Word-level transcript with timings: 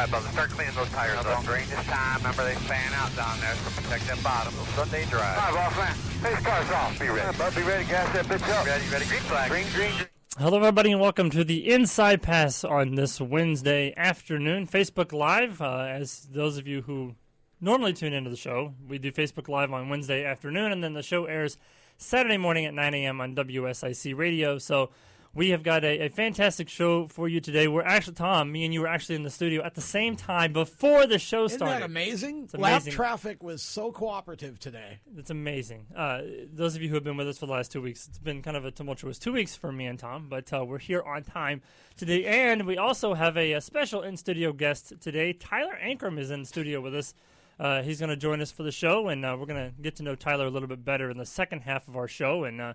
All 0.00 0.06
right, 0.06 0.10
brother, 0.10 0.28
start 0.30 0.50
cleaning 0.50 0.74
those 0.74 0.88
tires 0.88 1.18
up. 1.18 1.24
Don't 1.24 1.46
green 1.46 1.68
this 1.68 1.84
time. 1.86 2.16
Remember, 2.18 2.42
they 2.42 2.54
fan 2.54 2.92
out 2.94 3.14
down 3.14 3.38
there, 3.38 3.54
so 3.54 3.70
protect 3.80 4.08
that 4.08 4.20
bottom. 4.24 4.52
Sunday 4.74 5.04
drive. 5.04 5.38
All 5.38 5.54
right, 5.54 5.70
boss 5.70 5.76
man. 5.76 5.94
These 6.34 6.44
cars 6.44 6.70
off. 6.70 6.98
Be 6.98 7.08
ready. 7.08 7.38
bud, 7.38 7.54
be 7.54 7.62
ready. 7.62 7.84
Gas 7.84 8.12
that 8.14 8.24
bitch 8.24 8.58
up. 8.58 8.66
Ready, 8.66 8.88
ready. 8.88 9.04
Green 9.04 9.20
flag. 9.20 9.50
Green, 9.50 9.66
green, 9.72 9.92
green. 9.96 10.08
Hello, 10.38 10.56
everybody, 10.56 10.90
and 10.90 11.00
welcome 11.00 11.30
to 11.30 11.44
the 11.44 11.70
Inside 11.70 12.22
Pass 12.22 12.64
on 12.64 12.96
this 12.96 13.20
Wednesday 13.20 13.94
afternoon. 13.96 14.66
Facebook 14.66 15.12
Live, 15.12 15.60
uh, 15.60 15.80
as 15.80 16.26
those 16.32 16.56
of 16.56 16.66
you 16.66 16.82
who 16.82 17.14
normally 17.60 17.92
tune 17.92 18.14
into 18.14 18.30
the 18.30 18.36
show, 18.36 18.74
we 18.88 18.98
do 18.98 19.12
Facebook 19.12 19.48
Live 19.48 19.72
on 19.72 19.90
Wednesday 19.90 20.24
afternoon, 20.24 20.72
and 20.72 20.82
then 20.82 20.94
the 20.94 21.02
show 21.02 21.26
airs 21.26 21.58
Saturday 22.00 22.38
morning 22.38 22.64
at 22.64 22.72
9 22.72 22.94
a.m. 22.94 23.20
on 23.20 23.34
WSIC 23.34 24.16
Radio. 24.16 24.56
So 24.56 24.88
we 25.34 25.50
have 25.50 25.62
got 25.62 25.84
a, 25.84 26.06
a 26.06 26.08
fantastic 26.08 26.70
show 26.70 27.06
for 27.06 27.28
you 27.28 27.40
today. 27.40 27.68
We're 27.68 27.82
actually, 27.82 28.14
Tom, 28.14 28.50
me 28.50 28.64
and 28.64 28.72
you 28.72 28.80
were 28.80 28.88
actually 28.88 29.16
in 29.16 29.22
the 29.22 29.30
studio 29.30 29.62
at 29.62 29.74
the 29.74 29.82
same 29.82 30.16
time 30.16 30.54
before 30.54 31.06
the 31.06 31.18
show 31.18 31.44
Isn't 31.44 31.58
started. 31.58 31.82
that 31.82 31.84
amazing? 31.84 32.44
It's 32.44 32.54
amazing. 32.54 32.94
traffic 32.94 33.42
was 33.42 33.60
so 33.60 33.92
cooperative 33.92 34.58
today. 34.58 35.00
It's 35.14 35.28
amazing. 35.28 35.88
Uh, 35.94 36.22
those 36.50 36.74
of 36.74 36.80
you 36.80 36.88
who 36.88 36.94
have 36.94 37.04
been 37.04 37.18
with 37.18 37.28
us 37.28 37.36
for 37.36 37.44
the 37.44 37.52
last 37.52 37.70
two 37.70 37.82
weeks, 37.82 38.08
it's 38.08 38.18
been 38.18 38.40
kind 38.40 38.56
of 38.56 38.64
a 38.64 38.70
tumultuous 38.70 39.18
two 39.18 39.32
weeks 39.34 39.54
for 39.54 39.70
me 39.70 39.84
and 39.84 39.98
Tom, 39.98 40.26
but 40.30 40.50
uh, 40.54 40.64
we're 40.64 40.78
here 40.78 41.02
on 41.02 41.22
time 41.22 41.60
today. 41.98 42.24
And 42.24 42.66
we 42.66 42.78
also 42.78 43.12
have 43.12 43.36
a, 43.36 43.52
a 43.52 43.60
special 43.60 44.00
in 44.02 44.16
studio 44.16 44.54
guest 44.54 44.94
today. 45.02 45.34
Tyler 45.34 45.78
Ankrum 45.84 46.18
is 46.18 46.30
in 46.30 46.46
studio 46.46 46.80
with 46.80 46.94
us. 46.94 47.12
Uh, 47.60 47.82
he's 47.82 47.98
going 48.00 48.08
to 48.08 48.16
join 48.16 48.40
us 48.40 48.50
for 48.50 48.62
the 48.62 48.72
show, 48.72 49.08
and 49.08 49.22
uh, 49.24 49.36
we're 49.38 49.44
going 49.46 49.70
to 49.70 49.82
get 49.82 49.94
to 49.96 50.02
know 50.02 50.14
Tyler 50.14 50.46
a 50.46 50.50
little 50.50 50.66
bit 50.68 50.82
better 50.82 51.10
in 51.10 51.18
the 51.18 51.26
second 51.26 51.60
half 51.60 51.86
of 51.88 51.94
our 51.96 52.08
show 52.08 52.44
and 52.44 52.58
uh, 52.58 52.72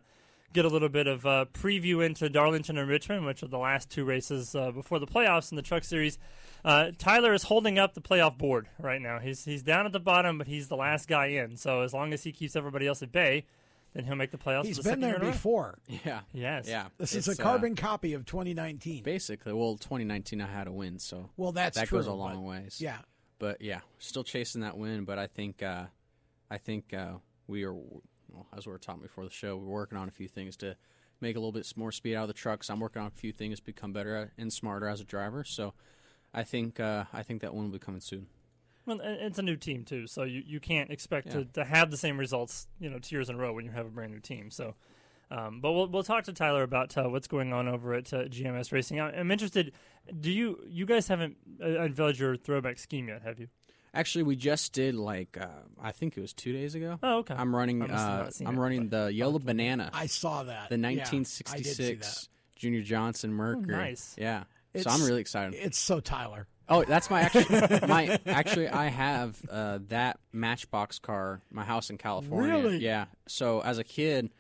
get 0.54 0.64
a 0.64 0.68
little 0.68 0.90
bit 0.90 1.08
of 1.08 1.26
uh, 1.26 1.46
preview 1.54 2.06
into 2.06 2.30
Darlington 2.30 2.78
and 2.78 2.88
Richmond, 2.88 3.26
which 3.26 3.42
are 3.42 3.48
the 3.48 3.58
last 3.58 3.90
two 3.90 4.06
races 4.06 4.54
uh, 4.54 4.70
before 4.70 5.00
the 5.00 5.08
playoffs 5.08 5.52
in 5.52 5.56
the 5.56 5.64
Truck 5.64 5.84
Series. 5.84 6.20
Uh, 6.64 6.92
Tyler 7.00 7.34
is 7.34 7.44
holding 7.44 7.80
up 7.80 7.96
the 7.96 8.02
playoff 8.02 8.38
board 8.38 8.68
right 8.80 9.02
now. 9.02 9.18
He's 9.20 9.44
he's 9.46 9.64
down 9.64 9.88
at 9.88 9.92
the 9.92 10.00
bottom, 10.00 10.38
but 10.38 10.46
he's 10.48 10.68
the 10.68 10.78
last 10.78 11.08
guy 11.08 11.28
in. 11.28 11.58
So 11.58 11.82
as 11.82 11.92
long 11.92 12.14
as 12.14 12.24
he 12.24 12.32
keeps 12.32 12.56
everybody 12.56 12.86
else 12.86 13.02
at 13.02 13.12
bay, 13.12 13.46
then 13.94 14.06
he'll 14.06 14.16
make 14.16 14.30
the 14.32 14.38
playoffs. 14.38 14.66
He's 14.66 14.78
for 14.78 14.84
the 14.84 14.90
been 14.92 15.00
there 15.02 15.16
in 15.16 15.22
a 15.22 15.26
row. 15.26 15.32
before. 15.32 15.80
Yeah. 16.06 16.22
Yes. 16.32 16.68
Yeah. 16.68 16.88
This 17.00 17.16
is 17.16 17.28
It's, 17.28 17.40
a 17.40 17.42
uh, 17.42 17.44
carbon 17.44 17.76
copy 17.76 18.14
of 18.14 18.26
2019. 18.26 19.04
basically, 19.04 19.52
well, 19.54 19.78
2019 19.78 20.42
I 20.42 20.48
had 20.48 20.68
a 20.68 20.72
win, 20.72 21.00
so 21.00 21.30
Well, 21.38 21.52
that's 21.52 21.78
that 21.78 21.88
true. 21.88 21.98
goes 22.00 22.08
a 22.08 22.14
long 22.14 22.44
ways. 22.44 22.80
Yeah. 22.80 22.98
But 23.40 23.62
yeah, 23.62 23.82
still 24.00 24.24
chasing 24.24 24.62
that 24.62 24.78
win. 24.78 25.06
But 25.06 25.20
I 25.20 25.28
think, 25.28 25.62
uh, 25.62 25.86
I 26.50 26.58
think 26.58 26.94
uh, 26.94 27.16
we 27.48 27.64
are, 27.64 27.74
well, 27.74 28.48
as 28.56 28.66
we 28.66 28.72
were 28.72 28.78
talking 28.78 29.02
before 29.02 29.24
the 29.24 29.30
show, 29.30 29.58
we're 29.58 29.68
working 29.68 29.98
on 29.98 30.08
a 30.08 30.12
few 30.12 30.28
things 30.28 30.56
to 30.58 30.76
make 31.22 31.36
a 31.36 31.40
little 31.40 31.52
bit 31.52 31.72
more 31.76 31.92
speed 31.92 32.16
out 32.16 32.24
of 32.24 32.28
the 32.28 32.34
trucks. 32.34 32.70
I'm 32.70 32.80
working 32.80 33.02
on 33.02 33.08
a 33.08 33.12
few 33.12 33.32
things 33.32 33.60
to 33.60 33.66
become 33.66 33.94
better 33.94 34.32
and 34.38 34.52
smarter 34.52 34.88
as 34.88 35.02
a 35.02 35.06
driver. 35.06 35.44
So 35.44 35.74
I 36.34 36.44
think, 36.44 36.80
uh, 36.80 37.06
I 37.14 37.24
think 37.24 37.42
that 37.42 37.54
one 37.54 37.66
will 37.66 37.72
be 37.72 37.80
coming 37.80 38.02
soon. 38.02 38.28
Well, 38.86 39.00
it's 39.02 39.40
a 39.40 39.42
new 39.42 39.56
team 39.56 39.84
too, 39.84 40.06
so 40.06 40.24
you, 40.24 40.44
you 40.46 40.60
can't 40.60 40.92
expect 40.92 41.32
to, 41.32 41.46
to 41.54 41.64
have 41.66 41.90
the 41.90 41.98
same 41.98 42.20
results, 42.20 42.68
you 42.80 42.88
know, 42.88 43.00
two 43.00 43.16
years 43.16 43.30
in 43.30 43.36
a 43.36 43.38
row 43.40 43.52
when 43.52 43.66
you 43.66 43.72
have 43.72 43.88
a 43.88 43.90
brand 43.90 44.14
new 44.14 44.20
team. 44.20 44.52
So, 44.52 44.76
um, 45.32 45.60
but 45.62 45.72
we'll 45.74 45.88
we'll 45.88 46.04
talk 46.04 46.24
to 46.26 46.34
Tyler 46.34 46.64
about 46.64 46.98
uh, 46.98 47.04
what's 47.10 47.28
going 47.28 47.54
on 47.54 47.68
over 47.68 47.94
at 47.94 48.14
uh, 48.14 48.24
GMS 48.24 48.72
Racing. 48.72 49.00
I- 49.00 49.18
I'm 49.20 49.32
interested. 49.32 49.74
Do 50.20 50.32
you 50.32 50.60
you 50.68 50.86
guys 50.86 51.08
haven't 51.08 51.38
uh, 51.62 51.82
unveiled 51.82 52.18
your 52.18 52.36
throwback 52.38 52.78
scheme 52.78 53.08
yet? 53.08 53.22
Have 53.24 53.40
you? 53.40 53.48
Actually, 53.94 54.24
we 54.24 54.36
just 54.36 54.74
did 54.74 54.96
like 54.96 55.38
uh, 55.40 55.48
I 55.82 55.92
think 55.92 56.18
it 56.18 56.22
was 56.22 56.34
two 56.34 56.52
days 56.52 56.76
ago. 56.76 57.00
Oh, 57.02 57.20
okay. 57.20 57.34
I'm 57.36 57.56
running. 57.56 57.82
Uh, 57.82 58.30
I'm 58.46 58.58
it, 58.58 58.60
running 58.60 58.90
the 58.90 59.12
yellow 59.12 59.40
banana. 59.40 59.90
I 59.94 60.08
saw 60.08 60.44
that. 60.44 60.70
the 60.70 60.78
Yeah, 60.78 60.88
I 60.88 60.96
did 60.96 61.08
see 61.08 61.18
1966 61.18 62.30
Junior 62.56 62.82
Johnson 62.82 63.34
Mercury. 63.34 63.74
Oh, 63.74 63.78
nice. 63.78 64.16
Yeah. 64.18 64.44
so 64.80 64.90
I'm 64.90 65.04
really 65.04 65.22
excited. 65.22 65.56
It's 65.56 65.78
so 65.78 66.00
Tyler. 66.00 66.48
Oh, 66.68 66.84
that's 66.84 67.10
my 67.10 67.22
actually 67.22 67.46
my 67.88 68.20
actually 68.26 68.68
I 68.68 68.88
have 68.88 69.40
uh, 69.50 69.80
that 69.90 70.20
Matchbox 70.34 71.00
car, 71.00 71.42
my 71.52 71.64
house 71.64 71.90
in 71.90 71.98
California. 71.98 72.54
Really? 72.54 72.78
Yeah. 72.78 73.06
So 73.28 73.62
as 73.62 73.78
a 73.78 73.84
kid, 73.84 74.32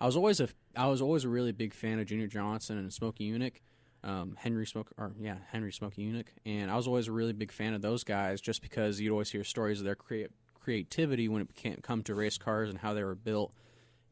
I 0.00 0.06
was 0.06 0.16
always 0.16 0.40
a 0.40 0.48
I 0.76 0.86
was 0.86 1.02
always 1.02 1.24
a 1.24 1.28
really 1.28 1.52
big 1.52 1.74
fan 1.74 1.98
of 1.98 2.06
Junior 2.06 2.26
Johnson 2.26 2.78
and 2.78 2.92
Smokey 2.92 3.30
Yunick, 3.30 3.62
um, 4.04 4.36
Henry 4.38 4.66
Smoke 4.66 4.92
or 4.96 5.12
yeah 5.18 5.36
Henry 5.50 5.72
Smokey 5.72 6.02
Yunick, 6.02 6.28
and 6.46 6.70
I 6.70 6.76
was 6.76 6.86
always 6.86 7.08
a 7.08 7.12
really 7.12 7.32
big 7.32 7.52
fan 7.52 7.74
of 7.74 7.82
those 7.82 8.04
guys 8.04 8.40
just 8.40 8.62
because 8.62 9.00
you'd 9.00 9.12
always 9.12 9.30
hear 9.30 9.44
stories 9.44 9.80
of 9.80 9.84
their 9.84 9.96
crea- 9.96 10.28
creativity 10.54 11.28
when 11.28 11.42
it 11.42 11.54
can't 11.54 11.82
come 11.82 12.02
to 12.04 12.14
race 12.14 12.38
cars 12.38 12.70
and 12.70 12.78
how 12.78 12.94
they 12.94 13.02
were 13.02 13.16
built, 13.16 13.52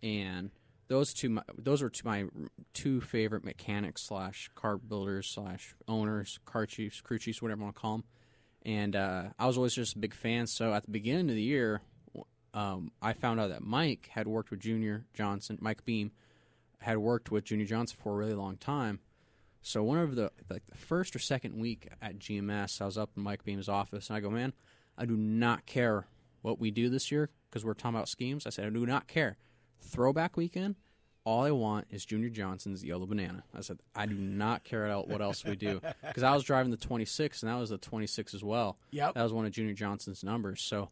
and 0.03 0.51
those 0.89 1.13
two 1.13 1.29
my, 1.29 1.43
those 1.57 1.83
are 1.83 1.91
two, 1.91 2.03
my 2.05 2.25
two 2.73 3.01
favorite 3.01 3.45
mechanics 3.45 4.03
slash 4.03 4.51
car 4.55 4.77
builders 4.77 5.29
slash 5.29 5.75
owners 5.89 6.39
car 6.45 6.67
chiefs 6.67 7.01
crew 7.01 7.19
chiefs 7.19 7.43
whatever 7.43 7.61
you 7.61 7.65
want 7.65 7.75
to 7.75 7.81
call 7.81 7.93
them 7.93 8.05
and 8.65 8.95
uh, 8.97 9.25
i 9.39 9.47
was 9.47 9.57
always 9.57 9.75
just 9.75 9.97
a 9.97 9.99
big 9.99 10.15
fan. 10.15 10.47
So 10.47 10.75
at 10.75 10.85
the 10.85 10.91
beginning 10.91 11.31
of 11.31 11.37
the 11.37 11.43
year 11.43 11.81
um, 12.57 12.91
i 13.01 13.13
found 13.13 13.39
out 13.39 13.51
that 13.51 13.63
mike 13.63 14.09
had 14.13 14.27
worked 14.27 14.51
with 14.51 14.61
junior 14.61 15.05
johnson 15.15 15.59
mike 15.61 15.85
beam 15.85 16.11
had 16.81 16.99
worked 16.99 17.31
with 17.31 17.45
junior 17.45 17.67
johnson 17.67 17.97
for 18.03 18.13
a 18.13 18.17
really 18.17 18.35
long 18.35 18.57
time 18.57 18.99
so 19.63 19.83
one 19.83 19.99
of 19.99 20.17
the 20.17 20.31
like 20.51 20.67
the 20.67 20.77
first 20.77 21.15
or 21.15 21.19
second 21.19 21.57
week 21.57 21.89
at 22.03 22.19
gms 22.19 22.81
i 22.81 22.85
was 22.85 22.99
up 22.99 23.11
in 23.17 23.23
mike 23.23 23.45
beam's 23.45 23.69
office 23.69 24.09
and 24.09 24.17
i 24.17 24.21
go 24.21 24.31
man 24.31 24.53
i 24.99 25.05
do 25.05 25.17
not 25.17 25.67
care 25.67 26.07
what 26.43 26.59
we 26.59 26.71
do 26.71 26.89
this 26.89 27.13
year 27.13 27.31
because 27.49 27.65
we're 27.65 27.75
talking 27.75 27.97
about 27.97 28.09
schemes 28.09 28.47
i 28.47 28.51
said 28.51 28.67
i 28.67 28.71
do 28.71 28.85
not 28.87 29.07
care 29.07 29.37
throwback 29.81 30.37
weekend, 30.37 30.77
all 31.25 31.45
I 31.45 31.51
want 31.51 31.87
is 31.91 32.05
Junior 32.05 32.29
Johnson's 32.29 32.85
Yellow 32.85 33.07
Banana. 33.07 33.43
I 33.55 33.61
said, 33.61 33.79
I 33.95 34.07
do 34.07 34.15
not 34.15 34.65
care 34.65 34.87
about 34.87 35.09
what 35.09 35.21
else 35.21 35.45
we 35.45 35.57
do. 35.57 35.81
Because 36.07 36.23
I 36.23 36.33
was 36.35 36.45
driving 36.45 36.71
the 36.71 36.77
26, 36.77 37.43
and 37.43 37.51
that 37.51 37.57
was 37.57 37.71
the 37.71 37.79
26 37.79 38.35
as 38.35 38.45
well. 38.45 38.79
Yep. 38.93 39.15
That 39.15 39.23
was 39.23 39.33
one 39.33 39.45
of 39.45 39.53
Junior 39.53 39.75
Johnson's 39.75 40.23
numbers. 40.23 40.63
So 40.63 40.91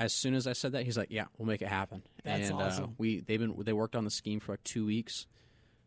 as 0.00 0.12
soon 0.12 0.34
as 0.34 0.46
I 0.48 0.54
said 0.54 0.72
that, 0.72 0.84
he's 0.84 0.96
like, 0.98 1.08
yeah, 1.10 1.26
we'll 1.38 1.46
make 1.46 1.62
it 1.62 1.68
happen. 1.68 2.02
That's 2.24 2.50
and, 2.50 2.60
Uh, 2.60 2.64
awesome. 2.64 2.94
we, 2.98 3.20
they've 3.20 3.38
been, 3.38 3.54
they 3.62 3.72
worked 3.72 3.94
on 3.94 4.04
the 4.04 4.10
scheme 4.10 4.40
for 4.40 4.52
like 4.54 4.64
two 4.64 4.84
weeks. 4.86 5.26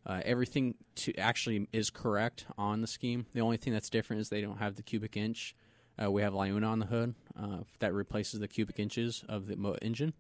Uh, 0.06 0.22
everything 0.24 0.76
to 0.96 1.14
actually 1.16 1.68
is 1.74 1.90
correct 1.90 2.46
on 2.58 2.80
the 2.82 2.88
scheme. 2.88 3.26
The 3.34 3.42
only 3.42 3.58
thing 3.58 3.74
that's 3.74 3.90
different 3.90 4.22
is 4.22 4.30
they 4.30 4.42
don't 4.42 4.58
have 4.60 4.76
the 4.76 4.84
cubic 4.84 5.18
inch. 5.18 5.56
Uh, 6.02 6.12
we 6.12 6.22
have 6.22 6.34
LiUNA 6.34 6.68
on 6.68 6.80
the 6.80 6.86
hood 6.86 7.16
uh, 7.40 7.60
that 7.80 7.94
replaces 7.94 8.40
the 8.40 8.48
cubic 8.48 8.80
inches 8.80 9.24
of 9.28 9.48
the 9.48 9.56
mo- 9.58 9.76
engine 9.82 10.14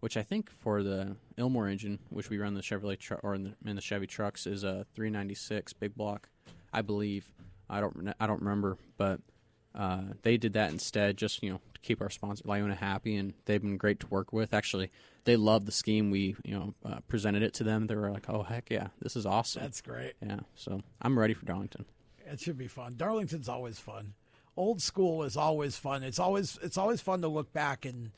which 0.00 0.18
I 0.18 0.22
think 0.22 0.50
for 0.50 0.82
the 0.82 1.16
Ilmore 1.38 1.66
engine, 1.72 1.98
which 2.10 2.28
we 2.28 2.36
run 2.36 2.52
the 2.52 2.60
Chevrolet 2.60 2.98
tru- 2.98 3.16
or 3.22 3.34
in 3.34 3.44
the, 3.44 3.54
in 3.70 3.74
the 3.74 3.80
Chevy 3.80 4.06
trucks, 4.06 4.46
is 4.46 4.62
a 4.62 4.84
396 4.94 5.72
big 5.72 5.94
block, 5.96 6.28
I 6.74 6.82
believe. 6.82 7.32
I 7.70 7.80
don't 7.80 8.12
I 8.20 8.26
don't 8.26 8.40
remember, 8.42 8.76
but 8.98 9.20
uh, 9.74 10.02
they 10.22 10.36
did 10.36 10.52
that 10.54 10.70
instead, 10.70 11.16
just 11.16 11.42
you 11.42 11.50
know 11.50 11.60
to 11.74 11.80
keep 11.80 12.00
our 12.00 12.10
sponsor 12.10 12.44
LiUNA 12.44 12.76
happy, 12.76 13.16
and 13.16 13.34
they've 13.46 13.62
been 13.62 13.76
great 13.76 14.00
to 14.00 14.06
work 14.06 14.32
with. 14.32 14.54
Actually, 14.54 14.90
they 15.24 15.36
love 15.36 15.66
the 15.66 15.72
scheme. 15.72 16.10
We 16.10 16.36
you 16.44 16.54
know 16.54 16.74
uh, 16.84 16.98
presented 17.08 17.42
it 17.42 17.54
to 17.54 17.64
them. 17.64 17.86
They 17.86 17.94
were 17.94 18.10
like, 18.10 18.28
"Oh 18.28 18.42
heck 18.42 18.70
yeah, 18.70 18.88
this 19.00 19.16
is 19.16 19.26
awesome." 19.26 19.62
That's 19.62 19.80
great. 19.80 20.14
yeah, 20.20 20.40
so 20.54 20.80
I'm 21.02 21.18
ready 21.18 21.34
for 21.34 21.44
Darlington. 21.44 21.84
It 22.26 22.40
should 22.40 22.56
be 22.58 22.68
fun. 22.68 22.94
Darlington's 22.96 23.48
always 23.48 23.78
fun. 23.78 24.14
Old 24.56 24.80
school 24.80 25.24
is 25.24 25.36
always 25.36 25.76
fun. 25.76 26.02
It's 26.02 26.18
always 26.18 26.58
it's 26.62 26.78
always 26.78 27.00
fun 27.00 27.22
to 27.22 27.28
look 27.28 27.52
back 27.52 27.84
and 27.84 28.12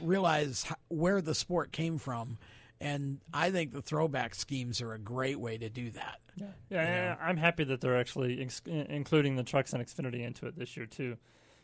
realize 0.00 0.64
where 0.88 1.20
the 1.20 1.34
sport 1.34 1.72
came 1.72 1.98
from. 1.98 2.38
And 2.80 3.20
I 3.34 3.50
think 3.50 3.72
the 3.72 3.82
throwback 3.82 4.34
schemes 4.34 4.80
are 4.80 4.94
a 4.94 4.98
great 4.98 5.38
way 5.38 5.58
to 5.58 5.68
do 5.68 5.90
that. 5.90 6.20
Yeah, 6.36 6.46
yeah, 6.70 7.16
I'm 7.20 7.36
happy 7.36 7.64
that 7.64 7.82
they're 7.82 7.98
actually 7.98 8.40
ex- 8.40 8.62
including 8.64 9.36
the 9.36 9.42
trucks 9.42 9.74
and 9.74 9.84
Xfinity 9.84 10.24
into 10.24 10.46
it 10.46 10.58
this 10.58 10.76
year 10.76 10.86
too, 10.86 11.18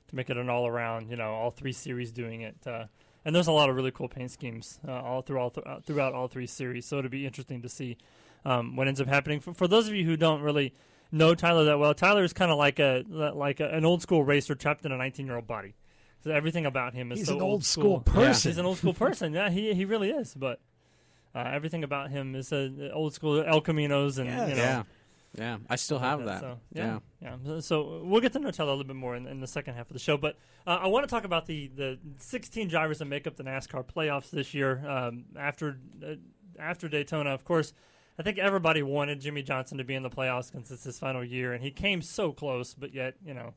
to 0.09 0.17
make 0.17 0.29
it 0.29 0.37
an 0.37 0.51
all-around. 0.51 1.09
You 1.11 1.17
know, 1.17 1.33
all 1.33 1.51
three 1.51 1.73
series 1.73 2.13
doing 2.13 2.43
it. 2.43 2.57
Uh, 2.67 2.85
and 3.25 3.35
there's 3.35 3.47
a 3.47 3.53
lot 3.53 3.71
of 3.71 3.77
really 3.77 3.91
cool 3.91 4.09
paint 4.09 4.31
schemes 4.31 4.79
uh, 4.87 4.93
all 4.93 5.23
through 5.23 5.39
all 5.39 5.51
th- 5.51 5.67
uh, 5.67 5.81
throughout 5.81 6.13
all 6.13 6.29
three 6.29 6.47
series. 6.47 6.85
So 6.85 6.99
it'll 6.99 7.11
be 7.11 7.25
interesting 7.25 7.63
to 7.63 7.69
see 7.69 7.97
um, 8.45 8.77
what 8.77 8.87
ends 8.87 9.01
up 9.01 9.09
happening. 9.09 9.41
For, 9.41 9.55
for 9.55 9.67
those 9.67 9.89
of 9.89 9.95
you 9.95 10.05
who 10.05 10.17
don't 10.17 10.43
really 10.43 10.75
know 11.11 11.35
Tyler 11.35 11.65
that 11.65 11.79
well, 11.79 11.95
Tyler 11.95 12.25
is 12.25 12.33
kind 12.33 12.51
of 12.51 12.59
like 12.59 12.79
a 12.79 13.05
like 13.09 13.61
a, 13.61 13.69
an 13.71 13.85
old 13.85 14.03
school 14.03 14.23
racer 14.23 14.55
trapped 14.55 14.85
in 14.85 14.93
a 14.93 14.97
19 14.97 15.27
year 15.27 15.37
old 15.37 15.47
body. 15.47 15.75
So 16.25 16.31
everything 16.31 16.67
about 16.67 16.95
him 16.95 17.13
is 17.13 17.21
He's 17.21 17.29
so 17.29 17.37
an 17.37 17.43
old 17.43 17.65
school 17.65 18.01
person. 18.01 18.51
He's 18.51 18.59
an 18.59 18.67
old 18.67 18.79
school 18.79 18.95
person. 18.95 19.33
Yeah, 19.33 19.49
he 19.49 19.73
he 19.75 19.85
really 19.85 20.11
is. 20.11 20.35
But 20.35 20.61
uh, 21.37 21.51
everything 21.53 21.85
about 21.85 22.11
him 22.11 22.35
is 22.35 22.53
uh, 22.53 22.71
old 22.93 23.13
school 23.15 23.45
El 23.47 23.61
Caminos 23.61 24.19
and 24.19 24.27
Yes. 24.27 24.49
you 24.49 24.57
know, 24.57 24.63
Yeah, 24.63 24.83
yeah, 25.37 25.57
I 25.69 25.77
still 25.77 25.99
have 25.99 26.21
like 26.21 26.29
that. 26.29 26.41
So, 26.41 26.59
yeah. 26.73 26.99
yeah, 27.21 27.37
yeah. 27.45 27.61
So 27.61 28.01
we'll 28.05 28.23
get 28.23 28.33
to 28.33 28.39
know 28.39 28.51
Tyler 28.51 28.71
a 28.71 28.73
little 28.73 28.87
bit 28.87 28.97
more 28.97 29.15
in, 29.17 29.27
in 29.27 29.41
the 29.41 29.47
second 29.47 29.75
half 29.75 29.89
of 29.91 29.93
the 29.93 29.99
show. 29.99 30.17
But 30.17 30.37
uh, 30.67 30.79
I 30.83 30.87
want 30.87 31.07
to 31.07 31.11
talk 31.15 31.25
about 31.25 31.45
the 31.47 31.69
the 31.69 31.99
16 32.19 32.69
drivers 32.69 32.99
that 32.99 33.05
make 33.05 33.27
up 33.27 33.37
the 33.37 33.45
NASCAR 33.45 33.85
playoffs 33.87 34.31
this 34.31 34.55
year. 34.55 34.83
Um, 34.89 35.27
after 35.39 35.79
uh, 36.03 36.15
after 36.59 36.89
Daytona, 36.89 37.31
of 37.31 37.45
course, 37.45 37.75
I 38.19 38.23
think 38.23 38.39
everybody 38.39 38.83
wanted 38.83 39.21
Jimmie 39.21 39.43
Johnson 39.43 39.77
to 39.77 39.85
be 39.85 39.95
in 39.95 40.03
the 40.03 40.11
playoffs 40.11 40.53
since 40.53 40.71
it's 40.71 40.85
his 40.85 40.99
final 40.99 41.23
year, 41.23 41.53
and 41.53 41.63
he 41.63 41.71
came 41.71 42.01
so 42.01 42.33
close, 42.33 42.73
but 42.75 42.95
yet 42.95 43.15
you 43.25 43.35
know. 43.35 43.53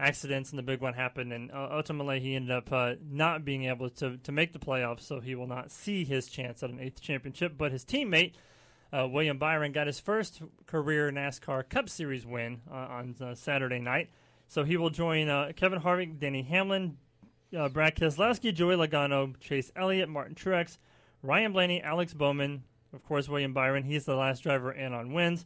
Accidents, 0.00 0.50
and 0.50 0.58
the 0.58 0.62
big 0.64 0.80
one 0.80 0.94
happened, 0.94 1.32
and 1.32 1.52
uh, 1.52 1.68
ultimately 1.70 2.18
he 2.18 2.34
ended 2.34 2.50
up 2.50 2.72
uh, 2.72 2.94
not 3.08 3.44
being 3.44 3.66
able 3.66 3.88
to 3.90 4.16
to 4.16 4.32
make 4.32 4.52
the 4.52 4.58
playoffs, 4.58 5.02
so 5.02 5.20
he 5.20 5.36
will 5.36 5.46
not 5.46 5.70
see 5.70 6.04
his 6.04 6.28
chance 6.28 6.64
at 6.64 6.70
an 6.70 6.80
eighth 6.80 7.00
championship. 7.00 7.54
But 7.56 7.70
his 7.70 7.84
teammate. 7.84 8.32
Uh, 8.92 9.08
William 9.08 9.38
Byron 9.38 9.72
got 9.72 9.88
his 9.88 9.98
first 9.98 10.40
career 10.66 11.10
NASCAR 11.10 11.68
Cup 11.68 11.88
Series 11.88 12.24
win 12.24 12.60
uh, 12.70 12.74
on 12.74 13.16
uh, 13.20 13.34
Saturday 13.34 13.80
night. 13.80 14.08
So 14.46 14.62
he 14.62 14.76
will 14.76 14.90
join 14.90 15.28
uh, 15.28 15.50
Kevin 15.56 15.80
Harvick, 15.80 16.20
Denny 16.20 16.42
Hamlin, 16.42 16.96
Brad 17.50 17.96
Keselowski, 17.96 18.54
Joey 18.54 18.76
Logano, 18.76 19.38
Chase 19.40 19.72
Elliott, 19.74 20.08
Martin 20.08 20.36
Truex, 20.36 20.78
Ryan 21.22 21.52
Blaney, 21.52 21.82
Alex 21.82 22.14
Bowman, 22.14 22.62
of 22.92 23.02
course, 23.04 23.28
William 23.28 23.52
Byron. 23.52 23.82
He's 23.82 24.04
the 24.04 24.14
last 24.14 24.44
driver 24.44 24.70
in 24.70 24.92
on 24.92 25.12
wins. 25.12 25.44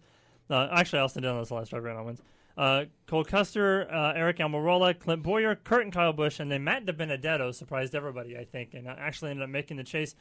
Actually, 0.51 0.99
Austin 1.01 1.23
Dillon 1.23 1.41
is 1.41 1.49
the 1.49 1.55
last 1.55 1.71
driver 1.71 1.89
in 1.89 1.97
on 1.97 2.05
wins. 2.05 2.21
Uh, 2.58 2.87
Cole 3.06 3.22
Custer, 3.25 3.88
uh, 3.88 4.14
Eric 4.14 4.38
Almirola, 4.38 4.99
Clint 4.99 5.22
Bowyer, 5.22 5.55
Kurt 5.55 5.84
and 5.84 5.93
Kyle 5.93 6.12
Busch, 6.12 6.40
and 6.40 6.50
then 6.50 6.64
Matt 6.64 6.84
DiBenedetto 6.87 7.55
surprised 7.55 7.94
everybody, 7.94 8.37
I 8.37 8.44
think, 8.44 8.75
and 8.75 8.88
actually 8.88 9.31
ended 9.31 9.44
up 9.44 9.50
making 9.50 9.76
the 9.76 9.84
chase. 9.84 10.16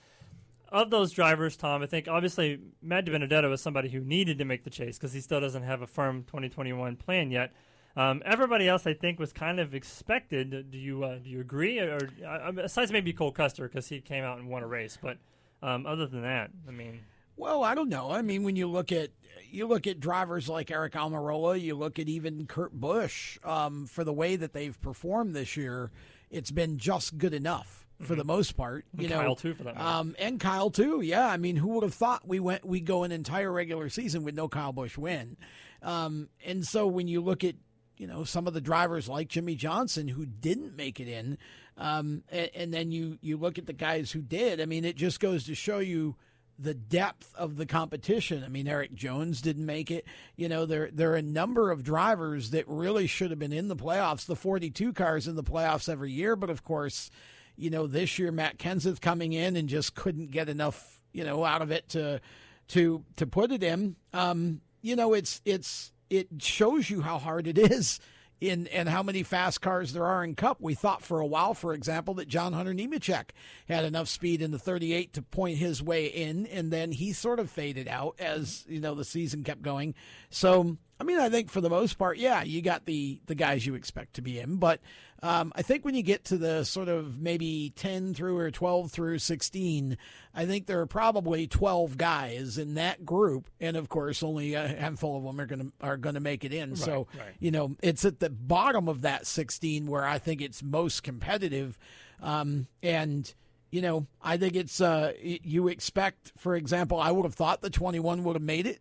Of 0.69 0.91
those 0.91 1.11
drivers, 1.11 1.57
Tom, 1.57 1.81
I 1.81 1.87
think 1.87 2.07
obviously 2.07 2.59
Matt 2.79 3.05
DiBenedetto 3.05 3.51
is 3.53 3.61
somebody 3.61 3.89
who 3.89 4.01
needed 4.01 4.37
to 4.37 4.45
make 4.45 4.65
the 4.65 4.69
chase 4.69 4.97
because 4.99 5.13
he 5.13 5.21
still 5.21 5.41
doesn't 5.41 5.63
have 5.63 5.81
a 5.81 5.87
firm 5.87 6.25
2021 6.25 6.97
plan 6.97 7.31
yet. 7.31 7.53
Um, 7.95 8.21
everybody 8.23 8.67
else, 8.67 8.85
I 8.85 8.93
think, 8.93 9.17
was 9.17 9.33
kind 9.33 9.59
of 9.59 9.73
expected. 9.73 10.69
Do 10.69 10.77
you 10.77 11.03
uh, 11.03 11.17
do 11.17 11.31
you 11.31 11.39
agree? 11.39 11.79
Or 11.79 12.07
uh, 12.23 12.51
besides 12.51 12.91
maybe 12.91 13.13
Cole 13.13 13.31
Custer 13.31 13.67
because 13.67 13.87
he 13.87 13.99
came 13.99 14.23
out 14.23 14.37
and 14.37 14.47
won 14.47 14.61
a 14.61 14.67
race, 14.67 14.99
but 15.01 15.17
um, 15.63 15.87
other 15.87 16.05
than 16.05 16.21
that, 16.21 16.51
I 16.67 16.71
mean, 16.71 16.99
Well, 17.35 17.63
I 17.63 17.73
don't 17.73 17.89
know. 17.89 18.11
I 18.11 18.21
mean, 18.21 18.43
when 18.43 18.55
you 18.55 18.67
look 18.67 18.91
at 18.91 19.09
you 19.51 19.67
look 19.67 19.88
at 19.88 19.99
drivers 19.99 20.47
like 20.49 20.71
Eric 20.71 20.94
Almirola, 20.94 21.59
you 21.59 21.75
look 21.75 21.99
at 21.99 22.07
even 22.07 22.45
Kurt 22.47 22.73
Busch 22.73 23.38
um, 23.44 23.85
for 23.88 24.03
the 24.03 24.13
way 24.13 24.35
that 24.35 24.53
they've 24.53 24.79
performed 24.81 25.35
this 25.35 25.57
year, 25.57 25.91
it's 26.29 26.51
been 26.51 26.77
just 26.77 27.17
good 27.17 27.33
enough 27.33 27.85
for 28.01 28.15
the 28.15 28.23
most 28.23 28.55
part. 28.55 28.85
You 28.95 29.07
know, 29.09 29.15
Mm-hmm. 29.17 29.25
Kyle, 29.25 29.35
too, 29.35 29.53
for 29.55 29.63
that 29.63 29.75
matter. 29.75 29.88
Um, 29.88 30.15
and 30.19 30.39
Kyle 30.39 30.69
too. 30.69 31.01
Yeah, 31.01 31.27
I 31.27 31.38
mean, 31.38 31.55
who 31.55 31.69
would 31.69 31.83
have 31.83 31.94
thought 31.94 32.27
we 32.27 32.39
went 32.39 32.65
we 32.65 32.79
go 32.79 33.03
an 33.03 33.11
entire 33.11 33.51
regular 33.51 33.89
season 33.89 34.23
with 34.23 34.35
no 34.35 34.47
Kyle 34.47 34.71
Busch 34.73 34.97
win? 34.97 35.38
Um, 35.81 36.29
and 36.45 36.65
so 36.65 36.85
when 36.88 37.07
you 37.07 37.21
look 37.21 37.44
at 37.44 37.55
you 37.97 38.05
know 38.07 38.23
some 38.23 38.45
of 38.47 38.53
the 38.53 38.61
drivers 38.61 39.09
like 39.09 39.29
Jimmie 39.29 39.55
Johnson 39.55 40.07
who 40.09 40.25
didn't 40.25 40.75
make 40.75 40.99
it 40.99 41.07
in, 41.07 41.38
um, 41.77 42.23
and, 42.29 42.49
and 42.53 42.73
then 42.73 42.91
you 42.91 43.17
you 43.21 43.38
look 43.38 43.57
at 43.57 43.65
the 43.65 43.73
guys 43.73 44.11
who 44.11 44.21
did. 44.21 44.61
I 44.61 44.65
mean, 44.65 44.85
it 44.85 44.95
just 44.95 45.19
goes 45.19 45.45
to 45.45 45.55
show 45.55 45.79
you 45.79 46.15
the 46.59 46.74
depth 46.74 47.33
of 47.36 47.57
the 47.57 47.65
competition. 47.65 48.44
I 48.44 48.48
mean, 48.48 48.68
Erik 48.68 48.94
Jones 48.94 49.42
didn't 49.42 49.65
make 49.65 49.92
it. 49.92 50.06
You 50.36 50.50
know, 50.50 50.65
there 50.65 50.89
there 50.92 51.12
are 51.12 51.18
a 51.18 51.21
number 51.21 51.71
of 51.71 51.83
drivers 51.83 52.51
that 52.51 52.68
really 52.68 53.07
should 53.07 53.30
have 53.30 53.39
been 53.39 53.54
in 53.54 53.68
the 53.68 53.75
playoffs. 53.75 54.25
The 54.25 54.36
42 54.36 54.94
cars 54.94 55.27
in 55.27 55.36
the 55.36 55.44
playoffs 55.44 55.89
every 55.89 56.12
year, 56.12 56.36
but 56.36 56.50
of 56.50 56.63
course, 56.63 57.12
you 57.56 57.69
know, 57.69 57.88
this 57.88 58.18
year 58.18 58.31
Matt 58.31 58.57
Kenseth 58.57 59.01
coming 59.01 59.33
in 59.33 59.56
and 59.56 59.69
just 59.69 59.95
couldn't 59.95 60.31
get 60.31 60.50
enough, 60.50 61.01
you 61.13 61.24
know, 61.24 61.44
out 61.45 61.62
of 61.62 61.71
it 61.71 61.89
to 61.89 62.21
to 62.69 63.04
to 63.15 63.27
put 63.27 63.51
it 63.51 63.63
in. 63.63 63.95
Um, 64.13 64.62
you 64.81 64.95
know, 64.95 65.13
it's 65.13 65.42
it's 65.45 65.92
it 66.09 66.27
shows 66.39 66.89
you 66.89 67.01
how 67.01 67.19
hard 67.19 67.48
it 67.48 67.57
is 67.57 68.00
in 68.39 68.67
and 68.67 68.87
how 68.87 69.03
many 69.03 69.23
fast 69.23 69.61
cars 69.61 69.93
there 69.93 70.05
are 70.05 70.23
in 70.23 70.35
Cup. 70.35 70.57
We 70.59 70.75
thought 70.75 71.01
for 71.01 71.19
a 71.19 71.25
while, 71.25 71.53
for 71.53 71.73
example, 71.73 72.13
that 72.15 72.27
John 72.27 72.53
Hunter 72.53 72.73
Nemechek 72.73 73.29
had 73.67 73.85
enough 73.85 74.07
speed 74.07 74.41
in 74.41 74.51
the 74.51 74.59
38 74.59 75.13
to 75.13 75.21
point 75.21 75.57
his 75.57 75.81
way 75.81 76.05
in, 76.05 76.45
and 76.47 76.71
then 76.71 76.91
he 76.91 77.13
sort 77.13 77.39
of 77.39 77.49
faded 77.49 77.87
out 77.87 78.15
as 78.19 78.65
you 78.67 78.79
know 78.79 78.95
the 78.95 79.05
season 79.05 79.43
kept 79.43 79.61
going. 79.61 79.95
So, 80.29 80.77
I 80.99 81.03
mean, 81.03 81.19
I 81.19 81.29
think 81.29 81.49
for 81.49 81.61
the 81.61 81.69
most 81.69 81.97
part, 81.97 82.17
yeah, 82.17 82.43
you 82.43 82.61
got 82.61 82.85
the 82.85 83.19
the 83.25 83.35
guys 83.35 83.65
you 83.65 83.75
expect 83.75 84.15
to 84.15 84.21
be 84.21 84.39
in, 84.39 84.57
but 84.57 84.81
um, 85.23 85.51
I 85.55 85.63
think 85.63 85.83
when 85.83 85.95
you 85.95 86.03
get 86.03 86.25
to 86.25 86.37
the 86.37 86.63
sort 86.63 86.89
of 86.89 87.19
maybe 87.19 87.73
10 87.75 88.13
through 88.13 88.37
or 88.37 88.51
12 88.51 88.91
through 88.91 89.17
16, 89.19 89.97
I 90.35 90.45
think 90.45 90.67
there 90.67 90.79
are 90.79 90.85
probably 90.85 91.47
12 91.47 91.97
guys 91.97 92.57
in 92.57 92.75
that 92.75 93.03
group, 93.05 93.49
and 93.59 93.75
of 93.75 93.89
course, 93.89 94.21
only 94.21 94.53
a 94.53 94.67
handful 94.67 95.17
of 95.17 95.23
them 95.23 95.41
are 95.41 95.45
going 95.47 95.59
to 95.59 95.71
are 95.81 95.97
going 95.97 96.15
to 96.15 96.21
make 96.21 96.43
it 96.43 96.53
in. 96.53 96.75
so, 96.75 97.07
right. 97.17 97.33
you 97.39 97.49
know, 97.49 97.75
it's 97.81 98.05
at 98.05 98.19
the 98.19 98.29
bottom 98.29 98.87
of 98.87 99.01
that 99.01 99.25
16 99.25 99.87
where 99.87 100.05
I 100.05 100.19
think 100.19 100.41
it's 100.41 100.61
most 100.61 101.03
competitive, 101.03 101.77
um, 102.21 102.67
and. 102.83 103.33
You 103.69 103.81
know, 103.81 104.07
I 104.21 104.37
think 104.37 104.55
it's 104.55 104.79
uh, 104.79 105.11
you 105.21 105.67
expect, 105.67 106.31
for 106.37 106.55
example, 106.55 107.01
I 107.01 107.11
would 107.11 107.25
have 107.25 107.35
thought 107.35 107.59
the 107.59 107.69
21 107.69 108.23
would 108.23 108.37
have 108.37 108.41
made 108.41 108.65
it, 108.65 108.79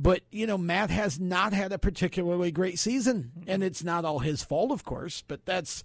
but 0.00 0.22
you 0.30 0.46
know, 0.46 0.56
Matt 0.56 0.90
has 0.90 1.18
not 1.18 1.52
had 1.52 1.72
a 1.72 1.78
particularly 1.78 2.50
great 2.52 2.78
season, 2.78 3.32
and 3.46 3.62
it's 3.62 3.82
not 3.82 4.04
all 4.04 4.20
his 4.20 4.42
fault, 4.44 4.70
of 4.70 4.84
course. 4.84 5.22
But 5.26 5.44
that's, 5.44 5.82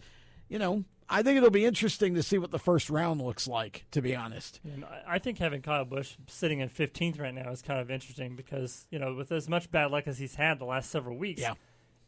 you 0.48 0.60
know, 0.60 0.86
I 1.10 1.24
think 1.24 1.38
it'll 1.38 1.50
be 1.50 1.66
interesting 1.66 2.14
to 2.16 2.24
see 2.24 2.38
what 2.38 2.52
the 2.52 2.60
first 2.60 2.90
round 2.90 3.22
looks 3.22 3.48
like. 3.48 3.86
To 3.92 4.02
be 4.02 4.16
honest, 4.16 4.62
And 4.64 4.86
I- 5.08 5.20
think 5.20 5.40
having 5.40 5.62
Kyle 5.62 5.84
Busch 5.84 6.16
sitting 6.28 6.60
in 6.60 6.70
15th 6.70 7.20
right 7.20 7.34
now 7.34 7.50
is 7.52 7.62
kind 7.62 7.80
of 7.80 7.90
interesting 7.92 8.36
because, 8.36 8.88
you 8.92 9.00
know, 9.00 9.14
with 9.16 9.32
as 9.32 9.50
much 9.50 9.70
bad 9.72 9.92
luck 9.92 10.04
as 10.08 10.20
he's 10.20 10.36
had 10.36 10.60
the 10.60 10.66
last 10.66 10.90
several 10.92 11.18
weeks, 11.18 11.42
Yeah. 11.42 11.56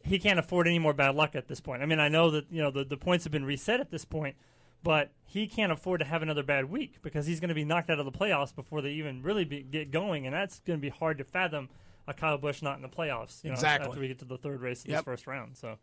he 0.03 0.19
can't 0.19 0.39
afford 0.39 0.67
any 0.67 0.79
more 0.79 0.93
bad 0.93 1.15
luck 1.15 1.35
at 1.35 1.47
this 1.47 1.59
point. 1.59 1.81
I 1.81 1.85
mean, 1.87 1.99
I 1.99 2.07
know 2.07 2.29
that, 2.31 2.45
you 2.51 2.61
know, 2.61 2.69
the, 2.71 2.85
the 2.85 2.97
points 2.97 3.25
have 3.25 3.31
been 3.33 3.45
reset 3.45 3.79
at 3.79 3.89
this 3.89 4.05
point, 4.05 4.35
but 4.83 5.11
he 5.25 5.47
can't 5.47 5.71
afford 5.71 5.99
to 6.01 6.05
have 6.05 6.21
another 6.21 6.43
bad 6.43 6.65
week 6.69 7.01
because 7.01 7.25
he's 7.25 7.39
going 7.39 7.49
to 7.49 7.55
be 7.55 7.65
knocked 7.65 7.89
out 7.89 7.97
of 7.99 8.05
the 8.05 8.11
playoffs 8.11 8.53
before 8.55 8.81
they 8.81 8.91
even 8.91 9.23
really 9.23 9.43
be, 9.43 9.63
get 9.63 9.89
going, 9.91 10.25
and 10.27 10.35
that's 10.35 10.59
going 10.59 10.79
to 10.79 10.81
be 10.81 10.89
hard 10.89 11.17
to 11.17 11.23
fathom 11.23 11.69
a 12.07 12.13
Kyle 12.13 12.37
Busch 12.37 12.61
not 12.61 12.75
in 12.75 12.81
the 12.81 12.87
playoffs, 12.89 13.43
you 13.43 13.49
know, 13.49 13.53
Exactly. 13.55 13.87
after 13.89 13.99
we 13.99 14.07
get 14.07 14.19
to 14.19 14.25
the 14.25 14.37
third 14.37 14.61
race 14.61 14.83
of 14.83 14.89
Yep. 14.89 14.97
this 14.99 15.05
first 15.05 15.27
round. 15.27 15.57
So, 15.57 15.77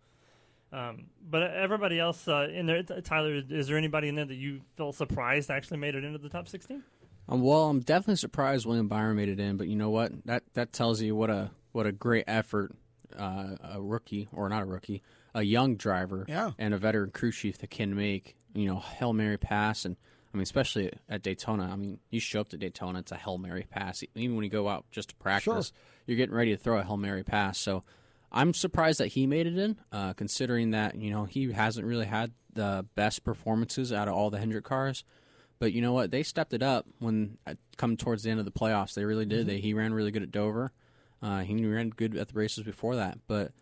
um, 0.72 1.06
but 1.28 1.42
everybody 1.42 1.98
else 1.98 2.26
uh, 2.28 2.48
in 2.52 2.66
there, 2.66 2.82
Tyler, 2.82 3.42
is 3.48 3.66
there 3.68 3.76
anybody 3.76 4.08
in 4.08 4.14
there 4.14 4.24
that 4.24 4.34
you 4.36 4.60
feel 4.76 4.92
surprised 4.92 5.50
actually 5.50 5.78
made 5.78 5.94
it 5.94 6.04
into 6.04 6.18
the 6.18 6.28
top 6.28 6.48
16? 6.48 6.82
Um, 7.28 7.40
well, 7.42 7.68
I'm 7.68 7.80
definitely 7.80 8.16
surprised 8.16 8.66
William 8.66 8.88
Byron 8.88 9.16
made 9.16 9.28
it 9.28 9.38
in, 9.38 9.56
but 9.56 9.68
you 9.68 9.76
know 9.76 9.90
what? 9.90 10.12
That 10.26 10.42
that 10.54 10.72
tells 10.72 11.00
you 11.00 11.14
what 11.14 11.30
a 11.30 11.50
what 11.72 11.86
a 11.86 11.92
great 11.92 12.24
effort 12.26 12.74
uh, 13.16 13.56
a 13.74 13.80
rookie 13.80 14.28
or 14.32 14.48
not 14.48 14.62
a 14.62 14.66
rookie, 14.66 15.02
a 15.34 15.42
young 15.42 15.76
driver, 15.76 16.24
Yeah. 16.28 16.52
and 16.58 16.72
a 16.74 16.78
veteran 16.78 17.10
crew 17.10 17.30
chief 17.30 17.58
that 17.58 17.70
can 17.70 17.94
make 17.94 18.36
you 18.54 18.66
know 18.66 18.80
hail 18.80 19.12
mary 19.12 19.36
pass, 19.38 19.84
and 19.84 19.96
I 20.32 20.36
mean 20.36 20.42
especially 20.42 20.90
at 21.08 21.22
Daytona. 21.22 21.70
I 21.72 21.76
mean 21.76 21.98
you 22.10 22.20
show 22.20 22.40
up 22.40 22.48
to 22.50 22.58
Daytona, 22.58 23.00
it's 23.00 23.12
a 23.12 23.16
hail 23.16 23.38
mary 23.38 23.66
pass. 23.70 24.02
Even 24.14 24.36
when 24.36 24.44
you 24.44 24.50
go 24.50 24.68
out 24.68 24.84
just 24.90 25.10
to 25.10 25.16
practice, 25.16 25.72
you're 26.06 26.16
getting 26.16 26.34
ready 26.34 26.50
to 26.52 26.56
throw 26.56 26.78
a 26.78 26.84
hail 26.84 26.96
mary 26.96 27.22
pass. 27.22 27.58
So 27.58 27.82
I'm 28.30 28.54
surprised 28.54 28.98
that 29.00 29.08
he 29.08 29.26
made 29.26 29.46
it 29.46 29.58
in, 29.58 29.76
uh, 29.92 30.14
considering 30.14 30.70
that 30.70 30.96
you 30.96 31.10
know 31.10 31.24
he 31.24 31.52
hasn't 31.52 31.86
really 31.86 32.06
had 32.06 32.32
the 32.54 32.86
best 32.94 33.24
performances 33.24 33.92
out 33.92 34.08
of 34.08 34.14
all 34.14 34.30
the 34.30 34.38
Hendrick 34.38 34.64
cars. 34.64 35.04
But 35.58 35.72
you 35.72 35.80
know 35.80 35.92
what? 35.92 36.10
They 36.10 36.22
stepped 36.22 36.54
it 36.54 36.62
up 36.62 36.86
when 36.98 37.38
uh, 37.46 37.54
come 37.76 37.96
towards 37.96 38.24
the 38.24 38.30
end 38.30 38.40
of 38.40 38.44
the 38.44 38.50
playoffs. 38.50 38.94
They 38.94 39.04
really 39.04 39.26
did. 39.26 39.46
They, 39.46 39.60
he 39.60 39.74
ran 39.74 39.94
really 39.94 40.10
good 40.10 40.24
at 40.24 40.32
Dover. 40.32 40.72
Uh, 41.22 41.40
he 41.42 41.64
ran 41.64 41.90
good 41.90 42.16
at 42.16 42.28
the 42.28 42.34
races 42.34 42.64
before 42.64 42.96
that. 42.96 43.18
But 43.28 43.52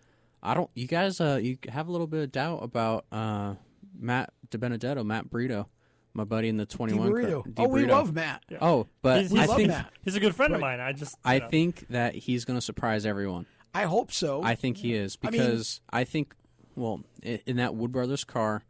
I 0.42 0.54
don't. 0.54 0.70
You 0.74 0.86
guys, 0.86 1.20
uh, 1.20 1.38
you 1.42 1.58
have 1.68 1.88
a 1.88 1.92
little 1.92 2.06
bit 2.06 2.22
of 2.22 2.32
doubt 2.32 2.62
about 2.62 3.04
uh, 3.12 3.56
Matt 3.98 4.32
DiBenedetto, 4.48 5.04
Matt 5.04 5.28
Burrito, 5.28 5.66
my 6.14 6.24
buddy 6.24 6.48
in 6.48 6.56
the 6.56 6.66
twenty-one. 6.66 7.10
DiBurrito. 7.10 7.56
car- 7.56 7.66
Oh, 7.66 7.68
we 7.68 7.86
love 7.86 8.12
Matt. 8.14 8.42
Oh, 8.60 8.86
but 9.02 9.20
He's- 9.20 9.32
We 9.32 9.40
I 9.40 9.46
think 9.46 9.68
Matt. 9.68 9.92
He's 10.02 10.16
a 10.16 10.20
good 10.20 10.34
friend 10.34 10.54
of 10.54 10.60
mine. 10.60 10.80
I 10.80 10.92
just, 10.92 11.16
I 11.24 11.38
know. 11.38 11.48
think 11.48 11.86
that 11.88 12.14
he's 12.14 12.44
going 12.44 12.56
to 12.58 12.60
surprise 12.64 13.06
everyone. 13.06 13.46
I 13.74 13.84
hope 13.84 14.10
so. 14.12 14.42
I 14.42 14.54
think 14.56 14.78
he 14.78 14.94
is 14.94 15.16
I 15.22 15.30
mean- 15.30 15.40
because 15.40 15.80
I, 15.90 16.04
think, 16.04 16.34
well, 16.74 17.02
i- 17.24 17.40
in 17.46 17.56
that 17.56 17.74
Wood 17.76 17.92
Brothers 17.92 18.24
car, 18.24 18.64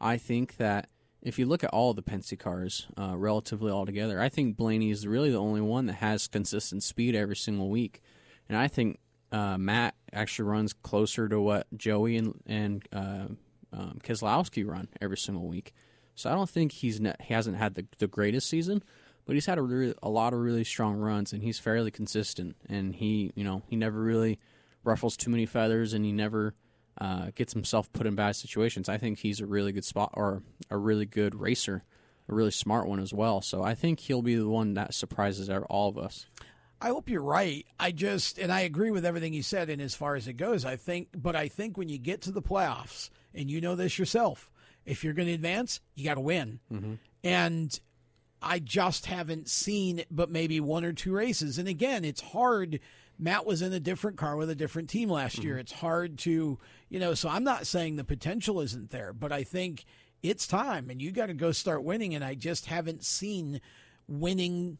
I 0.00 0.16
think 0.16 0.56
that 0.56 0.88
if 1.22 1.38
you 1.38 1.44
look 1.46 1.62
at 1.64 1.70
all 1.70 1.92
the 1.92 2.02
Penske 2.02 2.38
cars, 2.38 2.86
uh, 2.98 3.14
relatively 3.16 3.70
all 3.70 3.84
together, 3.84 4.20
I 4.20 4.28
think 4.28 4.56
Blaney 4.56 4.90
is 4.90 5.06
really 5.06 5.30
the 5.30 5.38
only 5.40 5.60
one 5.60 5.86
that 5.86 5.94
has 5.94 6.26
consistent 6.28 6.82
speed 6.82 7.14
every 7.14 7.36
single 7.36 7.68
week, 7.68 8.00
and 8.48 8.56
I 8.56 8.68
think 8.68 8.98
uh, 9.32 9.58
Matt 9.58 9.96
actually 10.12 10.48
runs 10.48 10.72
closer 10.72 11.28
to 11.28 11.40
what 11.40 11.66
Joey 11.76 12.16
and 12.16 12.40
and 12.46 12.86
uh, 12.92 13.26
um, 13.72 13.98
Keselowski 14.04 14.64
run 14.66 14.86
every 15.00 15.18
single 15.18 15.48
week. 15.48 15.74
So 16.16 16.30
I 16.30 16.34
don't 16.34 16.50
think 16.50 16.72
he's 16.72 17.00
ne- 17.00 17.14
he 17.20 17.32
hasn't 17.32 17.56
had 17.56 17.74
the, 17.74 17.86
the 17.98 18.08
greatest 18.08 18.48
season, 18.48 18.82
but 19.24 19.34
he's 19.34 19.46
had 19.46 19.58
a, 19.58 19.62
re- 19.62 19.94
a 20.02 20.08
lot 20.08 20.32
of 20.32 20.40
really 20.40 20.64
strong 20.64 20.96
runs, 20.96 21.32
and 21.32 21.42
he's 21.42 21.60
fairly 21.60 21.92
consistent. 21.92 22.56
And 22.68 22.94
he, 22.94 23.32
you 23.36 23.44
know, 23.44 23.62
he 23.68 23.76
never 23.76 24.00
really 24.00 24.38
ruffles 24.82 25.16
too 25.16 25.30
many 25.30 25.46
feathers, 25.46 25.92
and 25.92 26.04
he 26.04 26.12
never 26.12 26.54
uh, 27.00 27.30
gets 27.34 27.52
himself 27.52 27.92
put 27.92 28.06
in 28.06 28.14
bad 28.14 28.34
situations. 28.34 28.88
I 28.88 28.98
think 28.98 29.18
he's 29.18 29.40
a 29.40 29.46
really 29.46 29.72
good 29.72 29.84
spot 29.84 30.10
or 30.14 30.42
a 30.70 30.78
really 30.78 31.06
good 31.06 31.34
racer, 31.34 31.84
a 32.28 32.34
really 32.34 32.50
smart 32.50 32.88
one 32.88 32.98
as 32.98 33.12
well. 33.12 33.42
So 33.42 33.62
I 33.62 33.74
think 33.74 34.00
he'll 34.00 34.22
be 34.22 34.36
the 34.36 34.48
one 34.48 34.74
that 34.74 34.94
surprises 34.94 35.48
all 35.48 35.88
of 35.88 35.98
us. 35.98 36.26
I 36.80 36.88
hope 36.88 37.08
you're 37.08 37.22
right. 37.22 37.66
I 37.80 37.90
just, 37.90 38.38
and 38.38 38.52
I 38.52 38.60
agree 38.60 38.90
with 38.90 39.04
everything 39.04 39.32
you 39.32 39.42
said. 39.42 39.70
And 39.70 39.80
as 39.80 39.94
far 39.94 40.14
as 40.14 40.28
it 40.28 40.34
goes, 40.34 40.64
I 40.64 40.76
think, 40.76 41.08
but 41.14 41.36
I 41.36 41.48
think 41.48 41.76
when 41.76 41.88
you 41.88 41.98
get 41.98 42.22
to 42.22 42.30
the 42.30 42.42
playoffs, 42.42 43.10
and 43.36 43.50
you 43.50 43.60
know 43.60 43.74
this 43.74 43.98
yourself, 43.98 44.50
if 44.86 45.04
you're 45.04 45.12
going 45.12 45.28
to 45.28 45.34
advance, 45.34 45.80
you 45.94 46.04
got 46.04 46.14
to 46.14 46.20
win. 46.20 46.60
Mm-hmm. 46.72 46.94
And 47.24 47.78
I 48.40 48.60
just 48.60 49.06
haven't 49.06 49.48
seen, 49.48 50.04
but 50.10 50.30
maybe 50.30 50.60
one 50.60 50.84
or 50.84 50.92
two 50.92 51.12
races. 51.12 51.58
And 51.58 51.68
again, 51.68 52.04
it's 52.04 52.20
hard 52.20 52.80
Matt 53.18 53.46
was 53.46 53.62
in 53.62 53.72
a 53.72 53.80
different 53.80 54.16
car 54.18 54.36
with 54.36 54.50
a 54.50 54.54
different 54.54 54.90
team 54.90 55.08
last 55.08 55.42
year. 55.42 55.54
Mm-hmm. 55.54 55.60
It's 55.60 55.72
hard 55.72 56.18
to, 56.18 56.58
you 56.88 57.00
know, 57.00 57.14
so 57.14 57.28
I'm 57.28 57.44
not 57.44 57.66
saying 57.66 57.96
the 57.96 58.04
potential 58.04 58.60
isn't 58.60 58.90
there, 58.90 59.12
but 59.12 59.32
I 59.32 59.42
think 59.42 59.84
it's 60.22 60.46
time 60.46 60.90
and 60.90 61.00
you 61.00 61.12
got 61.12 61.26
to 61.26 61.34
go 61.34 61.52
start 61.52 61.82
winning. 61.82 62.14
And 62.14 62.24
I 62.24 62.34
just 62.34 62.66
haven't 62.66 63.04
seen 63.04 63.60
winning 64.06 64.78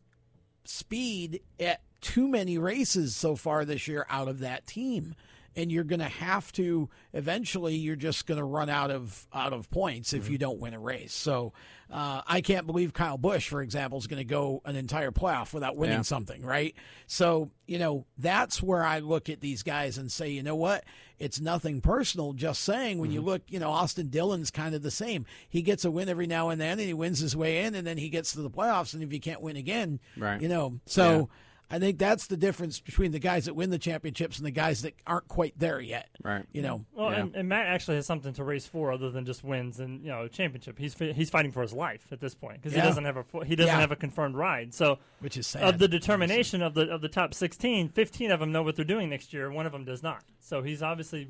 speed 0.65 1.41
at 1.59 1.81
too 2.01 2.29
many 2.29 2.59
races 2.59 3.17
so 3.17 3.37
far 3.37 3.65
this 3.65 3.89
year 3.89 4.07
out 4.11 4.29
of 4.29 4.41
that 4.41 4.67
team 4.67 5.15
and 5.57 5.73
you're 5.73 5.85
going 5.85 6.01
to 6.01 6.05
have 6.05 6.53
to 6.53 6.89
eventually 7.13 7.75
you're 7.75 7.97
just 7.97 8.27
going 8.27 8.39
to 8.39 8.45
run 8.45 8.69
out 8.69 8.91
of 8.91 9.27
out 9.33 9.53
of 9.53 9.71
points 9.71 10.13
if 10.13 10.29
you 10.29 10.39
don't 10.39 10.59
win 10.61 10.75
a 10.75 10.79
race. 10.79 11.15
So 11.15 11.53
uh, 11.89 12.21
i 12.27 12.41
can't 12.41 12.67
believe 12.67 12.93
kyle 12.93 13.17
busch 13.17 13.49
for 13.49 13.63
example 13.63 13.97
is 13.97 14.09
going 14.09 14.19
to 14.19 14.25
go 14.25 14.61
an 14.65 14.75
entire 14.75 15.13
playoff 15.13 15.55
without 15.55 15.77
winning 15.77 15.99
Yeah. 15.99 16.03
something 16.03 16.43
right? 16.45 16.75
So 17.07 17.51
you 17.67 17.79
know 17.79 18.07
that's 18.19 18.63
where 18.63 18.83
i 18.85 18.99
look 18.99 19.29
at 19.31 19.41
these 19.41 19.63
guys 19.63 19.97
and 19.99 20.11
say 20.11 20.31
you 20.31 20.43
know 20.43 20.57
what? 20.57 20.85
It's 21.19 21.41
nothing 21.41 21.81
personal 21.81 22.35
just 22.35 22.63
saying 22.63 22.99
when 22.99 23.11
you 23.11 23.21
look 23.23 23.43
you 23.49 23.59
know 23.61 23.71
austin 23.71 24.09
dillon's 24.09 24.51
kind 24.51 24.75
of 24.75 24.83
the 24.83 24.91
same. 24.91 25.27
He 25.49 25.63
gets 25.63 25.85
a 25.85 25.91
win 25.91 26.09
every 26.09 26.27
now 26.27 26.49
and 26.51 26.61
then 26.61 26.73
and 26.79 26.81
he 26.89 26.93
wins 26.95 27.21
his 27.21 27.37
way 27.37 27.65
in 27.65 27.75
and 27.75 27.87
then 27.87 27.99
he 27.99 28.09
gets 28.11 28.33
to 28.33 28.43
the 28.43 28.51
playoffs 28.51 28.93
and 28.93 29.03
if 29.03 29.11
he 29.11 29.19
can't 29.21 29.41
win 29.41 29.57
again 29.57 30.01
Right. 30.17 30.41
you 30.43 30.49
know 30.49 30.81
so 30.87 31.29
I 31.69 31.81
think 31.81 31.99
that's 31.99 32.29
the 32.29 32.37
difference 32.37 32.79
between 32.79 33.11
the 33.11 33.19
guys 33.19 33.47
that 33.47 33.55
win 33.55 33.71
the 33.71 33.79
championships 33.79 34.39
and 34.39 34.47
the 34.47 34.53
guys 34.53 34.83
that 34.83 34.95
aren't 35.05 35.27
quite 35.27 35.59
there 35.59 35.81
yet. 35.81 36.09
Right. 36.23 36.45
You 36.53 36.63
know, 36.63 36.85
Well, 36.95 37.11
Yeah. 37.11 37.19
and, 37.23 37.35
and 37.35 37.49
Matt 37.49 37.67
actually 37.67 37.97
has 37.97 38.07
something 38.07 38.33
to 38.35 38.45
race 38.45 38.67
for 38.67 38.93
other 38.93 39.11
than 39.11 39.25
just 39.27 39.43
wins 39.43 39.81
and 39.81 40.01
you 40.05 40.09
know 40.11 40.29
championship. 40.29 40.79
He's 40.79 40.95
he's 40.95 41.29
fighting 41.29 41.51
for 41.51 41.63
his 41.63 41.73
life 41.73 42.07
at 42.13 42.21
this 42.21 42.35
point 42.37 42.63
because 42.63 42.73
Yeah. 42.73 42.83
he 42.83 42.87
doesn't 42.89 43.05
have 43.05 43.17
a 43.17 43.25
he 43.45 43.57
doesn't 43.57 43.75
Yeah. 43.75 43.81
have 43.81 43.91
a 43.91 43.97
confirmed 43.97 44.37
ride. 44.37 44.75
So 44.75 44.99
which 45.19 45.37
is 45.37 45.49
sad. 45.49 45.65
of 45.65 45.79
the 45.79 45.89
determination 45.89 46.63
of 46.63 46.75
the 46.75 46.89
of 46.89 47.01
the 47.01 47.09
top 47.09 47.35
16, 47.35 47.89
15 47.89 48.31
of 48.31 48.39
them 48.39 48.53
know 48.53 48.63
what 48.63 48.77
they're 48.77 48.85
doing 48.85 49.11
next 49.11 49.33
year. 49.33 49.51
One 49.51 49.67
of 49.67 49.73
them 49.73 49.85
does 49.85 50.05
not. 50.05 50.23
So 50.39 50.63
he's 50.63 50.83
obviously 50.83 51.29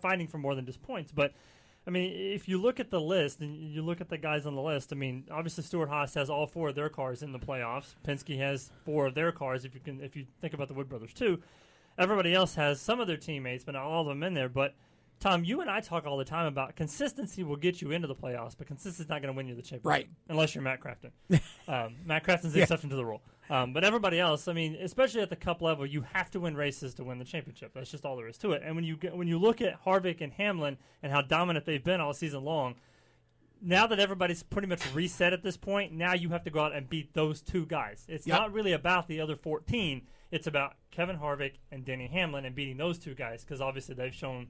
fighting 0.00 0.28
for 0.28 0.38
more 0.38 0.54
than 0.54 0.64
just 0.64 0.80
points. 0.82 1.10
But 1.10 1.32
I 1.86 1.90
mean, 1.90 2.12
if 2.12 2.48
you 2.48 2.60
look 2.60 2.78
at 2.78 2.90
the 2.90 3.00
list 3.00 3.40
and 3.40 3.56
you 3.56 3.82
look 3.82 4.00
at 4.00 4.08
the 4.08 4.18
guys 4.18 4.46
on 4.46 4.54
the 4.54 4.62
list, 4.62 4.92
I 4.92 4.96
mean, 4.96 5.24
obviously 5.30 5.64
Stewart 5.64 5.88
Haas 5.88 6.14
has 6.14 6.30
all 6.30 6.46
four 6.46 6.68
of 6.68 6.74
their 6.76 6.88
cars 6.88 7.22
in 7.22 7.32
the 7.32 7.40
playoffs. 7.40 7.94
Penske 8.06 8.38
has 8.38 8.70
four 8.84 9.06
of 9.06 9.14
their 9.14 9.32
cars. 9.32 9.64
If 9.64 9.74
you 9.74 9.80
can, 9.80 10.00
if 10.00 10.14
you 10.14 10.26
think 10.40 10.54
about 10.54 10.68
the 10.68 10.74
Wood 10.74 10.88
Brothers 10.88 11.12
too, 11.12 11.42
everybody 11.98 12.34
else 12.34 12.54
has 12.54 12.80
some 12.80 13.00
of 13.00 13.08
their 13.08 13.16
teammates, 13.16 13.64
but 13.64 13.72
not 13.72 13.82
all 13.82 14.02
of 14.02 14.06
them 14.06 14.22
in 14.22 14.34
there. 14.34 14.48
But 14.48 14.74
Tom, 15.22 15.44
you 15.44 15.60
and 15.60 15.70
I 15.70 15.78
talk 15.80 16.04
all 16.04 16.16
the 16.16 16.24
time 16.24 16.46
about 16.46 16.74
consistency 16.74 17.44
will 17.44 17.54
get 17.56 17.80
you 17.80 17.92
into 17.92 18.08
the 18.08 18.14
playoffs, 18.14 18.56
but 18.58 18.66
consistency 18.66 19.04
is 19.04 19.08
not 19.08 19.22
going 19.22 19.32
to 19.32 19.36
win 19.36 19.46
you 19.46 19.54
the 19.54 19.62
championship, 19.62 19.86
Right. 19.86 20.08
Unless 20.28 20.56
you're 20.56 20.64
Matt 20.64 20.80
Crafton. 20.80 21.12
um, 21.68 21.94
Matt 22.04 22.24
Crafton's 22.24 22.52
the 22.54 22.58
Yeah. 22.58 22.64
exception 22.64 22.90
to 22.90 22.96
the 22.96 23.04
rule. 23.04 23.22
Um, 23.48 23.72
but 23.72 23.84
everybody 23.84 24.18
else, 24.18 24.48
I 24.48 24.52
mean, 24.52 24.76
especially 24.80 25.20
at 25.20 25.30
the 25.30 25.36
Cup 25.36 25.62
level, 25.62 25.86
you 25.86 26.02
have 26.14 26.28
to 26.32 26.40
win 26.40 26.56
races 26.56 26.94
to 26.94 27.04
win 27.04 27.18
the 27.18 27.24
championship. 27.24 27.72
That's 27.72 27.88
just 27.90 28.04
all 28.04 28.16
there 28.16 28.26
is 28.26 28.36
to 28.38 28.50
it. 28.50 28.62
And 28.64 28.74
when 28.74 28.84
you 28.84 28.96
get, 28.96 29.16
when 29.16 29.28
you 29.28 29.38
look 29.38 29.60
at 29.60 29.84
Harvick 29.84 30.20
and 30.20 30.32
Hamlin 30.32 30.76
and 31.04 31.12
how 31.12 31.22
dominant 31.22 31.66
they've 31.66 31.84
been 31.84 32.00
all 32.00 32.14
season 32.14 32.42
long, 32.44 32.74
now 33.60 33.86
that 33.86 34.00
everybody's 34.00 34.42
pretty 34.42 34.66
much 34.66 34.80
reset 34.92 35.32
at 35.32 35.44
this 35.44 35.56
point, 35.56 35.92
now 35.92 36.14
you 36.14 36.30
have 36.30 36.42
to 36.42 36.50
go 36.50 36.64
out 36.64 36.74
and 36.74 36.88
beat 36.88 37.14
those 37.14 37.40
two 37.42 37.64
guys. 37.66 38.04
It's 38.08 38.26
Yep. 38.26 38.36
not 38.40 38.52
really 38.52 38.72
about 38.72 39.06
the 39.06 39.20
other 39.20 39.36
14. 39.36 40.02
It's 40.32 40.48
about 40.48 40.74
Kevin 40.90 41.18
Harvick 41.18 41.58
and 41.70 41.84
Denny 41.84 42.08
Hamlin 42.08 42.44
and 42.44 42.56
beating 42.56 42.76
those 42.76 42.98
two 42.98 43.14
guys 43.14 43.44
because 43.44 43.60
obviously 43.60 43.94
they've 43.94 44.12
shown 44.14 44.48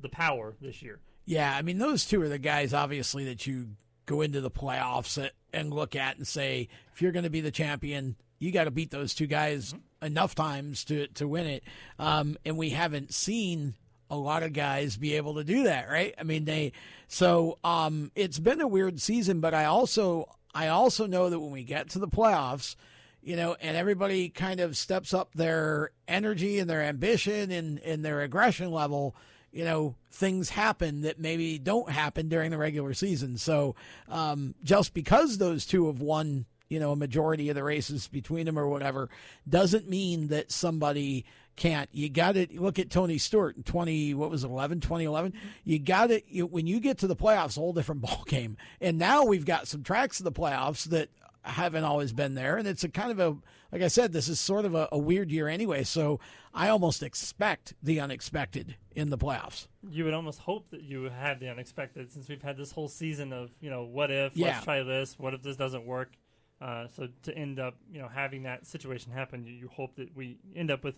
the 0.00 0.08
power 0.08 0.54
this 0.60 0.82
year. 0.82 1.00
yeah, 1.24 1.54
I 1.56 1.62
mean, 1.62 1.78
those 1.78 2.04
two 2.04 2.20
are 2.22 2.28
the 2.28 2.38
guys, 2.38 2.74
obviously, 2.74 3.24
that 3.26 3.46
you 3.46 3.68
go 4.06 4.20
into 4.20 4.40
the 4.40 4.50
playoffs 4.50 5.22
at, 5.22 5.32
and 5.52 5.72
look 5.72 5.96
at 5.96 6.16
and 6.16 6.26
say, 6.26 6.68
if 6.92 7.00
you're 7.00 7.12
going 7.12 7.24
to 7.24 7.30
be 7.30 7.40
the 7.40 7.50
champion, 7.50 8.16
you 8.38 8.52
got 8.52 8.64
to 8.64 8.70
beat 8.70 8.90
those 8.90 9.14
two 9.14 9.26
guys 9.26 9.74
enough 10.02 10.34
times 10.34 10.84
to 10.84 11.06
to 11.08 11.26
win 11.26 11.46
it. 11.46 11.64
Um, 11.98 12.36
and 12.44 12.58
we 12.58 12.70
haven't 12.70 13.14
seen 13.14 13.74
a 14.10 14.16
lot 14.16 14.42
of 14.42 14.52
guys 14.52 14.96
be 14.96 15.14
able 15.14 15.34
to 15.36 15.44
do 15.44 15.64
that, 15.64 15.88
right? 15.88 16.14
I 16.18 16.24
mean, 16.24 16.44
they 16.44 16.72
so 17.08 17.58
um, 17.64 18.10
it's 18.14 18.38
been 18.38 18.60
a 18.60 18.68
weird 18.68 19.00
season, 19.00 19.40
but 19.40 19.54
I 19.54 19.64
also 19.64 20.28
I 20.54 20.68
also 20.68 21.06
know 21.06 21.30
that 21.30 21.40
when 21.40 21.50
we 21.50 21.64
get 21.64 21.88
to 21.90 21.98
the 21.98 22.08
playoffs, 22.08 22.76
you 23.22 23.36
know, 23.36 23.56
and 23.60 23.76
everybody 23.76 24.28
kind 24.28 24.60
of 24.60 24.76
steps 24.76 25.14
up 25.14 25.32
their 25.34 25.90
energy 26.06 26.58
and 26.58 26.68
their 26.68 26.82
ambition 26.82 27.50
and, 27.50 27.78
and 27.80 28.04
their 28.04 28.20
aggression 28.20 28.70
level, 28.70 29.16
you 29.54 29.64
know, 29.64 29.94
things 30.10 30.50
happen 30.50 31.02
that 31.02 31.20
maybe 31.20 31.58
don't 31.58 31.88
happen 31.88 32.28
during 32.28 32.50
the 32.50 32.58
regular 32.58 32.92
season. 32.92 33.38
So 33.38 33.76
um, 34.08 34.56
just 34.64 34.92
because 34.94 35.38
those 35.38 35.64
two 35.64 35.86
have 35.86 36.00
won, 36.00 36.46
you 36.68 36.80
know, 36.80 36.90
a 36.90 36.96
majority 36.96 37.48
of 37.50 37.54
the 37.54 37.62
races 37.62 38.08
between 38.08 38.46
them 38.46 38.58
or 38.58 38.66
whatever, 38.66 39.08
doesn't 39.48 39.88
mean 39.88 40.26
that 40.28 40.50
somebody 40.50 41.24
can't. 41.54 41.88
You 41.92 42.08
got 42.08 42.32
to 42.32 42.48
look 42.60 42.80
at 42.80 42.90
Tony 42.90 43.16
Stewart 43.16 43.56
in 43.56 43.62
20, 43.62 44.14
what 44.14 44.28
was 44.28 44.42
it, 44.42 44.48
11, 44.48 44.80
2011? 44.80 45.34
You 45.62 45.78
got 45.78 46.08
to, 46.08 46.20
when 46.42 46.66
you 46.66 46.80
get 46.80 46.98
to 46.98 47.06
the 47.06 47.14
playoffs, 47.14 47.56
a 47.56 47.60
whole 47.60 47.72
different 47.72 48.00
ball 48.02 48.24
game. 48.26 48.56
And 48.80 48.98
now 48.98 49.24
we've 49.24 49.46
got 49.46 49.68
some 49.68 49.84
tracks 49.84 50.18
of 50.18 50.24
the 50.24 50.32
playoffs 50.32 50.86
that 50.86 51.10
haven't 51.50 51.84
always 51.84 52.12
been 52.12 52.34
there. 52.34 52.56
And 52.56 52.66
it's 52.66 52.84
a 52.84 52.88
kind 52.88 53.10
of 53.10 53.18
a, 53.20 53.36
like 53.72 53.82
I 53.82 53.88
said, 53.88 54.12
this 54.12 54.28
is 54.28 54.40
sort 54.40 54.64
of 54.64 54.74
a, 54.74 54.88
a 54.92 54.98
weird 54.98 55.30
year 55.30 55.48
anyway. 55.48 55.84
So 55.84 56.20
I 56.54 56.68
almost 56.68 57.02
expect 57.02 57.74
the 57.82 58.00
unexpected 58.00 58.76
in 58.94 59.10
the 59.10 59.18
playoffs. 59.18 59.66
You 59.88 60.04
would 60.04 60.14
almost 60.14 60.40
hope 60.40 60.70
that 60.70 60.82
you 60.82 61.04
have 61.04 61.40
the 61.40 61.48
unexpected 61.48 62.10
since 62.12 62.28
we've 62.28 62.42
had 62.42 62.56
this 62.56 62.72
whole 62.72 62.88
season 62.88 63.32
of, 63.32 63.50
you 63.60 63.70
know, 63.70 63.84
what 63.84 64.10
if, 64.10 64.36
Yeah. 64.36 64.46
let's 64.48 64.64
try 64.64 64.82
this, 64.82 65.18
what 65.18 65.34
if 65.34 65.42
this 65.42 65.56
doesn't 65.56 65.84
work. 65.86 66.12
Uh, 66.60 66.86
so 66.88 67.08
to 67.24 67.36
end 67.36 67.58
up, 67.58 67.76
you 67.92 68.00
know, 68.00 68.08
having 68.08 68.44
that 68.44 68.66
situation 68.66 69.12
happen, 69.12 69.44
you, 69.44 69.52
you 69.52 69.68
hope 69.68 69.96
that 69.96 70.16
we 70.16 70.38
end 70.56 70.70
up 70.70 70.82
with 70.84 70.94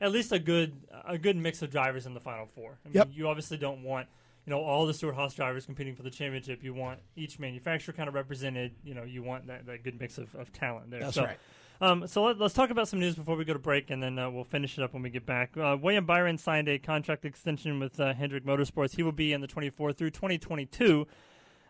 at 0.00 0.12
least 0.12 0.30
a 0.30 0.38
good 0.38 0.74
a 1.06 1.16
good 1.16 1.36
mix 1.36 1.62
of 1.62 1.70
drivers 1.70 2.04
in 2.04 2.12
the 2.12 2.20
final 2.20 2.44
four. 2.46 2.78
I 2.84 2.88
mean, 2.88 2.94
Yep. 2.96 3.08
you 3.12 3.28
obviously 3.28 3.56
don't 3.56 3.82
want 3.82 4.08
you 4.46 4.50
know 4.50 4.60
all 4.60 4.86
the 4.86 4.94
Stewart 4.94 5.16
Haas 5.16 5.34
drivers 5.34 5.66
competing 5.66 5.94
for 5.94 6.02
the 6.02 6.10
championship. 6.10 6.62
You 6.62 6.72
want 6.72 7.00
each 7.16 7.38
manufacturer 7.38 7.92
kind 7.92 8.08
of 8.08 8.14
represented. 8.14 8.74
You 8.84 8.94
know, 8.94 9.02
you 9.02 9.22
want 9.22 9.48
that, 9.48 9.66
that 9.66 9.82
good 9.82 10.00
mix 10.00 10.18
of, 10.18 10.34
of 10.36 10.52
talent 10.52 10.90
there. 10.90 11.00
That's 11.00 11.14
so, 11.14 11.24
right. 11.24 11.38
Um, 11.80 12.06
so 12.06 12.24
let, 12.24 12.40
us 12.40 12.52
talk 12.52 12.70
about 12.70 12.88
some 12.88 13.00
news 13.00 13.16
before 13.16 13.36
we 13.36 13.44
go 13.44 13.52
to 13.52 13.58
break, 13.58 13.90
and 13.90 14.02
then 14.02 14.18
uh, 14.18 14.30
we'll 14.30 14.44
finish 14.44 14.78
it 14.78 14.84
up 14.84 14.94
when 14.94 15.02
we 15.02 15.10
get 15.10 15.26
back. 15.26 15.56
Uh, 15.56 15.76
William 15.80 16.06
Byron 16.06 16.38
signed 16.38 16.68
a 16.68 16.78
contract 16.78 17.24
extension 17.24 17.78
with 17.78 18.00
uh, 18.00 18.14
Hendrick 18.14 18.44
Motorsports. 18.44 18.96
He 18.96 19.02
will 19.02 19.12
be 19.12 19.32
in 19.32 19.40
the 19.40 19.46
24 19.46 19.92
through 19.92 20.10
2022, 20.10 21.06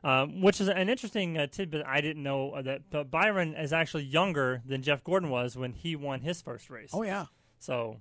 um, 0.05 0.43
which 0.43 0.61
is 0.61 0.69
an 0.69 0.89
interesting 0.89 1.37
uh, 1.37 1.47
tidbit. 1.49 1.85
I 1.85 2.01
didn't 2.01 2.23
know 2.23 2.53
uh, 2.53 2.63
that 2.63 2.83
but 2.91 3.11
Byron 3.11 3.55
is 3.55 3.73
actually 3.73 4.05
younger 4.05 4.63
than 4.65 4.83
Jeff 4.83 5.03
Gordon 5.03 5.31
was 5.31 5.57
when 5.57 5.73
he 5.73 5.97
won 5.97 6.21
his 6.21 6.41
first 6.41 6.71
race. 6.71 6.91
Oh, 6.93 7.03
yeah. 7.03 7.27
So, 7.59 7.97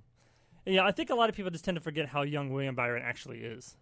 yeah, 0.64 0.84
I 0.84 0.92
think 0.92 1.10
a 1.10 1.14
lot 1.14 1.28
of 1.28 1.34
people 1.34 1.50
just 1.50 1.64
tend 1.64 1.76
to 1.76 1.80
forget 1.80 2.08
how 2.08 2.22
young 2.22 2.52
William 2.52 2.76
Byron 2.76 3.02
actually 3.04 3.38
is, 3.38 3.76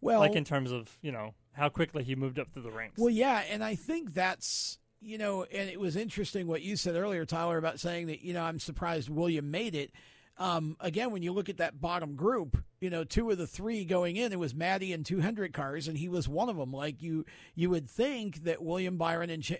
Well, 0.00 0.20
like 0.20 0.36
in 0.36 0.44
terms 0.44 0.72
of 0.72 0.96
you 1.02 1.12
know 1.12 1.34
how 1.52 1.68
quickly 1.68 2.04
he 2.04 2.14
moved 2.14 2.38
up 2.38 2.52
through 2.52 2.62
the 2.62 2.70
ranks. 2.70 2.98
Well, 2.98 3.10
yeah, 3.10 3.42
and 3.50 3.64
I 3.64 3.74
think 3.74 4.14
that's 4.14 4.78
you 5.00 5.18
know, 5.18 5.44
and 5.44 5.68
it 5.68 5.78
was 5.78 5.96
interesting 5.96 6.46
what 6.46 6.62
you 6.62 6.76
said 6.76 6.96
earlier, 6.96 7.24
Tyler, 7.24 7.58
about 7.58 7.80
saying 7.80 8.06
that 8.06 8.22
you 8.22 8.34
know 8.34 8.42
I'm 8.42 8.58
surprised 8.58 9.08
William 9.08 9.50
made 9.50 9.74
it. 9.74 9.92
Um, 10.38 10.76
again, 10.78 11.10
when 11.10 11.22
you 11.22 11.32
look 11.32 11.48
at 11.48 11.56
that 11.56 11.80
bottom 11.80 12.14
group, 12.14 12.62
you 12.80 12.90
know, 12.90 13.02
two 13.02 13.28
of 13.30 13.38
the 13.38 13.46
three 13.46 13.84
going 13.84 14.14
in, 14.14 14.32
it 14.32 14.38
was 14.38 14.54
Maddie 14.54 14.92
and 14.92 15.04
200 15.04 15.52
cars, 15.52 15.88
and 15.88 15.98
he 15.98 16.08
was 16.08 16.28
one 16.28 16.48
of 16.48 16.56
them. 16.56 16.72
Like 16.72 17.02
you, 17.02 17.24
you 17.56 17.70
would 17.70 17.90
think 17.90 18.44
that 18.44 18.62
William 18.62 18.98
Byron 18.98 19.30
and 19.30 19.42
Ch- 19.42 19.58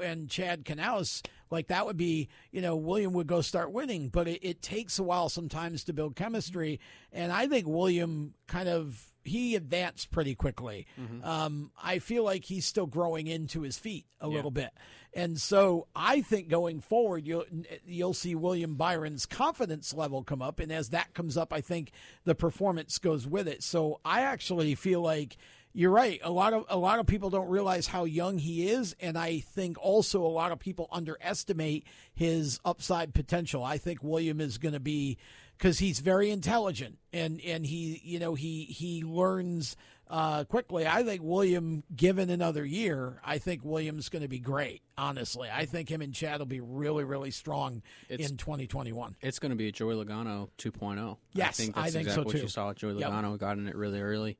and 0.00 0.30
Chad 0.30 0.64
Knaus, 0.64 1.26
like 1.50 1.66
that 1.68 1.86
would 1.86 1.96
be, 1.96 2.28
you 2.52 2.60
know, 2.60 2.76
William 2.76 3.12
would 3.14 3.26
go 3.26 3.40
start 3.40 3.72
winning, 3.72 4.10
but 4.10 4.28
it, 4.28 4.38
it 4.46 4.62
takes 4.62 4.96
a 5.00 5.02
while 5.02 5.28
sometimes 5.28 5.82
to 5.84 5.92
build 5.92 6.14
chemistry, 6.14 6.78
and 7.12 7.32
I 7.32 7.48
think 7.48 7.66
William 7.66 8.34
kind 8.46 8.68
of 8.68 9.11
he 9.24 9.56
advanced 9.56 10.10
pretty 10.10 10.34
quickly. 10.34 10.86
Um, 11.22 11.70
I 11.82 11.98
feel 11.98 12.24
like 12.24 12.44
he's 12.44 12.66
still 12.66 12.86
growing 12.86 13.26
into 13.26 13.62
his 13.62 13.78
feet 13.78 14.06
a 14.20 14.28
little 14.28 14.50
bit, 14.50 14.70
and 15.14 15.38
so 15.40 15.86
I 15.94 16.20
think 16.22 16.48
going 16.48 16.80
forward, 16.80 17.26
you'll 17.26 17.44
you'll 17.86 18.14
see 18.14 18.34
William 18.34 18.76
Byron's 18.76 19.26
confidence 19.26 19.92
level 19.94 20.22
come 20.22 20.42
up, 20.42 20.60
and 20.60 20.72
as 20.72 20.90
that 20.90 21.14
comes 21.14 21.36
up, 21.36 21.52
I 21.52 21.60
think 21.60 21.92
the 22.24 22.34
performance 22.34 22.98
goes 22.98 23.26
with 23.26 23.48
it. 23.48 23.62
So 23.62 24.00
I 24.04 24.22
actually 24.22 24.74
feel 24.74 25.00
like. 25.00 25.36
You're 25.74 25.90
right. 25.90 26.20
A 26.22 26.30
lot 26.30 26.52
of 26.52 26.66
a 26.68 26.76
lot 26.76 26.98
of 26.98 27.06
people 27.06 27.30
don't 27.30 27.48
realize 27.48 27.86
how 27.86 28.04
young 28.04 28.36
he 28.36 28.68
is, 28.68 28.94
and 29.00 29.16
I 29.16 29.38
think 29.38 29.78
also 29.82 30.20
a 30.20 30.28
lot 30.28 30.52
of 30.52 30.58
people 30.58 30.86
underestimate 30.92 31.86
his 32.12 32.60
upside 32.62 33.14
potential. 33.14 33.64
I 33.64 33.78
think 33.78 34.04
William 34.04 34.38
is 34.38 34.58
going 34.58 34.74
to 34.74 34.80
be 34.80 35.16
because 35.62 35.78
he's 35.78 36.00
very 36.00 36.28
intelligent 36.30 36.98
and 37.12 37.40
and 37.42 37.64
he 37.64 38.00
you 38.02 38.18
know 38.18 38.34
he 38.34 38.64
he 38.64 39.04
learns 39.04 39.76
uh, 40.10 40.42
quickly. 40.44 40.86
I 40.86 41.04
think 41.04 41.22
William, 41.22 41.84
given 41.94 42.28
another 42.30 42.66
year, 42.66 43.20
I 43.24 43.38
think 43.38 43.64
William's 43.64 44.08
going 44.10 44.20
to 44.22 44.28
be 44.28 44.40
great. 44.40 44.82
Honestly, 44.98 45.48
I 45.50 45.64
think 45.64 45.88
him 45.88 46.02
and 46.02 46.12
Chad 46.12 46.40
will 46.40 46.46
be 46.46 46.60
really 46.60 47.04
really 47.04 47.30
strong 47.30 47.82
It's- 48.08 48.28
in 48.28 48.36
2021. 48.36 49.14
It's 49.20 49.38
going 49.38 49.50
to 49.50 49.56
be 49.56 49.68
a 49.68 49.72
Joey 49.72 49.94
Logano 49.94 50.48
2.0. 50.58 51.16
Yes, 51.32 51.48
I 51.48 51.52
think 51.52 51.76
I 51.78 51.82
that's 51.82 51.92
think 51.94 52.04
so, 52.08 52.10
exactly 52.10 52.24
what 52.24 52.32
too. 52.36 52.42
you 52.42 52.48
saw. 52.48 52.74
Joey 52.74 52.98
Yep. 52.98 53.10
Logano 53.10 53.38
got 53.38 53.56
in 53.58 53.68
it 53.68 53.76
really 53.76 54.00
early, 54.00 54.38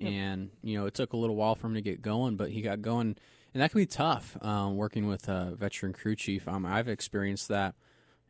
and 0.00 0.50
you 0.62 0.78
know 0.78 0.84
it 0.84 0.92
took 0.92 1.14
a 1.14 1.16
little 1.16 1.36
while 1.36 1.54
for 1.54 1.66
him 1.68 1.74
to 1.74 1.82
get 1.82 2.02
going, 2.02 2.36
but 2.36 2.50
he 2.50 2.60
got 2.60 2.82
going, 2.82 3.16
and 3.54 3.62
that 3.62 3.70
can 3.70 3.80
be 3.80 3.86
tough. 3.86 4.36
Um, 4.44 4.76
working 4.76 5.06
with 5.08 5.28
a 5.30 5.54
veteran 5.58 5.94
crew 5.94 6.14
chief, 6.14 6.46
um, 6.46 6.66
I've 6.66 6.88
experienced 6.88 7.48
that, 7.48 7.74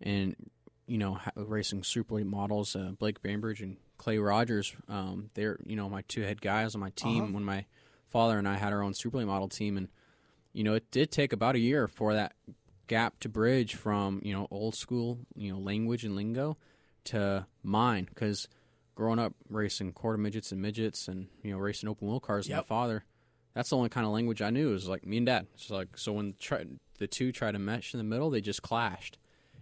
and 0.00 0.36
you 0.88 0.98
know 0.98 1.20
racing 1.36 1.84
super 1.84 2.16
late 2.16 2.26
models, 2.26 2.74
uh, 2.74 2.90
Blake 2.98 3.22
Bainbridge 3.22 3.60
and 3.62 3.76
Clay 3.98 4.18
Rogers. 4.18 4.74
Um, 4.88 5.30
they're 5.34 5.58
you 5.64 5.76
know 5.76 5.88
my 5.88 6.02
two 6.08 6.22
head 6.22 6.40
guys 6.40 6.74
on 6.74 6.80
my 6.80 6.90
team 6.90 7.22
Uh-huh. 7.24 7.32
when 7.34 7.44
my 7.44 7.66
father 8.08 8.38
and 8.38 8.48
I 8.48 8.56
had 8.56 8.72
our 8.72 8.82
own 8.82 8.94
super 8.94 9.18
late 9.18 9.26
model 9.26 9.48
team, 9.48 9.76
and 9.76 9.88
you 10.52 10.64
know 10.64 10.74
it 10.74 10.90
did 10.90 11.12
take 11.12 11.32
about 11.32 11.54
a 11.54 11.58
year 11.60 11.86
for 11.88 12.14
that 12.14 12.32
gap 12.88 13.20
to 13.20 13.28
bridge 13.28 13.74
from 13.74 14.20
you 14.24 14.32
know 14.32 14.48
old 14.50 14.74
school 14.74 15.18
you 15.36 15.52
know 15.52 15.58
language 15.58 16.04
and 16.04 16.16
lingo 16.16 16.56
to 17.04 17.46
mine. 17.62 18.06
Because 18.08 18.48
growing 18.94 19.18
up 19.18 19.34
racing 19.48 19.92
quarter 19.92 20.18
midgets 20.18 20.50
and 20.52 20.60
midgets 20.60 21.06
and 21.06 21.28
you 21.42 21.52
know 21.52 21.58
racing 21.58 21.88
open 21.88 22.08
wheel 22.08 22.18
cars 22.18 22.48
with 22.48 22.56
my 22.56 22.62
father 22.64 23.04
that's 23.54 23.70
the 23.70 23.76
only 23.76 23.88
kind 23.88 24.04
of 24.06 24.12
language 24.12 24.40
i 24.42 24.50
knew. 24.50 24.70
Was 24.70 24.88
like 24.88 25.04
me 25.06 25.18
and 25.18 25.26
dad. 25.26 25.46
It's 25.54 25.70
like 25.70 25.96
so 25.98 26.12
when 26.14 26.34
try, 26.40 26.64
the 26.98 27.06
two 27.06 27.30
tried 27.32 27.52
to 27.52 27.58
mesh 27.58 27.92
in 27.94 27.98
the 27.98 28.04
middle 28.04 28.30
they 28.30 28.40
just 28.40 28.62
clashed 28.62 29.18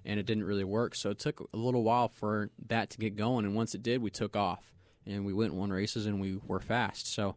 and 0.06 0.18
it 0.18 0.26
didn't 0.26 0.44
really 0.44 0.64
work. 0.64 0.94
So 0.94 1.10
it 1.10 1.18
took 1.18 1.48
a 1.52 1.56
little 1.56 1.82
while 1.82 2.08
for 2.08 2.50
that 2.68 2.90
to 2.90 2.98
get 2.98 3.16
going. 3.16 3.44
And 3.44 3.54
once 3.54 3.74
it 3.74 3.82
did 3.82 4.00
we 4.00 4.10
took 4.10 4.36
off 4.36 4.72
and 5.04 5.26
we 5.26 5.32
went 5.32 5.50
and 5.52 5.60
won 5.60 5.70
races 5.70 6.06
and 6.06 6.20
we 6.20 6.38
were 6.46 6.60
fast. 6.60 7.12
So 7.12 7.36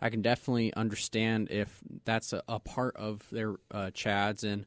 i 0.00 0.10
can 0.10 0.22
definitely 0.22 0.74
understand 0.74 1.48
if 1.50 1.80
that's 2.04 2.32
a, 2.32 2.42
a 2.48 2.60
part 2.60 2.96
of 2.96 3.28
their 3.30 3.54
uh, 3.70 3.90
chads 3.94 4.44
and 4.44 4.66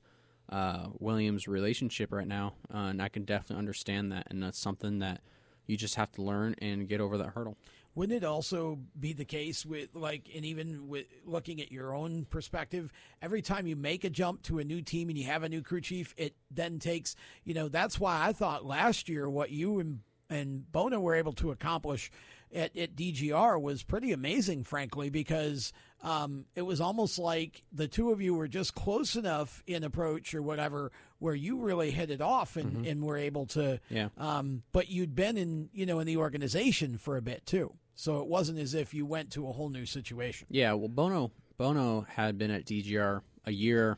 uh, 0.50 0.88
Williams' 1.00 1.48
relationship 1.48 2.12
right 2.12 2.28
now, 2.28 2.54
uh, 2.74 2.78
and 2.78 3.02
I 3.02 3.10
can 3.10 3.26
definitely 3.26 3.58
understand 3.58 4.12
that, 4.12 4.28
and 4.30 4.42
that's 4.42 4.60
something 4.60 5.00
that 5.00 5.22
you 5.66 5.76
just 5.76 5.96
have 5.96 6.12
to 6.14 6.22
learn 6.22 6.56
and 6.60 6.88
get 6.88 7.02
over 7.02 7.18
that 7.18 7.30
hurdle. 7.30 7.58
Wouldn't 7.98 8.16
it 8.16 8.24
also 8.24 8.78
be 9.00 9.14
the 9.14 9.26
case 9.26 9.66
with 9.66 9.90
like, 9.96 10.30
and 10.36 10.46
even 10.46 10.88
with 10.88 11.08
looking 11.26 11.60
at 11.60 11.72
your 11.72 11.96
own 11.96 12.26
perspective, 12.26 12.94
every 13.24 13.42
time 13.42 13.66
you 13.66 13.76
make 13.76 14.04
a 14.04 14.10
jump 14.12 14.44
to 14.44 14.60
a 14.60 14.64
new 14.64 14.84
team 14.84 15.10
and 15.10 15.18
you 15.18 15.24
have 15.26 15.42
a 15.42 15.50
new 15.50 15.64
crew 15.64 15.82
chief, 15.82 16.14
it 16.16 16.36
then 16.52 16.78
takes, 16.78 17.16
you 17.44 17.56
know, 17.56 17.70
that's 17.70 18.00
why 18.00 18.24
I 18.28 18.34
thought 18.34 18.64
last 18.64 19.10
year 19.10 19.28
what 19.28 19.50
you 19.50 19.80
and 19.80 20.02
and 20.30 20.72
Bono 20.72 21.00
were 21.00 21.16
able 21.16 21.34
to 21.34 21.50
accomplish 21.50 22.12
at, 22.54 22.78
at 22.78 22.96
DGR 22.96 23.60
was 23.60 23.82
pretty 23.82 24.12
amazing, 24.12 24.64
frankly, 24.64 25.10
because 25.10 25.74
um, 26.04 26.46
it 26.54 26.62
was 26.64 26.80
almost 26.80 27.18
like 27.18 27.64
the 27.72 27.88
two 27.88 28.12
of 28.12 28.22
you 28.22 28.36
were 28.36 28.48
just 28.48 28.76
close 28.76 29.16
enough 29.16 29.64
in 29.66 29.84
approach 29.84 30.36
or 30.36 30.42
whatever 30.44 30.92
where 31.18 31.34
you 31.34 31.62
really 31.62 31.90
hit 31.90 32.12
it 32.12 32.22
off 32.22 32.58
and, 32.58 32.86
and 32.86 33.02
were 33.02 33.18
able 33.18 33.48
to 33.48 33.80
Yeah. 33.90 34.10
um, 34.18 34.62
but 34.72 34.88
you'd 34.90 35.16
been 35.16 35.36
in 35.38 35.70
you 35.74 35.88
know 35.88 35.98
in 36.00 36.06
the 36.06 36.18
organization 36.18 36.98
for 37.00 37.18
a 37.18 37.22
bit 37.24 37.46
too 37.48 37.74
so 38.00 38.20
it 38.22 38.28
wasn't 38.28 38.60
as 38.60 38.74
if 38.76 38.94
you 38.94 39.06
went 39.06 39.32
to 39.32 39.48
a 39.48 39.52
whole 39.52 39.70
new 39.70 39.86
situation 39.86 40.48
Yeah, 40.52 40.74
well, 40.74 40.88
Bono 40.88 41.32
Bono 41.58 42.02
had 42.08 42.38
been 42.38 42.52
at 42.52 42.66
DGR 42.66 43.22
a 43.46 43.52
year. 43.52 43.98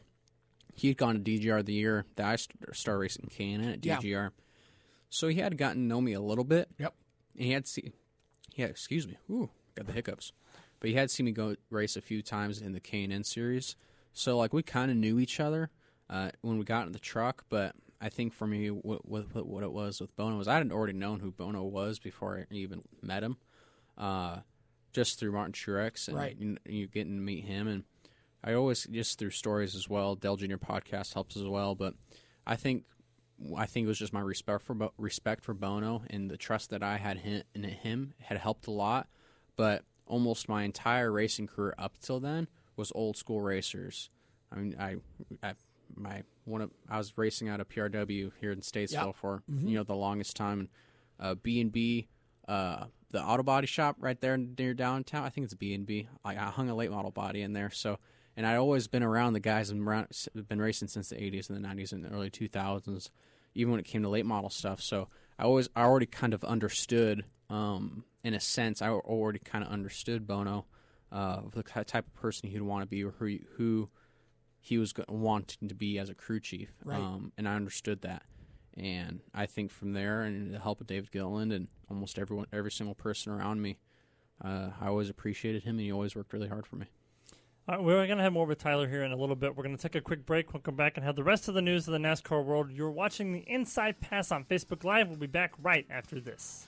He 0.73 0.87
had 0.87 0.95
gone 0.97 1.15
to 1.15 1.19
DGR 1.21 1.65
the 1.65 1.73
year 1.73 2.05
that 2.15 2.25
I 2.25 2.35
started 2.71 2.99
racing 2.99 3.29
K&N 3.29 3.61
at 3.63 3.85
Yeah. 3.85 3.97
DGR, 3.97 4.31
so 5.09 5.27
he 5.27 5.35
had 5.39 5.57
gotten 5.57 5.81
to 5.83 5.87
know 5.87 5.99
me 6.01 6.13
a 6.13 6.21
little 6.21 6.45
bit. 6.45 6.69
yep 6.77 6.93
And 7.35 7.45
he 7.45 7.51
had 7.51 7.67
see, 7.67 7.91
yeah, 8.55 8.67
excuse 8.67 9.05
me, 9.07 9.17
ooh, 9.29 9.49
got 9.75 9.87
the 9.87 9.93
hiccups. 9.93 10.31
But 10.79 10.89
he 10.91 10.95
had 10.95 11.11
seen 11.11 11.25
me 11.25 11.33
go 11.33 11.55
race 11.69 11.97
a 11.97 12.01
few 12.01 12.21
times 12.21 12.61
in 12.61 12.71
the 12.71 12.79
K 12.79 13.03
and 13.03 13.11
N 13.11 13.23
series, 13.25 13.75
so 14.13 14.37
like 14.37 14.53
we 14.53 14.63
kind 14.63 14.89
of 14.89 14.95
knew 14.95 15.19
each 15.19 15.41
other 15.41 15.69
uh, 16.09 16.29
when 16.41 16.57
we 16.57 16.63
got 16.63 16.87
in 16.87 16.93
the 16.93 16.99
truck. 16.99 17.43
But 17.49 17.75
I 17.99 18.07
think 18.07 18.33
for 18.33 18.47
me, 18.47 18.69
what, 18.69 19.05
what 19.05 19.45
what 19.45 19.63
it 19.63 19.73
was 19.73 19.99
with 19.99 20.15
Bono 20.15 20.37
was 20.37 20.47
I 20.47 20.55
had 20.57 20.71
already 20.71 20.93
known 20.93 21.19
who 21.19 21.31
Bono 21.31 21.63
was 21.63 21.99
before 21.99 22.37
I 22.49 22.53
even 22.55 22.83
met 23.01 23.23
him, 23.23 23.35
uh, 23.99 24.37
just 24.93 25.19
through 25.19 25.31
Martin 25.33 25.53
Truex 25.53 26.07
and 26.07 26.17
Right. 26.17 26.35
you, 26.39 26.57
you 26.65 26.87
getting 26.87 27.15
to 27.15 27.21
meet 27.21 27.45
him, 27.45 27.67
and 27.67 27.83
I 28.43 28.53
always 28.53 28.85
just 28.89 29.19
through 29.19 29.31
stories 29.31 29.75
as 29.75 29.87
well. 29.89 30.15
Dale 30.15 30.37
Junior 30.37 30.57
podcast 30.57 31.13
helps 31.13 31.35
as 31.37 31.43
well, 31.43 31.75
but 31.75 31.93
I 32.47 32.55
think 32.55 32.85
I 33.57 33.65
think 33.67 33.85
it 33.85 33.87
was 33.87 33.99
just 33.99 34.13
my 34.13 34.21
respect 34.21 34.63
for 34.63 34.91
respect 34.97 35.43
for 35.43 35.53
Bono 35.53 36.03
and 36.09 36.29
the 36.29 36.37
trust 36.37 36.69
that 36.71 36.81
I 36.83 36.97
had 36.97 37.19
him, 37.19 37.43
in 37.53 37.63
him 37.63 38.13
had 38.19 38.37
helped 38.37 38.67
a 38.67 38.71
lot. 38.71 39.07
But 39.55 39.83
almost 40.05 40.49
my 40.49 40.63
entire 40.63 41.11
racing 41.11 41.47
career 41.47 41.75
up 41.77 41.97
till 41.99 42.19
then 42.19 42.47
was 42.75 42.91
old 42.95 43.15
school 43.17 43.41
racers. 43.41 44.09
I 44.51 44.55
mean, 44.55 44.75
I, 44.79 44.95
I 45.43 45.53
my 45.95 46.23
one 46.45 46.61
of 46.61 46.71
I 46.89 46.97
was 46.97 47.17
racing 47.17 47.49
out 47.49 47.59
of 47.59 47.67
PRW 47.69 48.31
here 48.39 48.51
in 48.51 48.61
Statesville 48.61 48.91
Yeah. 48.91 49.11
for 49.11 49.43
you 49.47 49.75
know 49.75 49.83
the 49.83 49.95
longest 49.95 50.35
time. 50.35 50.69
Uh, 51.19 51.35
B 51.35 51.59
and 51.61 51.71
B, 51.71 52.07
uh, 52.47 52.85
the 53.11 53.21
auto 53.21 53.43
body 53.43 53.67
shop 53.67 53.95
right 53.99 54.19
there 54.21 54.37
near 54.37 54.73
downtown. 54.73 55.23
I 55.25 55.29
think 55.29 55.45
it's 55.45 55.53
B 55.53 55.73
and 55.73 55.85
B. 55.85 56.07
I 56.23 56.35
hung 56.35 56.69
a 56.69 56.75
late 56.75 56.91
model 56.91 57.11
body 57.11 57.41
in 57.41 57.53
there, 57.53 57.69
so 57.71 57.97
and 58.37 58.45
I'd 58.45 58.55
always 58.57 58.87
been 58.87 59.03
around 59.03 59.33
the 59.33 59.39
guys 59.39 59.69
and 59.69 59.85
around, 59.85 60.07
been 60.47 60.61
racing 60.61 60.87
since 60.87 61.09
the 61.09 61.15
80s 61.15 61.49
and 61.49 61.61
the 61.61 61.67
90s 61.67 61.91
and 61.91 62.05
the 62.05 62.09
early 62.09 62.29
2000s, 62.29 63.09
even 63.55 63.71
when 63.71 63.79
it 63.79 63.85
came 63.85 64.01
to 64.03 64.09
late 64.09 64.25
model 64.25 64.49
stuff. 64.49 64.79
So 64.81 65.07
I 65.37 65.43
always, 65.43 65.67
I 65.75 65.81
already 65.81 66.05
kind 66.05 66.33
of 66.33 66.43
understood, 66.45 67.25
um, 67.49 68.05
in 68.23 68.33
a 68.33 68.39
sense, 68.39 68.81
I 68.81 68.89
already 68.89 69.39
kind 69.39 69.63
of 69.65 69.69
understood 69.71 70.25
Bono, 70.25 70.67
uh, 71.11 71.41
the 71.51 71.63
type 71.63 72.07
of 72.07 72.13
person 72.13 72.49
he'd 72.49 72.61
want 72.61 72.83
to 72.83 72.87
be 72.87 73.03
or 73.03 73.11
who, 73.11 73.25
he- 73.25 73.41
who 73.57 73.89
he 74.61 74.77
was 74.77 74.93
wanting 75.09 75.67
to 75.67 75.75
be 75.75 75.97
as 75.99 76.09
a 76.09 76.13
crew 76.15 76.39
chief. 76.39 76.69
Right. 76.85 76.99
Um, 76.99 77.33
and 77.37 77.47
I 77.47 77.55
understood 77.55 78.01
that. 78.03 78.23
And 78.79 79.19
I 79.33 79.45
think 79.45 79.71
from 79.71 79.93
there, 79.93 80.21
and 80.21 80.53
the 80.53 80.59
help 80.59 80.79
of 80.79 80.87
David 80.87 81.11
Gilliland 81.11 81.51
and 81.51 81.67
almost 81.89 82.17
everyone, 82.17 82.47
every 82.53 82.71
single 82.71 82.95
person 82.95 83.33
around 83.33 83.61
me, 83.61 83.77
uh, 84.43 84.69
I 84.79 84.87
always 84.87 85.09
appreciated 85.09 85.63
him, 85.63 85.71
and 85.71 85.81
he 85.81 85.91
always 85.91 86.15
worked 86.15 86.31
really 86.31 86.47
hard 86.47 86.65
for 86.65 86.77
me. 86.77 86.85
All 87.67 87.75
right, 87.75 87.83
we're 87.83 88.05
going 88.07 88.17
to 88.17 88.23
have 88.23 88.33
more 88.33 88.47
with 88.47 88.57
Tyler 88.57 88.87
here 88.87 89.03
in 89.03 89.11
a 89.11 89.15
little 89.15 89.35
bit. 89.35 89.55
We're 89.55 89.63
going 89.63 89.75
to 89.75 89.81
take 89.81 89.95
a 89.95 90.01
quick 90.01 90.25
break. 90.25 90.53
We'll 90.53 90.61
come 90.61 90.75
back 90.75 90.95
and 90.95 91.05
have 91.05 91.15
the 91.15 91.23
rest 91.23 91.47
of 91.47 91.53
the 91.53 91.61
news 91.61 91.87
of 91.87 91.91
the 91.91 91.99
NASCAR 91.99 92.43
world. 92.43 92.71
You're 92.71 92.89
watching 92.89 93.33
the 93.33 93.43
Inside 93.47 93.99
Pass 93.99 94.31
on 94.31 94.45
Facebook 94.45 94.83
Live. 94.83 95.09
We'll 95.09 95.17
be 95.17 95.27
back 95.27 95.51
right 95.61 95.85
after 95.89 96.19
this. 96.19 96.65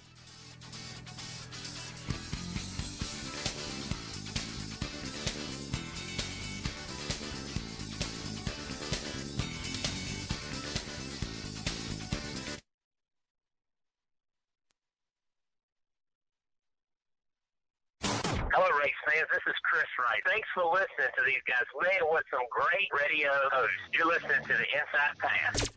Wright. 20.57 20.71
Thanks 20.71 20.89
for 20.97 21.03
listening 21.03 21.13
to 21.17 21.23
these 21.25 21.41
guys. 21.47 21.63
Man, 21.81 22.09
what 22.09 22.23
some 22.31 22.41
great 22.49 22.87
radio 23.01 23.29
hosts. 23.51 23.73
You're 23.93 24.07
listening 24.07 24.41
to 24.43 24.47
the 24.47 24.65
Inside 24.73 25.17
Pass. 25.19 25.69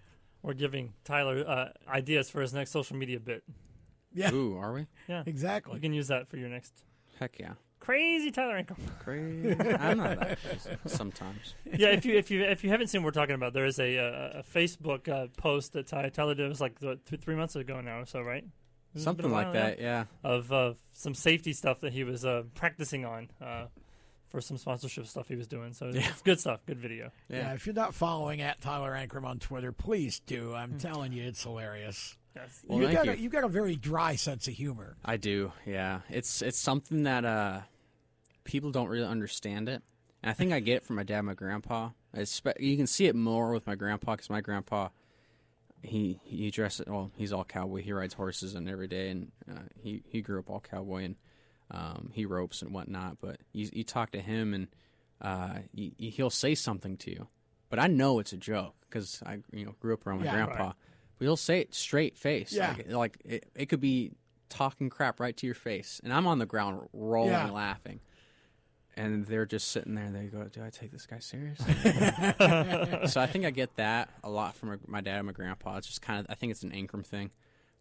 We're 0.42 0.54
giving 0.54 0.92
Tyler 1.04 1.44
uh, 1.46 1.68
ideas 1.88 2.30
for 2.30 2.40
his 2.40 2.52
next 2.52 2.70
social 2.70 2.96
media 2.96 3.18
bit. 3.20 3.44
yeah 4.12 4.32
Ooh, 4.32 4.56
are 4.58 4.72
we? 4.72 4.86
Yeah, 5.08 5.22
exactly 5.26 5.74
you 5.74 5.80
can 5.80 5.92
use 5.92 6.08
that 6.08 6.28
for 6.28 6.36
your 6.36 6.48
next 6.48 6.84
Heck 7.18 7.38
yeah. 7.38 7.54
crazy 7.80 8.30
Tyler 8.30 8.56
Ankle. 8.56 8.76
Crazy. 8.98 9.56
I'm 9.58 9.98
not 9.98 10.20
that 10.20 10.38
crazy. 10.42 10.76
Sometimes. 10.86 11.54
yeah, 11.78 11.88
if 11.88 12.04
you 12.04 12.16
if 12.16 12.30
you 12.30 12.42
if 12.42 12.62
you 12.64 12.70
haven't 12.70 12.88
seen 12.88 13.02
what 13.02 13.14
we're 13.14 13.20
talking 13.20 13.36
about, 13.36 13.54
there 13.54 13.64
is 13.66 13.78
a 13.78 13.96
a, 13.96 14.40
a 14.40 14.42
Facebook 14.42 15.08
uh, 15.08 15.28
post 15.36 15.72
that 15.72 15.86
Ty, 15.86 16.10
Tyler 16.10 16.34
did 16.34 16.46
it 16.46 16.48
was 16.48 16.60
like 16.60 16.76
what, 16.80 17.06
two, 17.06 17.16
three 17.16 17.36
months 17.36 17.56
ago 17.56 17.80
now 17.80 18.00
or 18.00 18.06
so, 18.06 18.20
right? 18.20 18.44
Something 18.96 19.30
like 19.30 19.46
while, 19.46 19.52
that, 19.54 19.80
yeah. 19.80 20.04
Of 20.22 20.52
uh, 20.52 20.74
some 20.92 21.14
safety 21.14 21.52
stuff 21.52 21.80
that 21.80 21.92
he 21.92 22.04
was 22.04 22.24
uh, 22.24 22.44
practicing 22.54 23.04
on 23.04 23.28
uh, 23.44 23.66
for 24.34 24.40
some 24.40 24.58
sponsorship 24.58 25.06
stuff 25.06 25.28
he 25.28 25.36
was 25.36 25.46
doing. 25.46 25.72
So 25.72 25.90
Yeah. 25.94 26.08
it's 26.08 26.22
good 26.22 26.40
stuff, 26.40 26.60
good 26.66 26.78
video. 26.80 27.12
yeah. 27.28 27.36
Yeah. 27.38 27.52
if 27.54 27.66
you're 27.66 27.74
not 27.74 27.94
following 27.94 28.40
at 28.40 28.60
tyler 28.60 28.92
ankrum 28.92 29.24
on 29.24 29.38
twitter 29.38 29.70
please 29.70 30.18
do 30.26 30.52
i'm 30.54 30.76
telling 30.76 31.12
you 31.12 31.22
it's 31.22 31.42
hilarious 31.44 32.16
Yes. 32.34 32.62
Well, 32.66 32.80
you 32.80 32.90
got 32.92 33.04
you. 33.06 33.12
A, 33.12 33.14
you 33.14 33.28
got 33.28 33.44
a 33.44 33.48
very 33.48 33.76
dry 33.76 34.16
sense 34.16 34.48
of 34.48 34.54
humor 34.54 34.96
I 35.04 35.16
do, 35.18 35.52
yeah. 35.64 36.00
It's 36.10 36.42
it's 36.42 36.58
something 36.58 37.04
that 37.04 37.24
uh, 37.24 37.60
people 38.42 38.72
don't 38.72 38.88
really 38.88 39.06
understand 39.06 39.68
it. 39.68 39.82
And 40.20 40.30
I 40.30 40.32
think 40.32 40.52
I 40.52 40.58
get 40.58 40.78
it 40.78 40.84
from 40.84 40.96
my 40.96 41.04
dad 41.04 41.18
and 41.18 41.28
my 41.28 41.34
grandpa. 41.34 41.90
It's, 42.12 42.32
spe- 42.32 42.58
you 42.58 42.76
can 42.76 42.88
see 42.88 43.06
it 43.06 43.14
more 43.14 43.52
with 43.52 43.68
my 43.68 43.76
grandpa 43.76 44.16
because 44.16 44.30
my 44.30 44.40
grandpa, 44.40 44.88
he 45.82 46.18
he 46.24 46.50
dresses, 46.50 46.86
well, 46.88 47.12
he's 47.16 47.32
all 47.32 47.44
cowboy. 47.44 47.82
He 47.82 47.92
rides 47.92 48.14
horses 48.14 48.56
and 48.56 48.68
every 48.68 48.88
day, 48.88 49.10
and 49.10 49.30
uh, 49.48 49.60
he, 49.80 50.02
he 50.08 50.20
grew 50.20 50.40
up 50.40 50.50
all 50.50 50.58
cowboy 50.60 51.04
and 51.04 51.14
um, 51.74 52.10
he 52.14 52.24
ropes 52.24 52.62
and 52.62 52.72
whatnot. 52.72 53.18
But 53.20 53.40
you, 53.52 53.68
you 53.72 53.84
talk 53.84 54.12
to 54.12 54.20
him 54.20 54.54
and 54.54 54.68
uh, 55.20 55.58
he, 55.74 55.92
he'll 55.98 56.30
say 56.30 56.54
something 56.54 56.96
to 56.98 57.10
you. 57.10 57.28
But 57.68 57.78
I 57.80 57.88
know 57.88 58.18
it's 58.20 58.32
a 58.32 58.36
joke 58.38 58.74
because 58.88 59.22
I 59.26 59.38
you 59.52 59.66
know 59.66 59.74
grew 59.80 59.92
up 59.94 60.06
around 60.06 60.20
my 60.20 60.24
Yeah, 60.26 60.32
grandpa. 60.32 60.64
right. 60.66 60.74
But 61.18 61.24
he'll 61.24 61.36
say 61.36 61.60
it 61.60 61.74
straight 61.74 62.16
face. 62.16 62.52
Yeah. 62.52 62.74
Like, 62.76 62.88
like 62.90 63.18
it, 63.24 63.46
it 63.54 63.66
could 63.66 63.80
be 63.80 64.12
talking 64.48 64.88
crap 64.90 65.18
right 65.20 65.36
to 65.36 65.46
your 65.46 65.54
face, 65.54 66.00
and 66.04 66.12
I'm 66.12 66.26
on 66.26 66.38
the 66.38 66.46
ground 66.46 66.88
rolling, 66.92 67.32
Yeah. 67.32 67.50
laughing, 67.50 68.00
and 68.96 69.24
they're 69.26 69.46
just 69.46 69.68
sitting 69.72 69.94
there. 69.94 70.10
They 70.10 70.26
go, 70.26 70.44
"Do 70.44 70.62
I 70.64 70.70
take 70.70 70.92
this 70.92 71.06
guy 71.06 71.18
serious?" 71.18 71.58
so 73.12 73.20
I 73.20 73.26
think 73.26 73.44
I 73.44 73.50
get 73.50 73.74
that 73.76 74.10
a 74.22 74.30
lot 74.30 74.54
from 74.56 74.78
my- 74.86 75.00
dad 75.00 75.18
and 75.18 75.26
my 75.26 75.32
grandpa. 75.32 75.76
It's 75.78 75.86
just 75.86 76.02
kind 76.02 76.20
of 76.20 76.26
I 76.28 76.34
think 76.34 76.50
it's 76.52 76.62
an 76.62 76.70
Ankrum 76.70 77.04
thing, 77.04 77.30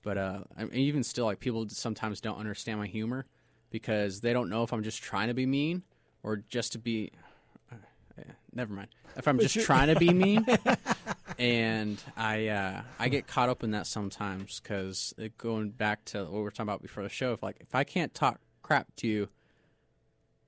but 0.02 0.18
uh, 0.18 0.40
I 0.58 0.64
mean, 0.66 0.74
even 0.76 1.04
still, 1.04 1.26
like 1.26 1.40
people 1.40 1.68
sometimes 1.70 2.22
don't 2.22 2.38
understand 2.38 2.80
my 2.80 2.88
humor 2.88 3.26
because 3.74 4.22
they 4.22 4.34
don't 4.34 4.50
know 4.50 4.62
if 4.62 4.72
I'm 4.72 4.84
just 4.84 5.02
trying 5.02 5.30
to 5.30 5.34
be 5.34 5.48
mean 5.48 5.82
or 6.22 6.38
just 6.48 6.74
to 6.74 6.80
be. 6.80 7.12
Uh, 7.72 8.22
never 8.54 8.72
mind. 8.72 8.90
If 9.18 9.28
I'm 9.28 9.40
just 9.40 9.60
trying 9.62 9.88
to 9.88 10.00
be 10.00 10.10
mean, 10.14 10.46
and 11.40 12.02
I 12.16 12.48
uh, 12.48 12.82
I 13.00 13.10
get 13.10 13.28
caught 13.28 13.50
up 13.50 13.64
in 13.64 13.72
that 13.72 13.88
sometimes 13.88 14.62
because 14.62 15.14
going 15.38 15.72
back 15.72 16.06
to 16.06 16.24
what 16.24 16.34
we 16.34 16.42
were 16.42 16.52
talking 16.52 16.70
about 16.70 16.84
before 16.84 17.04
the 17.04 17.10
show, 17.10 17.34
if 17.34 17.42
like 17.44 17.58
if 17.60 17.74
I 17.74 17.84
can't 17.84 18.14
talk 18.14 18.40
crap 18.62 18.96
to 18.98 19.08
you, 19.08 19.30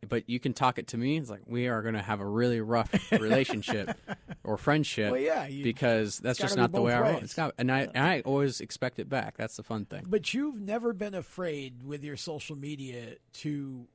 but 0.08 0.30
you 0.30 0.40
can 0.40 0.54
talk 0.54 0.78
it 0.80 0.88
to 0.88 0.98
me, 0.98 1.18
it's 1.18 1.30
like 1.30 1.42
we 1.46 1.68
are 1.68 1.82
going 1.82 1.96
to 1.96 2.02
have 2.02 2.20
a 2.20 2.26
really 2.26 2.62
rough 2.62 2.92
relationship 3.12 3.98
or 4.44 4.58
friendship. 4.58 5.12
Well, 5.12 5.22
yeah, 5.22 5.48
you- 5.48 5.64
because 5.64 6.20
that's 6.20 6.40
just 6.40 6.58
not 6.58 6.72
the 6.72 6.82
way 6.82 6.94
both 6.94 7.04
I 7.06 7.12
roll. 7.12 7.20
It's 7.20 7.34
got, 7.34 7.54
and 7.58 7.72
I 7.72 7.82
and 7.94 7.98
I 8.06 8.22
always 8.22 8.62
expect 8.62 9.00
it 9.00 9.10
back. 9.10 9.38
That's 9.38 9.58
the 9.58 9.64
fun 9.64 9.86
thing. 9.86 10.06
But 10.08 10.34
you've 10.34 10.60
never 10.60 10.94
been 10.94 11.14
afraid 11.16 11.84
with 11.84 12.04
your 12.04 12.18
social 12.18 12.56
media 12.56 13.16
to 13.34 13.88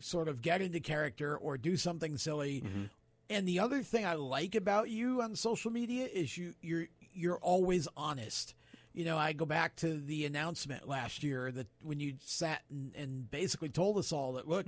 sort 0.00 0.28
of 0.28 0.42
get 0.42 0.62
into 0.62 0.80
character 0.80 1.36
or 1.36 1.58
do 1.58 1.76
something 1.76 2.16
silly. 2.18 2.62
Mm-hmm. 2.62 2.84
And 3.30 3.46
the 3.46 3.58
other 3.58 3.82
thing 3.82 4.06
I 4.06 4.14
like 4.14 4.54
about 4.54 4.88
you 4.88 5.20
on 5.20 5.34
social 5.36 5.70
media 5.70 6.06
is 6.06 6.36
you 6.38 6.54
you're 6.62 6.86
you're 7.12 7.38
always 7.38 7.88
honest. 7.96 8.54
You 8.98 9.04
know, 9.04 9.16
I 9.16 9.32
go 9.32 9.44
back 9.44 9.76
to 9.76 9.94
the 9.94 10.24
announcement 10.26 10.88
last 10.88 11.22
year 11.22 11.52
that 11.52 11.68
when 11.84 12.00
you 12.00 12.14
sat 12.24 12.62
and, 12.68 12.92
and 12.96 13.30
basically 13.30 13.68
told 13.68 13.96
us 13.96 14.10
all 14.10 14.32
that, 14.32 14.48
look, 14.48 14.66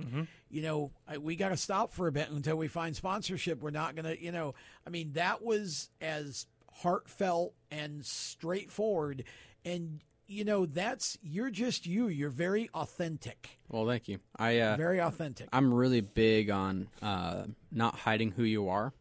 you 0.49 0.61
know, 0.61 0.91
I, 1.05 1.17
we 1.17 1.35
got 1.35 1.49
to 1.49 1.57
stop 1.57 1.91
for 1.91 2.07
a 2.07 2.13
bit 2.13 2.29
until 2.29 2.55
we 2.55 2.69
find 2.69 2.95
sponsorship. 2.95 3.61
We're 3.61 3.71
not 3.71 3.93
going 3.93 4.05
to, 4.05 4.23
you 4.23 4.31
know, 4.31 4.55
I 4.87 4.89
mean, 4.89 5.11
that 5.15 5.43
was 5.43 5.89
as 5.99 6.45
heartfelt 6.71 7.55
and 7.71 8.05
straightforward. 8.05 9.25
And, 9.65 9.99
you 10.27 10.45
know, 10.45 10.65
that's, 10.65 11.17
you're 11.21 11.51
just 11.51 11.85
you. 11.85 12.07
You're 12.07 12.29
very 12.29 12.69
authentic. 12.73 13.59
Well, 13.67 13.85
thank 13.85 14.07
you. 14.07 14.19
I 14.39 14.61
uh, 14.61 14.77
Very 14.77 15.01
authentic. 15.01 15.49
I'm 15.51 15.73
really 15.73 15.99
big 15.99 16.49
on 16.49 16.87
uh, 17.01 17.47
not 17.69 17.95
hiding 17.95 18.31
who 18.31 18.43
you 18.43 18.69
are 18.69 18.93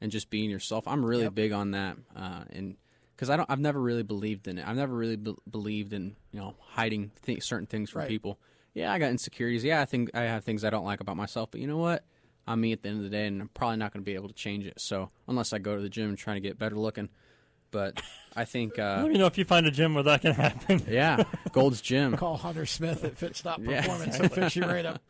and 0.00 0.12
just 0.12 0.30
being 0.30 0.48
yourself. 0.48 0.86
I'm 0.86 1.04
really 1.04 1.24
Yep. 1.24 1.34
big 1.34 1.50
on 1.50 1.72
that, 1.72 1.96
uh, 2.14 2.44
and 2.50 2.76
because 3.16 3.30
I 3.30 3.36
don't, 3.36 3.48
I've 3.50 3.58
never 3.60 3.80
really 3.80 4.02
believed 4.02 4.46
in 4.46 4.58
it. 4.58 4.68
I've 4.68 4.76
never 4.76 4.94
really 4.94 5.16
be- 5.16 5.34
believed 5.50 5.92
in 5.94 6.14
you 6.32 6.38
know 6.40 6.54
hiding 6.60 7.10
th- 7.22 7.42
certain 7.42 7.66
things 7.66 7.90
from 7.90 8.00
Right. 8.02 8.08
people. 8.08 8.38
Yeah, 8.74 8.92
I 8.92 8.98
got 8.98 9.10
insecurities. 9.10 9.64
Yeah, 9.64 9.80
I 9.80 9.86
think 9.86 10.10
I 10.14 10.22
have 10.22 10.44
things 10.44 10.62
I 10.64 10.70
don't 10.70 10.84
like 10.84 11.00
about 11.00 11.16
myself. 11.16 11.50
But 11.50 11.60
you 11.60 11.66
know 11.66 11.78
what? 11.78 12.04
I'm 12.46 12.60
me 12.60 12.72
at 12.72 12.82
the 12.82 12.90
end 12.90 12.98
of 12.98 13.04
the 13.04 13.10
day, 13.10 13.26
and 13.26 13.40
I'm 13.40 13.48
probably 13.48 13.78
not 13.78 13.92
going 13.92 14.02
to 14.02 14.04
be 14.04 14.14
able 14.14 14.28
to 14.28 14.34
change 14.34 14.66
it. 14.66 14.78
So 14.80 15.08
unless 15.26 15.52
I 15.52 15.58
go 15.58 15.74
to 15.76 15.82
the 15.82 15.88
gym 15.88 16.10
and 16.10 16.18
try 16.18 16.34
to 16.34 16.40
get 16.40 16.58
better 16.58 16.76
looking, 16.76 17.08
but 17.70 18.00
I 18.36 18.44
think 18.44 18.78
uh, 18.78 19.00
Let 19.02 19.10
me 19.12 19.18
know 19.18 19.26
if 19.26 19.36
you 19.38 19.44
find 19.46 19.66
a 19.66 19.70
gym 19.70 19.94
where 19.94 20.04
that 20.04 20.20
can 20.20 20.32
happen. 20.34 20.84
yeah, 20.88 21.24
Gold's 21.52 21.80
Gym. 21.80 22.16
Call 22.16 22.36
Hunter 22.36 22.66
Smith 22.66 23.02
at 23.02 23.16
Fit 23.16 23.34
Stop 23.34 23.60
Yeah. 23.62 23.80
Performance. 23.80 24.16
He'll 24.18 24.28
fix 24.28 24.54
you 24.56 24.62
right 24.64 24.84
up. 24.86 25.02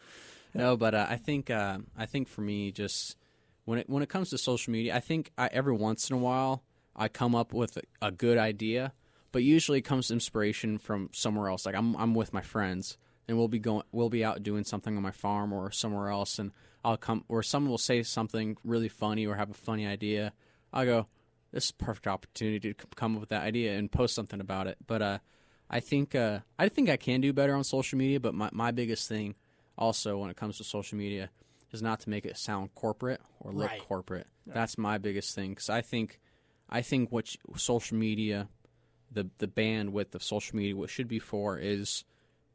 no, 0.54 0.76
but 0.76 0.94
uh, 0.94 1.06
I 1.10 1.16
think 1.16 1.50
uh, 1.50 1.78
I 1.98 2.06
think 2.06 2.28
for 2.28 2.40
me, 2.40 2.70
just 2.72 3.16
when 3.64 3.80
it 3.80 3.90
when 3.90 4.02
it 4.04 4.08
comes 4.08 4.30
to 4.30 4.38
social 4.38 4.72
media, 4.72 4.94
I 4.96 5.00
think 5.00 5.32
I, 5.36 5.48
every 5.52 5.74
once 5.74 6.08
in 6.08 6.14
a 6.16 6.20
while 6.20 6.62
I 6.96 7.08
come 7.08 7.34
up 7.34 7.52
with 7.52 7.78
a, 8.00 8.10
good 8.10 8.38
idea, 8.38 8.92
but 9.30 9.42
usually 9.42 9.78
it 9.78 9.82
comes 9.82 10.10
inspiration 10.10 10.78
from 10.78 11.10
somewhere 11.12 11.48
else. 11.48 11.66
Like 11.66 11.74
I'm 11.74 11.94
I'm 11.96 12.14
with 12.14 12.32
my 12.32 12.40
friends, 12.40 12.96
and 13.28 13.36
we'll 13.36 13.48
be 13.48 13.58
going 13.58 13.82
we'll 13.92 14.08
be 14.08 14.24
out 14.24 14.42
doing 14.42 14.64
something 14.64 14.96
on 14.96 15.02
my 15.02 15.10
farm 15.10 15.52
or 15.52 15.70
somewhere 15.70 16.08
else, 16.08 16.38
and 16.38 16.52
I'll 16.84 16.96
come 16.96 17.24
or 17.28 17.42
someone 17.42 17.70
will 17.70 17.78
say 17.78 18.02
something 18.02 18.56
really 18.64 18.88
funny 18.88 19.26
or 19.26 19.36
have 19.36 19.50
a 19.50 19.54
funny 19.54 19.86
idea. 19.86 20.32
I'll 20.72 20.86
go, 20.86 21.06
this 21.52 21.64
is 21.66 21.70
a 21.70 21.74
perfect 21.74 22.06
opportunity 22.06 22.72
to 22.72 22.86
come 22.96 23.14
up 23.14 23.20
with 23.20 23.28
that 23.30 23.42
idea 23.42 23.76
and 23.76 23.90
post 23.92 24.14
something 24.14 24.40
about 24.40 24.66
it. 24.66 24.78
But 24.86 25.02
uh, 25.02 25.18
I 25.68 25.80
think 25.80 26.14
uh, 26.14 26.40
I 26.58 26.68
think 26.68 26.88
I 26.88 26.96
can 26.96 27.20
do 27.20 27.32
better 27.32 27.54
on 27.54 27.64
social 27.64 27.98
media. 27.98 28.20
But 28.20 28.34
my, 28.34 28.48
my 28.52 28.70
biggest 28.70 29.08
thing 29.08 29.34
also 29.76 30.18
when 30.18 30.30
it 30.30 30.36
comes 30.36 30.56
to 30.58 30.64
social 30.64 30.96
media 30.96 31.30
is 31.72 31.82
not 31.82 32.00
to 32.00 32.10
make 32.10 32.24
it 32.24 32.38
sound 32.38 32.74
corporate 32.74 33.20
or 33.40 33.52
look 33.52 33.70
Right. 33.70 33.80
corporate. 33.80 34.26
That's 34.46 34.78
my 34.78 34.98
biggest 34.98 35.34
thing 35.34 35.50
because 35.50 35.68
I 35.68 35.82
think 35.82 36.20
I 36.68 36.82
think 36.82 37.12
what 37.12 37.34
social 37.56 37.96
media, 37.96 38.48
the 39.10 39.30
the 39.38 39.46
bandwidth 39.46 40.14
of 40.14 40.22
social 40.22 40.56
media, 40.56 40.76
what 40.76 40.90
should 40.90 41.08
be 41.08 41.18
for 41.18 41.58
is 41.58 42.04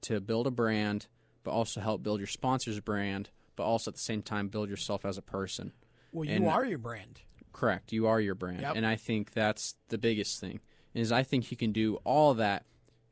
to 0.02 0.20
build 0.20 0.48
a 0.48 0.52
brand, 0.52 1.08
but 1.44 1.52
also 1.52 1.80
help 1.82 2.04
build 2.04 2.20
your 2.20 2.28
sponsor's 2.28 2.80
brand, 2.80 3.30
but 3.56 3.64
also 3.64 3.92
at 3.92 3.96
the 3.96 4.02
same 4.02 4.22
time 4.22 4.48
build 4.50 4.70
yourself 4.70 5.06
as 5.06 5.18
a 5.18 5.22
person. 5.22 5.72
Well, 6.12 6.26
you 6.26 6.36
And- 6.36 6.46
uh, 6.46 6.50
are 6.50 6.66
your 6.66 6.78
brand. 6.78 7.22
Correct. 7.54 7.92
You 7.92 8.08
are 8.08 8.20
your 8.22 8.36
brand. 8.36 8.62
Yep. 8.62 8.76
And 8.78 8.86
I 8.86 8.96
think 8.96 9.32
that's 9.32 9.76
the 9.90 9.98
biggest 9.98 10.40
thing. 10.40 10.62
Is 10.94 11.12
I 11.12 11.24
think 11.24 11.52
you 11.52 11.58
can 11.58 11.72
do 11.72 11.96
all 12.06 12.34
that 12.36 12.66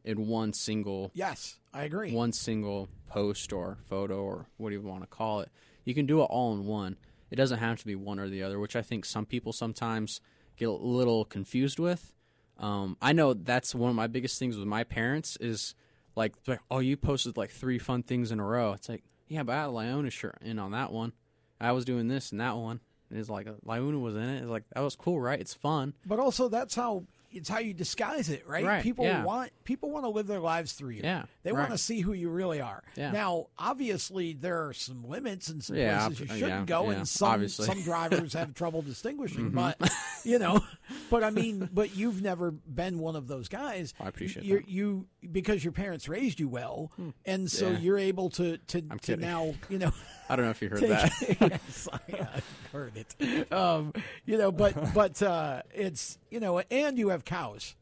in 0.04 0.28
one 0.28 0.54
single 0.54 1.12
Yes, 1.14 1.60
I 1.74 1.84
agree. 1.84 2.12
one 2.12 2.32
single 2.34 2.90
post 3.08 3.52
or 3.54 3.78
photo 3.86 4.22
or 4.22 4.48
what 4.58 4.70
do 4.70 4.76
you 4.76 4.82
want 4.82 5.02
to 5.04 5.08
call 5.08 5.42
it. 5.42 5.50
You 5.86 5.94
can 5.94 6.06
do 6.06 6.22
it 6.22 6.26
all 6.26 6.54
in 6.54 6.66
one. 6.66 6.98
It 7.32 7.36
doesn't 7.36 7.60
have 7.60 7.80
to 7.80 7.86
be 7.86 7.96
one 7.96 8.18
or 8.20 8.28
the 8.30 8.42
other, 8.44 8.60
which 8.60 8.76
I 8.76 8.82
think 8.82 9.06
some 9.06 9.26
people 9.26 9.52
sometimes 9.54 10.20
get 10.60 10.70
a 10.70 10.74
little 10.74 11.26
confused 11.26 11.80
with. 11.80 12.14
Um, 12.58 12.98
I 13.02 13.14
know 13.14 13.34
that's 13.34 13.74
one 13.74 13.90
of 13.90 13.96
my 13.96 14.08
biggest 14.08 14.38
things 14.38 14.58
with 14.58 14.68
my 14.68 14.84
parents 14.84 15.38
is 15.40 15.74
like, 16.16 16.34
like, 16.46 16.60
oh, 16.70 16.80
you 16.80 16.98
posted 16.98 17.38
like 17.38 17.52
three 17.52 17.80
fun 17.80 18.04
things 18.04 18.32
in 18.32 18.40
a 18.40 18.46
row. 18.46 18.74
It's 18.74 18.90
like, 18.90 19.04
yeah, 19.28 19.44
but 19.44 19.54
I 19.54 19.62
had 19.62 19.70
LiUNA 19.70 20.12
shirt 20.12 20.38
in 20.42 20.60
on 20.60 20.72
that 20.72 20.92
one. 20.92 21.14
I 21.62 21.72
was 21.72 21.86
doing 21.86 22.08
this 22.08 22.32
and 22.32 22.42
that 22.42 22.58
one. 22.58 22.82
And 23.10 23.18
it's 23.18 23.30
like 23.30 23.48
LiUNA 23.66 24.02
was 24.02 24.16
in 24.16 24.24
it. 24.24 24.42
It's 24.42 24.50
like 24.50 24.64
that 24.74 24.82
was 24.82 24.96
cool, 24.96 25.20
right? 25.20 25.40
It's 25.40 25.54
fun. 25.54 25.94
But 26.06 26.20
also, 26.20 26.48
that's 26.50 26.76
how 26.76 27.06
it's 27.32 27.50
how 27.50 27.60
you 27.60 27.74
disguise 27.74 28.30
it, 28.30 28.48
right? 28.48 28.66
Right, 28.66 28.84
People 28.84 29.06
yeah. 29.06 29.24
want 29.24 29.52
people 29.64 29.92
want 29.92 30.06
to 30.06 30.10
live 30.10 30.28
their 30.28 30.40
lives 30.40 30.74
through 30.74 30.92
you. 30.92 31.02
Yeah, 31.04 31.24
they 31.44 31.52
right. 31.52 31.60
want 31.62 31.72
to 31.72 31.78
see 31.78 32.02
who 32.02 32.14
you 32.14 32.30
really 32.30 32.62
are. 32.62 32.84
Yeah. 32.96 33.12
Now, 33.12 33.48
obviously, 33.58 34.34
there 34.34 34.68
are 34.68 34.74
some 34.74 35.08
limits 35.08 35.50
and 35.50 35.64
some 35.64 35.76
Yeah, 35.76 36.08
places 36.08 36.20
you 36.20 36.38
shouldn't 36.38 36.68
go, 36.68 36.90
and 36.90 37.08
some 37.08 37.30
obviously. 37.30 37.68
Mm-hmm. 37.68 37.80
some 37.80 37.84
drivers 37.84 38.34
have 38.40 38.54
trouble 38.54 38.82
distinguishing. 38.82 39.50
But 39.50 39.80
you 40.24 40.40
know, 40.40 40.64
but 41.10 41.24
I 41.24 41.30
mean, 41.30 41.70
but 41.74 41.96
you've 41.96 42.22
never 42.22 42.52
been 42.52 43.00
one 43.00 43.16
of 43.16 43.28
those 43.28 43.48
guys. 43.48 43.94
I 44.00 44.08
appreciate 44.08 44.46
You're, 44.46 44.60
that. 44.60 44.66
Hmm. 44.66 44.72
you 44.72 45.08
because 45.32 45.64
your 45.64 45.74
parents 45.74 46.08
raised 46.10 46.40
you 46.40 46.48
well, 46.50 46.92
and 47.26 47.50
so 47.50 47.70
Yeah. 47.72 47.78
you're 47.80 47.98
able 48.00 48.30
to 48.32 48.58
to, 48.58 48.82
to 49.04 49.18
now 49.18 49.54
you 49.70 49.80
know. 49.80 49.92
I 50.30 50.36
don't 50.36 50.46
know 50.46 50.52
if 50.52 50.62
you 50.62 50.70
heard 50.70 50.80
take- 50.80 50.90
that. 51.40 51.52
yes, 51.64 51.88
I, 51.92 52.00
I 52.14 52.42
heard 52.72 52.94
it. 52.96 53.52
Um, 53.52 53.94
you 54.26 54.38
know, 54.38 54.52
but 54.52 54.94
but 54.94 55.22
uh, 55.24 55.62
it's 55.74 56.18
you 56.30 56.40
know, 56.40 56.60
and 56.72 56.98
you 57.00 57.10
have 57.10 57.26
cows, 57.26 57.76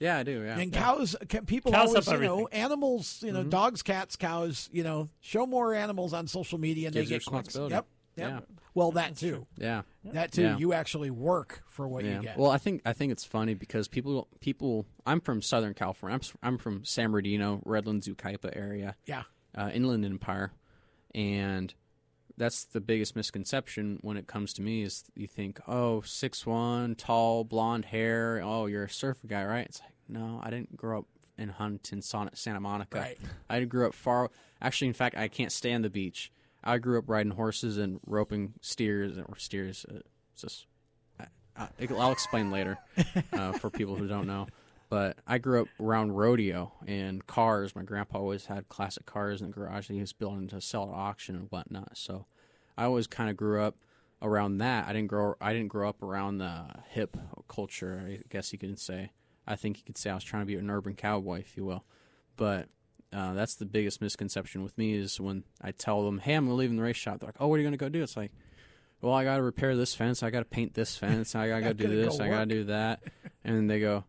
yeah, 0.00 0.18
I 0.18 0.22
do. 0.24 0.42
Yeah. 0.42 0.58
and 0.58 0.72
yeah. 0.74 0.80
cows. 0.82 1.14
Ca- 1.28 1.42
people 1.42 1.70
Cows 1.72 1.88
always, 1.90 2.08
you 2.10 2.18
know, 2.18 2.48
animals. 2.48 3.18
You 3.22 3.28
Mm-hmm. 3.32 3.36
know, 3.42 3.44
dogs, 3.48 3.82
cats, 3.82 4.16
cows. 4.16 4.68
You 4.72 4.82
know, 4.82 5.08
show 5.20 5.46
more 5.46 5.74
animals 5.74 6.12
on 6.12 6.26
social 6.26 6.58
media, 6.58 6.88
and 6.88 6.94
Gives 6.94 7.08
they 7.08 7.14
you 7.14 7.20
get 7.20 7.26
clicks. 7.26 7.46
responsibility. 7.48 7.74
Yep. 7.74 7.86
Yep. 8.16 8.28
Yeah. 8.28 8.40
Well, 8.74 8.92
that 8.92 9.16
too. 9.16 9.46
Yeah. 9.56 9.82
That 10.04 10.32
too. 10.32 10.42
Yeah. 10.42 10.56
You 10.58 10.72
actually 10.72 11.10
work 11.10 11.62
for 11.66 11.86
what 11.88 12.04
Yeah. 12.04 12.16
you 12.16 12.22
get. 12.22 12.38
Well, 12.38 12.50
I 12.50 12.58
think 12.58 12.82
I 12.84 12.92
think 12.92 13.12
it's 13.12 13.24
funny 13.24 13.54
because 13.54 13.88
people 13.88 14.28
people 14.40 14.86
I'm 15.06 15.20
from 15.20 15.42
Southern 15.42 15.74
California. 15.74 16.18
I'm 16.42 16.48
I'm 16.54 16.58
from 16.58 16.84
San 16.84 17.10
Bernardino, 17.10 17.60
Redlands, 17.64 18.08
Yucaipa 18.08 18.54
area, 18.56 18.96
yeah. 19.06 19.22
uh, 19.56 19.70
Inland 19.72 20.04
Empire, 20.04 20.52
and 21.14 21.72
that's 22.38 22.64
the 22.64 22.80
biggest 22.80 23.14
misconception 23.14 23.98
when 24.00 24.16
it 24.16 24.26
comes 24.26 24.54
to 24.54 24.62
me 24.62 24.82
is 24.82 25.04
you 25.14 25.26
think, 25.26 25.60
oh, 25.68 26.00
six 26.00 26.46
one, 26.46 26.94
tall, 26.94 27.44
blonde 27.44 27.84
hair. 27.86 28.40
Oh, 28.42 28.66
you're 28.66 28.84
a 28.84 28.90
surfer 28.90 29.26
guy, 29.26 29.44
right? 29.44 29.66
It's 29.66 29.80
like, 29.80 29.92
no, 30.08 30.40
I 30.42 30.48
didn't 30.50 30.74
grow 30.76 31.00
up 31.00 31.06
in 31.38 31.50
Huntington, 31.50 32.02
Santa 32.02 32.60
Monica. 32.60 32.98
Right. 32.98 33.18
I 33.50 33.64
grew 33.64 33.86
up 33.86 33.94
far. 33.94 34.30
Actually, 34.60 34.88
in 34.88 34.94
fact, 34.94 35.16
I 35.16 35.28
can't 35.28 35.52
stand 35.52 35.84
the 35.84 35.90
beach. 35.90 36.32
I 36.64 36.78
grew 36.78 36.98
up 36.98 37.08
riding 37.08 37.32
horses 37.32 37.78
and 37.78 38.00
roping 38.06 38.54
steers 38.60 39.18
or 39.18 39.36
steers. 39.36 39.84
Uh, 39.88 40.00
it's 40.32 40.42
just, 40.42 40.66
I, 41.18 41.26
I, 41.56 41.68
I'll 41.98 42.12
explain 42.12 42.50
later 42.50 42.78
uh, 43.32 43.52
for 43.58 43.70
people 43.70 43.96
who 43.96 44.06
don't 44.06 44.26
know. 44.26 44.46
But 44.88 45.16
I 45.26 45.38
grew 45.38 45.62
up 45.62 45.68
around 45.80 46.12
rodeo 46.12 46.72
and 46.86 47.26
cars. 47.26 47.74
My 47.74 47.82
grandpa 47.82 48.18
always 48.18 48.46
had 48.46 48.68
classic 48.68 49.06
cars 49.06 49.40
in 49.40 49.46
the 49.46 49.52
garage 49.54 49.88
that 49.88 49.94
he 49.94 50.00
was 50.00 50.12
building 50.12 50.48
to 50.48 50.60
sell 50.60 50.90
at 50.90 50.94
auction 50.94 51.34
and 51.34 51.46
whatnot. 51.50 51.96
So 51.96 52.26
I 52.76 52.84
always 52.84 53.06
kind 53.06 53.30
of 53.30 53.36
grew 53.36 53.62
up 53.62 53.76
around 54.20 54.58
that. 54.58 54.86
I 54.86 54.92
didn't 54.92 55.08
grow. 55.08 55.34
I 55.40 55.54
didn't 55.54 55.68
grow 55.68 55.88
up 55.88 56.02
around 56.02 56.38
the 56.38 56.66
hip 56.90 57.16
culture. 57.48 58.02
I 58.06 58.20
guess 58.28 58.52
you 58.52 58.58
could 58.58 58.78
say. 58.78 59.12
I 59.46 59.56
think 59.56 59.78
you 59.78 59.84
could 59.84 59.96
say 59.96 60.10
I 60.10 60.14
was 60.14 60.24
trying 60.24 60.42
to 60.42 60.46
be 60.46 60.56
an 60.56 60.70
urban 60.70 60.94
cowboy, 60.94 61.40
if 61.40 61.56
you 61.56 61.64
will. 61.64 61.84
But 62.36 62.68
uh, 63.12 63.34
that's 63.34 63.54
the 63.56 63.66
biggest 63.66 64.00
misconception 64.00 64.62
with 64.62 64.76
me 64.78 64.94
is 64.94 65.20
when 65.20 65.44
I 65.60 65.72
tell 65.72 66.04
them, 66.04 66.18
"Hey, 66.18 66.34
I'm 66.34 66.48
leaving 66.56 66.76
the 66.76 66.82
race 66.82 66.96
shop." 66.96 67.20
They're 67.20 67.28
like, 67.28 67.36
"Oh, 67.40 67.48
what 67.48 67.56
are 67.56 67.58
you 67.58 67.64
going 67.64 67.72
to 67.72 67.78
go 67.78 67.88
do?" 67.88 68.02
It's 68.02 68.16
like, 68.16 68.32
"Well, 69.00 69.12
I 69.12 69.24
got 69.24 69.36
to 69.36 69.42
repair 69.42 69.76
this 69.76 69.94
fence. 69.94 70.22
I 70.22 70.30
got 70.30 70.40
to 70.40 70.44
paint 70.44 70.74
this 70.74 70.96
fence. 70.96 71.34
I 71.34 71.48
got 71.48 71.56
to 71.56 71.62
go 71.62 71.72
do 71.72 71.88
this. 71.88 72.18
go 72.18 72.24
I 72.24 72.28
got 72.28 72.40
to 72.40 72.46
do 72.46 72.64
that." 72.64 73.02
And 73.44 73.70
they 73.70 73.80
go, 73.80 74.04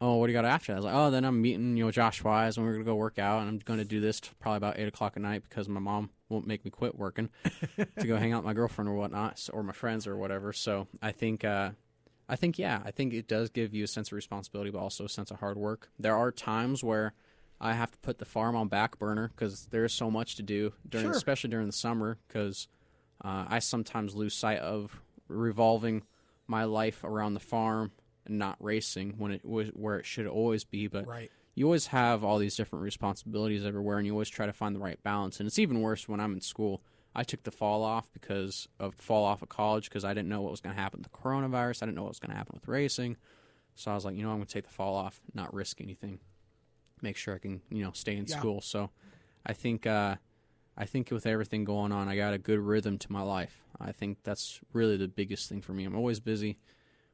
"Oh, 0.00 0.16
what 0.16 0.26
do 0.26 0.32
you 0.32 0.38
got 0.38 0.44
after?" 0.44 0.72
that? 0.72 0.76
I 0.76 0.76
was 0.76 0.84
like, 0.84 0.94
"Oh, 0.94 1.10
then 1.10 1.24
I'm 1.24 1.40
meeting 1.42 1.76
you 1.76 1.84
know 1.84 1.90
Josh 1.90 2.22
Wise, 2.22 2.56
and 2.56 2.64
we're 2.64 2.72
going 2.72 2.84
to 2.84 2.90
go 2.90 2.94
work 2.94 3.18
out, 3.18 3.40
and 3.40 3.48
I'm 3.48 3.58
going 3.58 3.80
to 3.80 3.84
do 3.84 4.00
this 4.00 4.20
probably 4.20 4.58
about 4.58 4.78
eight 4.78 4.88
o'clock 4.88 5.14
at 5.16 5.22
night 5.22 5.42
because 5.48 5.68
my 5.68 5.80
mom 5.80 6.10
won't 6.28 6.46
make 6.46 6.64
me 6.64 6.70
quit 6.70 6.96
working 6.96 7.30
to 7.76 8.06
go 8.06 8.16
hang 8.16 8.32
out 8.32 8.38
with 8.38 8.46
my 8.46 8.54
girlfriend 8.54 8.88
or 8.88 8.94
whatnot, 8.94 9.48
or 9.52 9.62
my 9.62 9.72
friends 9.72 10.06
or 10.06 10.16
whatever." 10.16 10.52
So 10.52 10.88
I 11.02 11.12
think. 11.12 11.44
Uh, 11.44 11.70
I 12.26 12.36
think 12.36 12.58
yeah, 12.58 12.80
I 12.82 12.90
think 12.90 13.12
it 13.12 13.28
does 13.28 13.50
give 13.50 13.74
you 13.74 13.84
a 13.84 13.86
sense 13.86 14.08
of 14.08 14.14
responsibility, 14.14 14.70
but 14.70 14.78
also 14.78 15.04
a 15.04 15.10
sense 15.10 15.30
of 15.30 15.40
hard 15.40 15.58
work. 15.58 15.90
There 15.98 16.16
are 16.16 16.32
times 16.32 16.82
where 16.82 17.12
I 17.64 17.72
have 17.72 17.90
to 17.90 17.98
put 17.98 18.18
the 18.18 18.24
farm 18.24 18.54
on 18.54 18.68
back 18.68 18.98
burner 18.98 19.28
because 19.34 19.66
there's 19.66 19.92
so 19.92 20.10
much 20.10 20.36
to 20.36 20.42
do 20.42 20.74
during, 20.88 21.06
Sure. 21.06 21.12
especially 21.16 21.50
during 21.50 21.66
the 21.66 21.72
summer, 21.72 22.18
because 22.28 22.68
uh, 23.24 23.46
I 23.48 23.58
sometimes 23.58 24.14
lose 24.14 24.34
sight 24.34 24.58
of 24.58 25.00
revolving 25.28 26.02
my 26.46 26.64
life 26.64 27.02
around 27.02 27.34
the 27.34 27.40
farm 27.40 27.92
and 28.26 28.38
not 28.38 28.56
racing 28.62 29.14
when 29.18 29.32
it 29.32 29.44
was 29.44 29.68
where 29.70 29.98
it 29.98 30.04
should 30.04 30.26
always 30.26 30.64
be. 30.64 30.86
But 30.88 31.06
Right. 31.06 31.30
you 31.54 31.64
always 31.64 31.86
have 31.88 32.22
all 32.22 32.38
these 32.38 32.54
different 32.54 32.82
responsibilities 32.82 33.64
everywhere, 33.64 33.96
and 33.98 34.06
you 34.06 34.12
always 34.12 34.28
try 34.28 34.44
to 34.46 34.52
find 34.52 34.76
the 34.76 34.80
right 34.80 35.02
balance. 35.02 35.40
And 35.40 35.46
it's 35.46 35.58
even 35.58 35.80
worse 35.80 36.06
when 36.06 36.20
I'm 36.20 36.34
in 36.34 36.40
school. 36.42 36.82
I 37.14 37.22
took 37.22 37.44
the 37.44 37.50
fall 37.52 37.82
off 37.82 38.12
because 38.12 38.68
of 38.78 38.94
fall 38.96 39.24
off 39.24 39.40
of 39.40 39.48
college 39.48 39.88
because 39.88 40.04
I 40.04 40.12
didn't 40.14 40.28
know 40.28 40.42
what 40.42 40.50
was 40.50 40.60
going 40.60 40.74
to 40.74 40.80
happen 40.82 41.00
with 41.00 41.10
the 41.12 41.16
coronavirus. 41.18 41.82
I 41.82 41.86
didn't 41.86 41.94
know 41.96 42.02
what 42.02 42.10
was 42.10 42.18
going 42.18 42.32
to 42.32 42.36
happen 42.36 42.56
with 42.60 42.68
racing. 42.68 43.16
So 43.76 43.90
I 43.90 43.94
was 43.94 44.04
like, 44.04 44.16
you 44.16 44.22
know, 44.22 44.30
I'm 44.30 44.36
going 44.36 44.46
to 44.46 44.52
take 44.52 44.64
the 44.64 44.70
fall 44.70 44.96
off, 44.96 45.20
not 45.32 45.54
risk 45.54 45.80
anything, 45.80 46.18
make 47.04 47.16
sure 47.16 47.34
I 47.34 47.38
can, 47.38 47.60
you 47.70 47.84
know, 47.84 47.92
stay 47.92 48.16
in 48.16 48.24
Yeah. 48.26 48.36
school. 48.38 48.60
So 48.60 48.90
I 49.46 49.52
think, 49.52 49.86
uh, 49.86 50.16
I 50.76 50.86
think 50.86 51.12
with 51.12 51.26
everything 51.26 51.62
going 51.64 51.92
on, 51.92 52.08
I 52.08 52.16
got 52.16 52.34
a 52.34 52.38
good 52.38 52.58
rhythm 52.58 52.98
to 52.98 53.12
my 53.12 53.22
life. 53.22 53.62
I 53.80 53.92
think 53.92 54.18
that's 54.24 54.60
really 54.72 54.96
the 54.96 55.06
biggest 55.06 55.48
thing 55.48 55.60
for 55.62 55.72
me. 55.72 55.84
I'm 55.84 55.94
always 55.94 56.18
busy, 56.18 56.58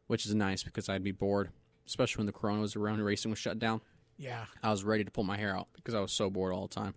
which 0.06 0.24
is 0.24 0.34
nice 0.34 0.62
because 0.62 0.88
I'd 0.88 1.04
be 1.04 1.12
bored, 1.12 1.50
especially 1.86 2.20
when 2.20 2.26
the 2.26 2.32
corona 2.32 2.62
was 2.62 2.74
around 2.76 2.94
and 2.94 3.04
racing 3.04 3.30
was 3.30 3.38
shut 3.38 3.58
down. 3.58 3.82
Yeah. 4.16 4.46
I 4.62 4.70
was 4.70 4.84
ready 4.84 5.04
to 5.04 5.10
pull 5.10 5.24
my 5.24 5.36
hair 5.36 5.54
out 5.56 5.68
because 5.74 5.94
I 5.94 6.00
was 6.00 6.12
so 6.12 6.30
bored 6.30 6.54
all 6.54 6.66
the 6.68 6.74
time. 6.74 6.94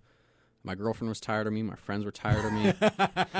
My 0.65 0.76
girlfriend 0.76 1.10
was 1.10 1.19
tired 1.19 1.45
of 1.45 1.52
me. 1.52 1.62
My 1.62 1.76
friends 1.76 2.06
were 2.06 2.12
tired 2.12 2.45
of 2.45 2.54
me. 2.54 2.73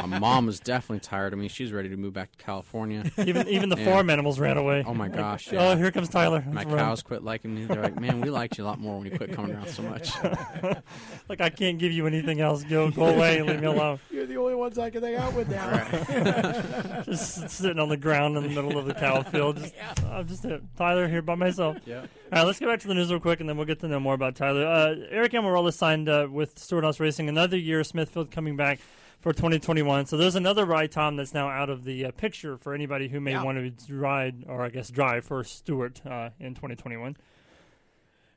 my 0.10 0.20
mom 0.20 0.46
was 0.46 0.60
definitely 0.60 1.00
tired 1.00 1.32
of 1.32 1.40
me. 1.40 1.48
She's 1.48 1.72
ready 1.72 1.88
to 1.88 1.96
move 1.96 2.12
back 2.12 2.32
to 2.38 2.44
California. 2.44 3.10
Even 3.26 3.48
even 3.48 3.70
the 3.70 3.78
Yeah. 3.78 3.86
farm 3.94 4.10
animals 4.10 4.40
ran 4.42 4.58
away. 4.58 4.84
Oh 4.86 4.94
my 4.94 5.08
gosh! 5.08 5.48
Oh, 5.54 5.78
here 5.78 5.90
comes 5.90 6.10
Tyler. 6.10 6.44
My 6.46 6.64
Let's 6.64 6.66
run. 6.72 6.80
cows 6.80 7.02
quit 7.02 7.24
liking 7.24 7.56
me. 7.56 7.64
They're 7.64 7.82
like, 7.82 7.98
"Man, 7.98 8.20
we 8.20 8.30
liked 8.30 8.58
you 8.58 8.66
a 8.66 8.68
lot 8.68 8.78
more 8.80 8.98
when 9.00 9.10
you 9.10 9.18
quit 9.18 9.32
coming 9.32 9.54
around 9.56 9.70
so 9.70 9.84
much." 9.84 10.12
Like 11.30 11.40
I 11.40 11.50
can't 11.50 11.80
give 11.80 11.94
you 11.94 12.06
anything 12.06 12.42
else. 12.42 12.64
Go 12.66 12.92
go 12.92 13.06
away. 13.06 13.42
Leave 13.42 13.62
me 13.62 13.68
alone. 13.68 14.00
You're 14.12 14.26
the 14.26 14.36
only 14.38 14.56
ones 14.56 14.78
I 14.78 14.90
can 14.90 15.02
hang 15.02 15.16
out 15.16 15.34
with 15.34 15.50
now. 15.50 17.02
Just 17.04 17.50
sitting 17.50 17.80
on 17.80 17.88
the 17.88 17.96
ground 17.98 18.36
in 18.36 18.44
the 18.44 18.50
middle 18.50 18.78
of 18.78 18.86
the 18.86 18.94
cow 18.94 19.24
field. 19.24 19.58
Just, 19.58 19.74
I'm 20.06 20.28
just 20.28 20.46
Tyler 20.78 21.08
here 21.08 21.22
by 21.22 21.36
myself. 21.36 21.78
Yeah. 21.86 22.06
All 22.34 22.40
right, 22.40 22.48
let's 22.48 22.58
get 22.58 22.68
back 22.68 22.80
to 22.80 22.88
the 22.88 22.96
news 22.96 23.12
real 23.12 23.20
quick, 23.20 23.42
and 23.42 23.48
then 23.48 23.58
we'll 23.58 23.68
get 23.68 23.80
to 23.82 23.88
know 23.88 24.00
more 24.00 24.16
about 24.16 24.36
Tyler. 24.36 24.66
Uh, 24.66 24.96
Eric 25.12 25.34
Almirola 25.34 25.72
signed 25.72 26.10
uh, 26.10 26.28
with 26.32 26.58
Stewart 26.58 26.84
Haas 26.84 27.00
Racing 27.00 27.30
another 27.30 27.58
year. 27.58 27.84
Smithfield 27.84 28.32
coming 28.32 28.56
back 28.56 28.80
for 29.20 29.34
2021. 29.34 30.08
So 30.08 30.18
there's 30.18 30.34
another 30.34 30.66
ride, 30.66 30.92
Tom, 30.92 31.16
that's 31.16 31.36
now 31.36 31.48
out 31.48 31.70
of 31.70 31.84
the 31.84 32.06
uh, 32.08 32.12
picture 32.12 32.58
for 32.58 32.74
anybody 32.74 33.08
who 33.08 33.20
may 33.22 33.34
Yeah. 33.34 33.44
want 33.44 33.78
to 33.88 33.96
ride, 33.96 34.46
or 34.48 34.64
I 34.64 34.70
guess 34.70 34.90
drive 34.90 35.26
for 35.26 35.44
Stewart 35.44 36.04
uh, 36.08 36.32
in 36.40 36.56
2021. 36.56 37.18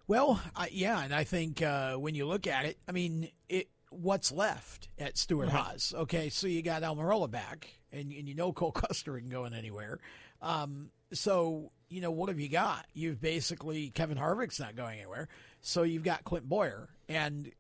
Well, 0.07 0.43
I, 0.55 0.69
yeah, 0.71 1.03
and 1.03 1.15
I 1.15 1.25
think 1.25 1.63
uh, 1.63 1.95
when 1.95 2.15
you 2.15 2.27
look 2.27 2.47
at 2.47 2.67
it, 2.67 2.77
I 2.87 2.93
mean, 2.93 3.31
it 3.49 3.71
what's 3.89 4.31
left 4.31 4.89
at 4.99 5.17
Stewart 5.17 5.49
Haas? 5.49 5.95
Okay, 5.97 6.29
so 6.29 6.47
you 6.47 6.61
got 6.61 6.83
Almirola 6.83 7.31
back, 7.31 7.79
and, 7.91 8.13
and 8.13 8.29
you 8.29 8.35
know 8.35 8.53
Cole 8.53 8.73
Custer 8.73 9.17
isn't 9.17 9.31
going 9.31 9.55
anywhere. 9.55 10.01
Um, 10.43 10.91
so 11.13 11.73
you 11.89 12.01
know 12.01 12.11
what 12.11 12.29
have 12.29 12.41
you 12.41 12.49
got? 12.49 12.87
You've 12.95 13.21
basically 13.21 13.91
Kevin 13.91 14.19
Harvick's 14.19 14.61
not 14.61 14.77
going 14.77 14.99
anywhere, 14.99 15.29
so 15.61 15.83
you've 15.83 16.05
got 16.05 16.25
Clint 16.25 16.49
Bowyer, 16.49 16.89
and 17.09 17.51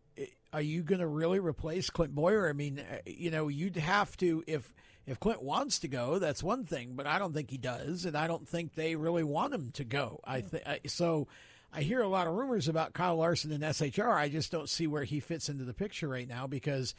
are 0.52 0.62
you 0.62 0.82
going 0.82 1.00
to 1.00 1.06
really 1.06 1.38
replace 1.38 1.90
Clint 1.90 2.14
Bowyer? 2.14 2.48
I 2.48 2.52
mean, 2.52 2.80
uh, 2.80 2.98
you 3.06 3.30
know, 3.30 3.48
you'd 3.48 3.76
have 3.76 4.16
to 4.18 4.44
if. 4.46 4.74
If 5.08 5.20
Clint 5.20 5.40
wants 5.40 5.78
to 5.78 5.86
go, 5.86 6.18
that's 6.18 6.42
one 6.42 6.64
thing, 6.64 6.94
but 6.96 7.06
I 7.06 7.20
don't 7.20 7.32
think 7.32 7.48
he 7.48 7.58
does, 7.58 8.06
and 8.06 8.16
I 8.16 8.26
don't 8.26 8.48
think 8.48 8.74
they 8.74 8.96
really 8.96 9.22
want 9.22 9.54
him 9.54 9.70
to 9.74 9.84
go. 9.84 10.18
I 10.24 10.40
think 10.40 10.64
so. 10.88 11.28
I 11.72 11.82
hear 11.82 12.00
a 12.00 12.08
lot 12.08 12.26
of 12.26 12.34
rumors 12.34 12.66
about 12.66 12.92
Kyle 12.92 13.14
Larson 13.14 13.52
and 13.52 13.62
SHR. 13.62 14.10
I 14.10 14.28
just 14.28 14.50
don't 14.50 14.68
see 14.68 14.88
where 14.88 15.04
he 15.04 15.20
fits 15.20 15.48
into 15.48 15.62
the 15.62 15.74
picture 15.74 16.08
right 16.08 16.26
now 16.26 16.48
because 16.48 16.92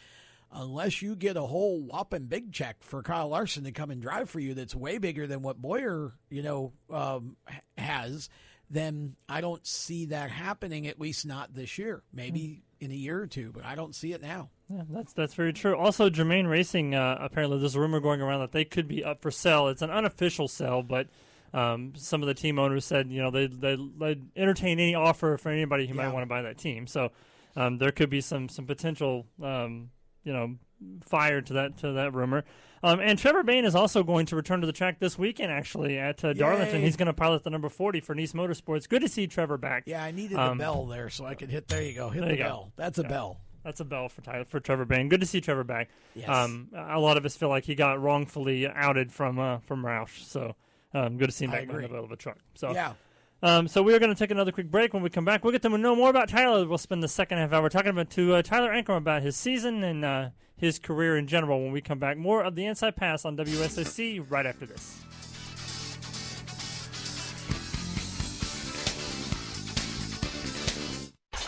unless 0.52 1.02
you 1.02 1.16
get 1.16 1.38
a 1.38 1.42
whole 1.42 1.82
whopping 1.82 2.26
big 2.26 2.52
check 2.54 2.78
for 2.82 3.04
Kyle 3.04 3.28
Larson 3.30 3.64
to 3.66 3.72
come 3.72 3.92
and 3.92 4.02
drive 4.02 4.30
for 4.30 4.40
you 4.40 4.54
that's 4.54 4.76
way 4.76 4.98
bigger 4.98 5.28
than 5.28 5.42
what 5.42 5.62
Bowyer, 5.62 6.14
you 6.30 6.42
know, 6.42 6.74
um, 6.90 7.36
has, 7.78 8.30
then 8.70 9.16
I 9.30 9.42
don't 9.42 9.66
see 9.66 10.06
that 10.08 10.30
happening, 10.32 10.88
at 10.88 11.00
least 11.00 11.26
not 11.26 11.54
this 11.54 11.78
year. 11.78 12.04
Maybe 12.14 12.64
in 12.80 12.92
a 12.92 12.96
year 12.96 13.20
or 13.20 13.28
two, 13.28 13.52
but 13.54 13.66
I 13.66 13.76
don't 13.76 13.96
see 13.96 14.14
it 14.14 14.22
now. 14.22 14.50
Yeah, 14.70 14.84
that's 14.90 15.14
that's 15.14 15.34
very 15.34 15.54
true. 15.54 15.76
Also, 15.78 16.10
Germain 16.10 16.46
Racing 16.48 16.94
uh, 16.94 17.18
apparently 17.22 17.58
there's 17.60 17.76
a 17.76 17.80
rumor 17.80 18.00
going 18.02 18.22
around 18.22 18.42
that 18.42 18.52
they 18.52 18.66
could 18.66 18.88
be 18.88 19.04
up 19.04 19.22
for 19.22 19.32
sale. 19.32 19.68
It's 19.70 19.82
an 19.82 19.90
unofficial 19.90 20.48
sale, 20.50 20.84
but 20.84 21.08
um, 21.54 21.94
some 21.96 22.22
of 22.22 22.28
the 22.28 22.34
team 22.34 22.60
owners 22.60 22.84
said 22.84 23.10
you 23.10 23.22
know 23.22 23.32
they 23.32 23.48
they 23.48 23.78
would 23.78 24.30
entertain 24.36 24.80
any 24.80 24.94
offer 24.94 25.38
for 25.38 25.50
anybody 25.50 25.88
who 25.88 25.96
Yeah. 25.96 26.04
might 26.08 26.14
want 26.14 26.24
to 26.24 26.28
buy 26.28 26.42
that 26.42 26.58
team. 26.58 26.86
So 26.86 27.12
um, 27.56 27.78
there 27.78 27.92
could 27.94 28.10
be 28.10 28.20
some 28.22 28.50
some 28.50 28.66
potential 28.66 29.26
um, 29.42 29.90
you 30.28 30.34
know 30.34 30.56
fire 31.02 31.42
to 31.42 31.54
that 31.54 31.78
to 31.78 31.94
that 31.94 32.14
rumor. 32.14 32.44
Um, 32.84 33.00
and 33.00 33.18
Trevor 33.18 33.42
Bayne 33.42 33.66
is 33.66 33.74
also 33.74 34.04
going 34.04 34.28
to 34.28 34.36
return 34.36 34.62
to 34.62 34.68
the 34.68 34.74
track 34.74 35.00
this 35.00 35.18
weekend, 35.18 35.52
actually 35.52 35.98
at 35.98 36.24
uh, 36.24 36.34
Darlington. 36.34 36.82
He's 36.82 36.96
going 36.96 37.08
to 37.08 37.14
pilot 37.14 37.44
the 37.44 37.50
number 37.50 37.70
forty 37.70 38.02
for 38.02 38.14
Niece 38.14 38.34
Motorsports. 38.34 38.88
Good 38.88 39.02
to 39.02 39.08
see 39.10 39.26
Trevor 39.26 39.58
back. 39.58 39.84
Yeah, 39.88 40.04
I 40.04 40.12
needed 40.12 40.38
Um, 40.38 40.58
the 40.60 40.64
bell 40.64 40.86
there 40.86 41.10
so 41.10 41.26
I 41.26 41.34
could 41.34 41.50
hit. 41.50 41.68
There 41.68 41.82
you 41.82 41.94
go. 41.94 42.10
Hit 42.10 42.24
the 42.24 42.32
you 42.32 42.38
go. 42.38 42.44
bell. 42.44 42.72
That's 42.76 43.00
a 43.00 43.02
Yeah. 43.02 43.08
bell. 43.08 43.42
That's 43.64 43.80
a 43.80 43.86
bell 43.86 44.08
for 44.10 44.22
Tyler, 44.22 44.46
for 44.46 44.60
Trevor 44.60 44.86
Bayne. 44.86 45.10
Good 45.10 45.20
to 45.22 45.26
see 45.26 45.42
Trevor 45.42 45.64
back. 45.64 45.90
Yes. 46.16 46.30
Um, 46.30 46.70
a 46.74 47.00
lot 47.00 47.18
of 47.18 47.26
us 47.26 47.36
feel 47.36 47.50
like 47.50 47.66
he 47.66 47.74
got 47.76 48.00
wrongfully 48.02 48.68
outed 48.68 49.12
from 49.12 49.40
uh, 49.40 49.58
from 49.60 49.84
Roush, 49.84 50.24
so 50.26 50.56
um, 50.94 51.18
good 51.18 51.26
to 51.28 51.32
see 51.32 51.46
him 51.46 51.52
back 51.52 51.64
in 51.64 51.68
the 51.70 51.82
middle 51.82 52.06
of 52.06 52.12
a 52.12 52.16
truck. 52.16 52.38
So 52.54 52.72
Yeah. 52.74 52.94
Um, 53.44 53.68
so 53.68 53.84
we 53.84 53.94
are 53.94 54.00
going 54.00 54.14
to 54.14 54.18
take 54.18 54.32
another 54.32 54.52
quick 54.52 54.72
break. 54.72 54.94
When 54.94 55.04
we 55.04 55.10
come 55.10 55.26
back, 55.26 55.44
we'll 55.44 55.52
get 55.52 55.62
to 55.64 55.70
know 55.70 55.96
more 55.96 56.10
about 56.10 56.30
Tyler. 56.30 56.68
We'll 56.68 56.78
spend 56.78 57.04
the 57.04 57.08
second 57.08 57.38
half 57.38 57.54
hour 57.54 57.70
talking 57.70 57.90
about 57.90 58.10
to 58.12 58.36
uh, 58.36 58.42
Tyler 58.42 58.72
Ankrum 58.72 58.98
about 58.98 59.22
his 59.22 59.36
season 59.36 59.84
and 59.84 60.04
uh, 60.04 60.30
his 60.56 60.80
career 60.80 61.18
in 61.18 61.28
general. 61.28 61.62
When 61.62 61.72
we 61.72 61.82
come 61.82 62.00
back, 62.00 62.18
more 62.18 62.44
of 62.44 62.56
the 62.56 62.66
Inside 62.66 62.96
Pass 62.96 63.26
on 63.26 63.38
WSIC 63.38 64.26
right 64.30 64.46
after 64.46 64.66
this. 64.66 65.02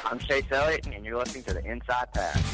I'm 0.05 0.17
Chase 0.17 0.45
Elliott, 0.51 0.87
and 0.87 1.05
you're 1.05 1.19
listening 1.19 1.43
to 1.43 1.53
the 1.53 1.63
Inside 1.65 2.11
Pass. 2.13 2.48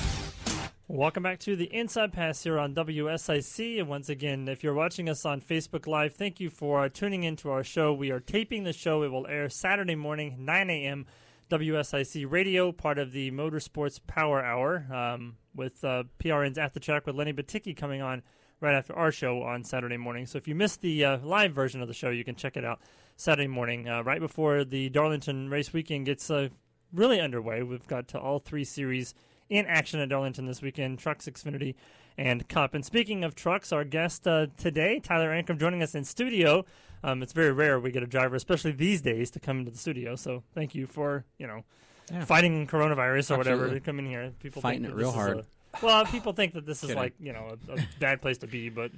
Welcome 0.88 1.24
back 1.24 1.40
to 1.40 1.56
the 1.56 1.74
Inside 1.74 2.14
Pass 2.14 2.44
here 2.44 2.60
on 2.60 2.76
WSIC. 2.76 3.80
And 3.80 3.90
once 3.90 4.08
again, 4.08 4.48
if 4.48 4.64
you're 4.64 4.76
watching 4.76 5.10
us 5.10 5.26
on 5.26 5.42
Facebook 5.42 5.88
Live, 5.88 6.14
thank 6.14 6.40
you 6.40 6.52
for 6.52 6.84
uh, 6.84 6.90
tuning 6.90 7.24
into 7.24 7.50
our 7.50 7.64
show. 7.64 7.92
We 7.92 8.12
are 8.12 8.20
taping 8.20 8.66
the 8.66 8.72
show. 8.72 9.02
It 9.02 9.12
will 9.12 9.26
air 9.26 9.50
Saturday 9.50 9.96
morning, 9.96 10.36
9 10.46 10.70
a.m. 10.70 11.08
WSIC 11.50 12.30
Radio, 12.30 12.72
part 12.72 13.00
of 13.00 13.14
the 13.14 13.32
Motorsports 13.32 14.00
Power 14.06 14.44
Hour, 14.44 14.86
um, 14.94 15.38
with 15.56 15.84
uh, 15.84 16.04
PRN's 16.24 16.60
At 16.60 16.76
the 16.76 16.80
Track 16.80 17.08
with 17.08 17.16
Lenny 17.16 17.34
Batycki 17.34 17.76
coming 17.76 18.04
on 18.04 18.22
right 18.62 18.76
after 18.76 18.94
our 18.94 19.12
show 19.12 19.42
on 19.42 19.64
Saturday 19.64 19.98
morning. 19.98 20.28
So 20.28 20.38
if 20.38 20.48
you 20.48 20.54
missed 20.54 20.82
the 20.82 21.04
uh, 21.04 21.18
live 21.24 21.54
version 21.54 21.82
of 21.82 21.88
the 21.88 21.96
show, 21.96 22.12
you 22.12 22.24
can 22.24 22.36
check 22.36 22.58
it 22.58 22.64
out 22.64 22.80
Saturday 23.18 23.48
morning, 23.48 23.90
uh, 23.90 24.04
right 24.04 24.22
before 24.22 24.64
the 24.64 24.90
Darlington 24.90 25.50
race 25.50 25.74
weekend 25.74 26.06
gets 26.06 26.30
uh, 26.30 26.50
really 26.94 27.20
underway. 27.20 27.64
We've 27.64 27.88
got 27.88 28.14
uh, 28.14 28.20
all 28.20 28.38
three 28.38 28.64
series 28.64 29.16
in 29.50 29.66
action 29.66 30.00
at 30.00 30.10
Darlington 30.10 30.46
this 30.46 30.62
weekend 30.62 31.00
Trucks, 31.00 31.26
Xfinity, 31.28 31.76
and 32.18 32.48
Cup. 32.48 32.74
And 32.74 32.84
speaking 32.86 33.24
of 33.24 33.36
trucks, 33.36 33.72
our 33.72 33.84
guest 33.84 34.28
uh, 34.28 34.48
today, 34.58 35.00
Tyler 35.00 35.30
Ankrum, 35.30 35.60
joining 35.60 35.84
us 35.84 35.96
in 35.96 36.04
studio. 36.04 36.66
Um, 37.04 37.22
it's 37.22 37.34
very 37.34 37.52
rare 37.52 37.80
we 37.80 37.92
get 37.92 38.02
a 38.04 38.08
driver, 38.08 38.36
especially 38.36 38.72
these 38.72 39.02
days, 39.02 39.30
to 39.32 39.40
come 39.40 39.60
into 39.60 39.72
the 39.72 39.78
studio. 39.78 40.16
So 40.16 40.44
thank 40.56 40.74
you 40.74 40.88
for 40.88 41.26
you 41.38 41.46
know 41.48 41.64
Yeah. 42.12 42.26
fighting 42.26 42.66
coronavirus 42.68 43.32
or 43.32 43.38
whatever 43.38 43.64
Absolutely. 43.66 43.80
to 43.80 43.86
come 43.86 44.00
in 44.00 44.06
here. 44.08 44.32
People 44.40 44.62
Fighting 44.62 44.86
it 44.86 44.94
real 44.94 45.12
hard. 45.12 45.40
a- 45.40 45.46
well, 45.86 46.06
people 46.06 46.32
think 46.34 46.54
that 46.54 46.66
this 46.66 46.84
is 46.84 46.90
Kidding. 46.90 47.04
like 47.04 47.14
you 47.20 47.34
know 47.34 47.58
a, 47.70 47.74
a 47.74 47.78
bad 48.00 48.22
place 48.22 48.38
to 48.40 48.48
be, 48.48 48.70
but 48.70 48.92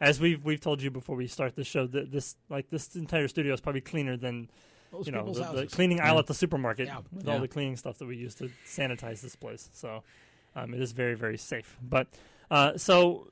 as 0.00 0.18
we've 0.20 0.42
we've 0.44 0.60
told 0.60 0.80
you 0.80 0.90
before 0.90 1.16
we 1.16 1.26
start 1.26 1.56
the 1.56 1.64
show, 1.64 1.86
that 1.88 2.10
this 2.12 2.36
like 2.48 2.70
this 2.70 2.94
entire 2.96 3.28
studio 3.28 3.52
is 3.52 3.60
probably 3.60 3.80
cleaner 3.82 4.16
than 4.16 4.48
Most 4.92 5.06
you 5.06 5.12
know 5.12 5.24
the, 5.26 5.32
the 5.40 5.44
houses. 5.44 5.72
cleaning 5.74 6.00
aisle 6.00 6.18
at 6.18 6.26
the 6.26 6.34
supermarket 6.34 6.86
Yeah. 6.88 6.98
with 7.12 7.26
Yeah. 7.26 7.34
all 7.34 7.40
the 7.40 7.48
cleaning 7.48 7.76
stuff 7.76 7.98
that 7.98 8.06
we 8.06 8.16
use 8.16 8.34
to 8.36 8.50
sanitize 8.66 9.20
this 9.20 9.36
place. 9.36 9.68
So 9.72 10.02
um, 10.56 10.74
it 10.74 10.80
is 10.80 10.92
very 10.92 11.14
very 11.14 11.38
safe. 11.38 11.76
But 11.82 12.08
uh, 12.50 12.76
so 12.76 13.28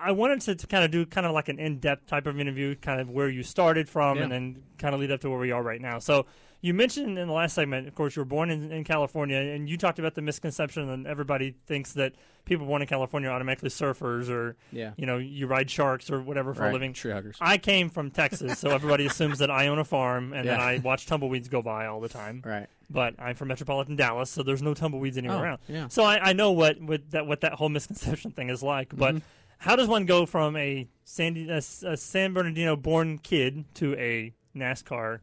I 0.00 0.10
wanted 0.12 0.40
to, 0.42 0.54
to 0.56 0.66
kind 0.66 0.84
of 0.84 0.90
do 0.90 1.06
kind 1.06 1.26
of 1.26 1.32
like 1.32 1.48
an 1.48 1.58
in 1.58 1.78
depth 1.78 2.06
type 2.06 2.26
of 2.26 2.38
interview, 2.40 2.74
kind 2.74 3.00
of 3.00 3.08
where 3.08 3.28
you 3.28 3.42
started 3.42 3.88
from, 3.88 4.16
Yeah. 4.18 4.24
and 4.24 4.32
then 4.32 4.62
kind 4.78 4.94
of 4.94 5.00
lead 5.00 5.10
up 5.10 5.20
to 5.20 5.30
where 5.30 5.38
we 5.38 5.52
are 5.52 5.62
right 5.62 5.80
now. 5.80 5.98
So. 5.98 6.26
You 6.62 6.74
mentioned 6.74 7.18
in 7.18 7.28
the 7.28 7.32
last 7.34 7.54
segment, 7.54 7.86
of 7.86 7.94
course, 7.94 8.16
you 8.16 8.20
were 8.22 8.26
born 8.26 8.50
in, 8.50 8.72
in 8.72 8.82
California, 8.82 9.36
and 9.38 9.68
you 9.68 9.76
talked 9.76 9.98
about 9.98 10.14
the 10.14 10.22
misconception 10.22 11.02
that 11.04 11.08
everybody 11.08 11.54
thinks 11.66 11.92
that 11.92 12.14
people 12.44 12.66
born 12.66 12.80
in 12.82 12.88
California 12.88 13.28
are 13.28 13.32
automatically 13.34 13.68
surfers, 13.68 14.28
or 14.30 14.56
Yeah. 14.72 14.92
you 14.96 15.04
know, 15.06 15.18
you 15.18 15.46
ride 15.46 15.70
sharks 15.70 16.10
or 16.10 16.20
whatever 16.20 16.54
for 16.54 16.62
Right. 16.62 16.70
a 16.70 16.72
living. 16.72 16.92
Tree 16.92 17.12
huggers. 17.12 17.36
I 17.40 17.58
came 17.58 17.88
from 17.90 18.10
Texas, 18.10 18.58
so 18.58 18.70
everybody 18.70 19.06
assumes 19.10 19.38
that 19.38 19.50
I 19.50 19.68
own 19.68 19.78
a 19.78 19.84
farm 19.84 20.32
and 20.32 20.48
that 20.48 20.58
I 20.58 20.78
watch 20.78 21.06
tumbleweeds 21.06 21.48
go 21.48 21.60
by 21.62 21.86
all 21.86 22.00
the 22.00 22.08
time. 22.08 22.42
Right. 22.44 22.66
But 22.88 23.14
I'm 23.18 23.34
from 23.34 23.48
metropolitan 23.48 23.94
Dallas, 23.96 24.30
so 24.30 24.42
there's 24.42 24.62
no 24.62 24.72
tumbleweeds 24.74 25.18
anywhere 25.18 25.38
Oh, 25.38 25.42
around. 25.42 25.58
yeah. 25.68 25.88
So 25.88 26.04
I, 26.04 26.30
I 26.30 26.32
know 26.32 26.52
what, 26.52 26.80
what 26.80 27.10
that 27.10 27.26
what 27.26 27.40
that 27.42 27.54
whole 27.54 27.68
misconception 27.68 28.30
thing 28.30 28.48
is 28.48 28.62
like. 28.62 28.96
But 28.96 29.16
Mhm. 29.16 29.22
how 29.58 29.76
does 29.76 29.88
one 29.88 30.06
go 30.06 30.24
from 30.24 30.56
a 30.56 30.88
San, 31.04 31.36
a, 31.50 31.56
a 31.58 31.96
San 31.96 32.32
Bernardino 32.32 32.76
born 32.76 33.18
kid 33.18 33.64
to 33.74 33.94
a 33.96 34.32
NASCAR 34.56 35.18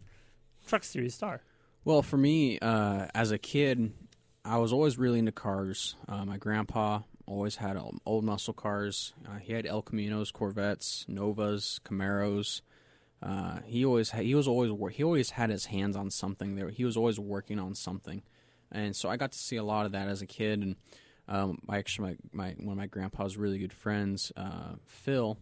Truck 0.68 0.84
Series 0.84 1.16
star? 1.16 1.42
Well, 1.86 2.02
for 2.02 2.18
me, 2.18 2.60
uh, 2.60 3.08
as 3.14 3.32
a 3.32 3.38
kid, 3.38 3.94
I 4.46 4.58
was 4.58 4.72
always 4.72 4.98
really 4.98 5.20
into 5.20 5.32
cars. 5.32 5.96
Uh, 6.08 6.26
my 6.26 6.38
grandpa 6.38 7.02
always 7.26 7.58
had 7.58 7.78
um, 7.78 8.00
old 8.06 8.24
muscle 8.24 8.54
cars. 8.54 9.14
Uh, 9.28 9.38
he 9.40 9.54
had 9.54 9.66
El 9.66 9.82
Caminos, 9.82 10.32
Corvettes, 10.32 11.06
Novas, 11.08 11.80
Camaros. 11.86 12.62
Uh, 13.22 13.60
he 13.66 13.86
always 13.86 14.12
ha- 14.12 14.22
he 14.22 14.36
was 14.36 14.48
always 14.48 14.72
wor- 14.72 14.90
he 14.90 15.04
always 15.04 15.32
had 15.32 15.50
his 15.50 15.68
hands 15.68 15.96
on 15.96 16.10
something. 16.10 16.56
There 16.56 16.70
he 16.70 16.84
was 16.84 16.98
always 16.98 17.20
working 17.20 17.58
on 17.60 17.74
something, 17.74 18.22
and 18.70 18.94
so 18.96 19.08
I 19.08 19.16
got 19.16 19.32
to 19.32 19.38
see 19.40 19.56
a 19.56 19.64
lot 19.64 19.86
of 19.86 19.94
that 19.94 20.10
as 20.10 20.22
a 20.22 20.28
kid. 20.28 20.62
And 20.62 20.76
um, 21.30 21.60
I 21.70 21.78
actually 21.78 22.18
my, 22.34 22.46
my 22.46 22.56
one 22.60 22.74
of 22.74 22.78
my 22.78 22.88
grandpa's 22.88 23.38
really 23.38 23.60
good 23.60 23.72
friends, 23.72 24.34
uh, 24.36 24.74
Phil, 24.86 25.38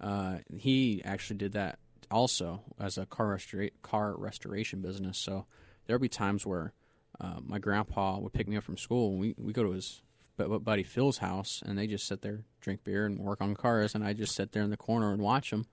uh, 0.00 0.38
he 0.56 1.00
actually 1.04 1.36
did 1.36 1.52
that 1.52 1.78
also 2.12 2.62
as 2.78 2.98
a 2.98 3.06
car 3.06 3.36
restora- 3.36 3.72
car 3.82 4.14
restoration 4.16 4.80
business. 4.80 5.18
So 5.18 5.46
there'll 5.86 6.00
be 6.00 6.08
times 6.08 6.46
where 6.46 6.72
uh, 7.20 7.40
my 7.42 7.58
grandpa 7.58 8.18
would 8.18 8.32
pick 8.32 8.48
me 8.48 8.56
up 8.56 8.64
from 8.64 8.76
school. 8.76 9.10
And 9.10 9.20
we 9.20 9.34
we 9.38 9.52
go 9.52 9.62
to 9.62 9.72
his 9.72 10.02
bu- 10.36 10.60
buddy 10.60 10.82
Phil's 10.82 11.18
house, 11.18 11.62
and 11.64 11.78
they 11.78 11.86
just 11.86 12.06
sit 12.06 12.22
there, 12.22 12.44
drink 12.60 12.84
beer, 12.84 13.06
and 13.06 13.18
work 13.18 13.40
on 13.40 13.54
cars, 13.54 13.94
and 13.94 14.04
I 14.04 14.12
just 14.12 14.34
sit 14.34 14.52
there 14.52 14.62
in 14.62 14.70
the 14.70 14.76
corner 14.76 15.12
and 15.12 15.22
watch 15.22 15.50
them. 15.50 15.66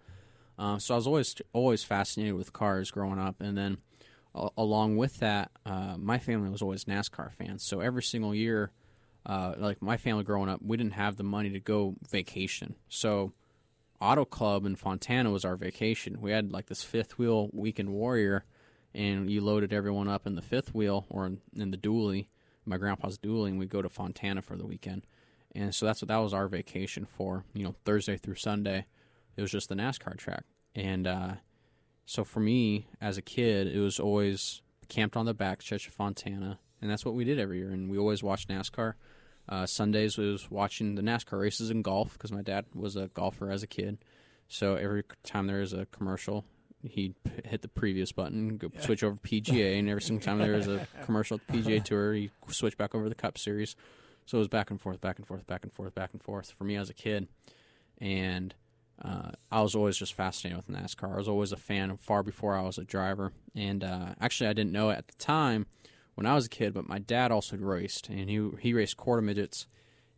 Uh, 0.57 0.77
so 0.77 0.93
I 0.93 0.97
was 0.97 1.07
always 1.07 1.35
always 1.53 1.83
fascinated 1.83 2.35
with 2.35 2.53
cars 2.53 2.91
growing 2.91 3.19
up, 3.19 3.35
and 3.39 3.57
then 3.57 3.77
a- 4.35 4.49
along 4.57 4.97
with 4.97 5.17
that, 5.19 5.51
uh, 5.65 5.95
my 5.97 6.19
family 6.19 6.49
was 6.49 6.61
always 6.61 6.85
NASCAR 6.85 7.31
fans. 7.33 7.63
So 7.63 7.79
every 7.79 8.03
single 8.03 8.35
year, 8.35 8.71
uh, 9.25 9.55
like 9.57 9.81
my 9.81 9.97
family 9.97 10.23
growing 10.23 10.49
up, 10.49 10.61
we 10.61 10.77
didn't 10.77 10.93
have 10.93 11.15
the 11.15 11.23
money 11.23 11.49
to 11.51 11.59
go 11.59 11.95
vacation. 12.09 12.75
So 12.89 13.33
Auto 14.01 14.25
Club 14.25 14.65
in 14.65 14.75
Fontana 14.75 15.31
was 15.31 15.43
our 15.43 15.55
vacation. 15.55 16.21
We 16.21 16.31
had 16.31 16.51
like 16.51 16.67
this 16.67 16.83
fifth 16.83 17.17
wheel 17.17 17.49
weekend 17.53 17.89
warrior, 17.89 18.43
and 18.93 19.29
you 19.29 19.41
loaded 19.41 19.73
everyone 19.73 20.07
up 20.07 20.25
in 20.25 20.35
the 20.35 20.41
fifth 20.41 20.73
wheel 20.73 21.05
or 21.09 21.25
in, 21.25 21.41
in 21.55 21.71
the 21.71 21.77
dually, 21.77 22.27
my 22.65 22.77
grandpa's 22.77 23.17
dually, 23.17 23.49
and 23.49 23.59
we'd 23.59 23.69
go 23.69 23.81
to 23.81 23.89
Fontana 23.89 24.41
for 24.41 24.55
the 24.55 24.65
weekend. 24.65 25.05
And 25.53 25.73
so 25.73 25.85
that's 25.85 26.01
what 26.01 26.07
that 26.09 26.17
was 26.17 26.33
our 26.33 26.47
vacation 26.47 27.05
for, 27.05 27.43
you 27.53 27.63
know, 27.63 27.75
Thursday 27.83 28.17
through 28.17 28.35
Sunday. 28.35 28.85
It 29.35 29.41
was 29.41 29.51
just 29.51 29.69
the 29.69 29.75
NASCAR 29.75 30.15
track. 30.17 30.43
And 30.75 31.07
uh, 31.07 31.33
so 32.05 32.23
for 32.23 32.39
me 32.39 32.87
as 33.01 33.17
a 33.17 33.21
kid, 33.21 33.67
it 33.67 33.79
was 33.79 33.99
always 33.99 34.61
camped 34.87 35.17
on 35.17 35.25
the 35.25 35.33
back 35.33 35.61
stretch 35.61 35.87
of 35.87 35.93
Fontana, 35.93 36.59
and 36.81 36.89
that's 36.89 37.05
what 37.05 37.15
we 37.15 37.23
did 37.23 37.39
every 37.39 37.57
year. 37.57 37.71
And 37.71 37.89
we 37.89 37.97
always 37.97 38.23
watched 38.23 38.49
NASCAR. 38.49 38.93
Uh, 39.49 39.65
Sundays 39.65 40.17
was 40.17 40.49
watching 40.51 40.93
the 40.95 41.01
NASCAR 41.01 41.39
races 41.41 41.71
and 41.71 41.83
golf 41.83 42.13
because 42.13 42.31
my 42.31 42.43
dad 42.43 42.65
was 42.75 42.95
a 42.95 43.07
golfer 43.07 43.49
as 43.51 43.63
a 43.63 43.67
kid. 43.67 43.97
So 44.47 44.75
every 44.75 45.03
time 45.23 45.47
there 45.47 45.59
was 45.59 45.73
a 45.73 45.87
commercial, 45.87 46.45
he'd 46.83 47.15
p- 47.23 47.49
hit 47.49 47.63
the 47.63 47.67
previous 47.67 48.11
button, 48.11 48.57
go 48.57 48.69
switch 48.79 49.03
over 49.03 49.17
PGA, 49.17 49.79
and 49.79 49.89
every 49.89 50.01
single 50.01 50.23
time 50.23 50.37
there 50.37 50.53
was 50.53 50.67
a 50.67 50.87
commercial 51.03 51.39
at 51.39 51.47
the 51.47 51.61
PGA 51.61 51.83
Tour, 51.83 52.13
he 52.13 52.29
switch 52.49 52.77
back 52.77 52.93
over 52.93 53.05
to 53.05 53.09
the 53.09 53.15
Cup 53.15 53.37
Series. 53.37 53.75
So 54.25 54.37
it 54.37 54.39
was 54.39 54.47
back 54.47 54.69
and 54.69 54.79
forth, 54.79 55.01
back 55.01 55.17
and 55.17 55.25
forth, 55.27 55.47
back 55.47 55.63
and 55.63 55.73
forth, 55.73 55.95
back 55.95 56.13
and 56.13 56.21
forth 56.21 56.51
for 56.55 56.63
me 56.63 56.75
as 56.75 56.89
a 56.91 56.93
kid. 56.93 57.27
And 57.99 58.53
uh, 59.03 59.31
I 59.51 59.61
was 59.61 59.73
always 59.73 59.97
just 59.97 60.13
fascinated 60.13 60.57
with 60.57 60.75
NASCAR. 60.75 61.13
I 61.13 61.17
was 61.17 61.27
always 61.27 61.51
a 61.51 61.57
fan 61.57 61.95
far 61.97 62.21
before 62.21 62.55
I 62.55 62.61
was 62.61 62.77
a 62.77 62.83
driver. 62.83 63.33
And 63.55 63.83
uh, 63.83 64.13
actually, 64.21 64.49
I 64.49 64.53
didn't 64.53 64.71
know 64.71 64.91
it 64.91 64.97
at 64.99 65.07
the 65.07 65.15
time 65.15 65.65
when 66.19 66.25
I 66.25 66.35
was 66.35 66.47
a 66.47 66.49
kid, 66.49 66.73
but 66.73 66.85
my 66.85 66.99
dad 66.99 67.31
also 67.31 67.55
raced, 67.55 68.09
and 68.09 68.29
he 68.29 68.49
he 68.59 68.73
raced 68.73 68.97
quarter 68.97 69.21
midgets, 69.21 69.67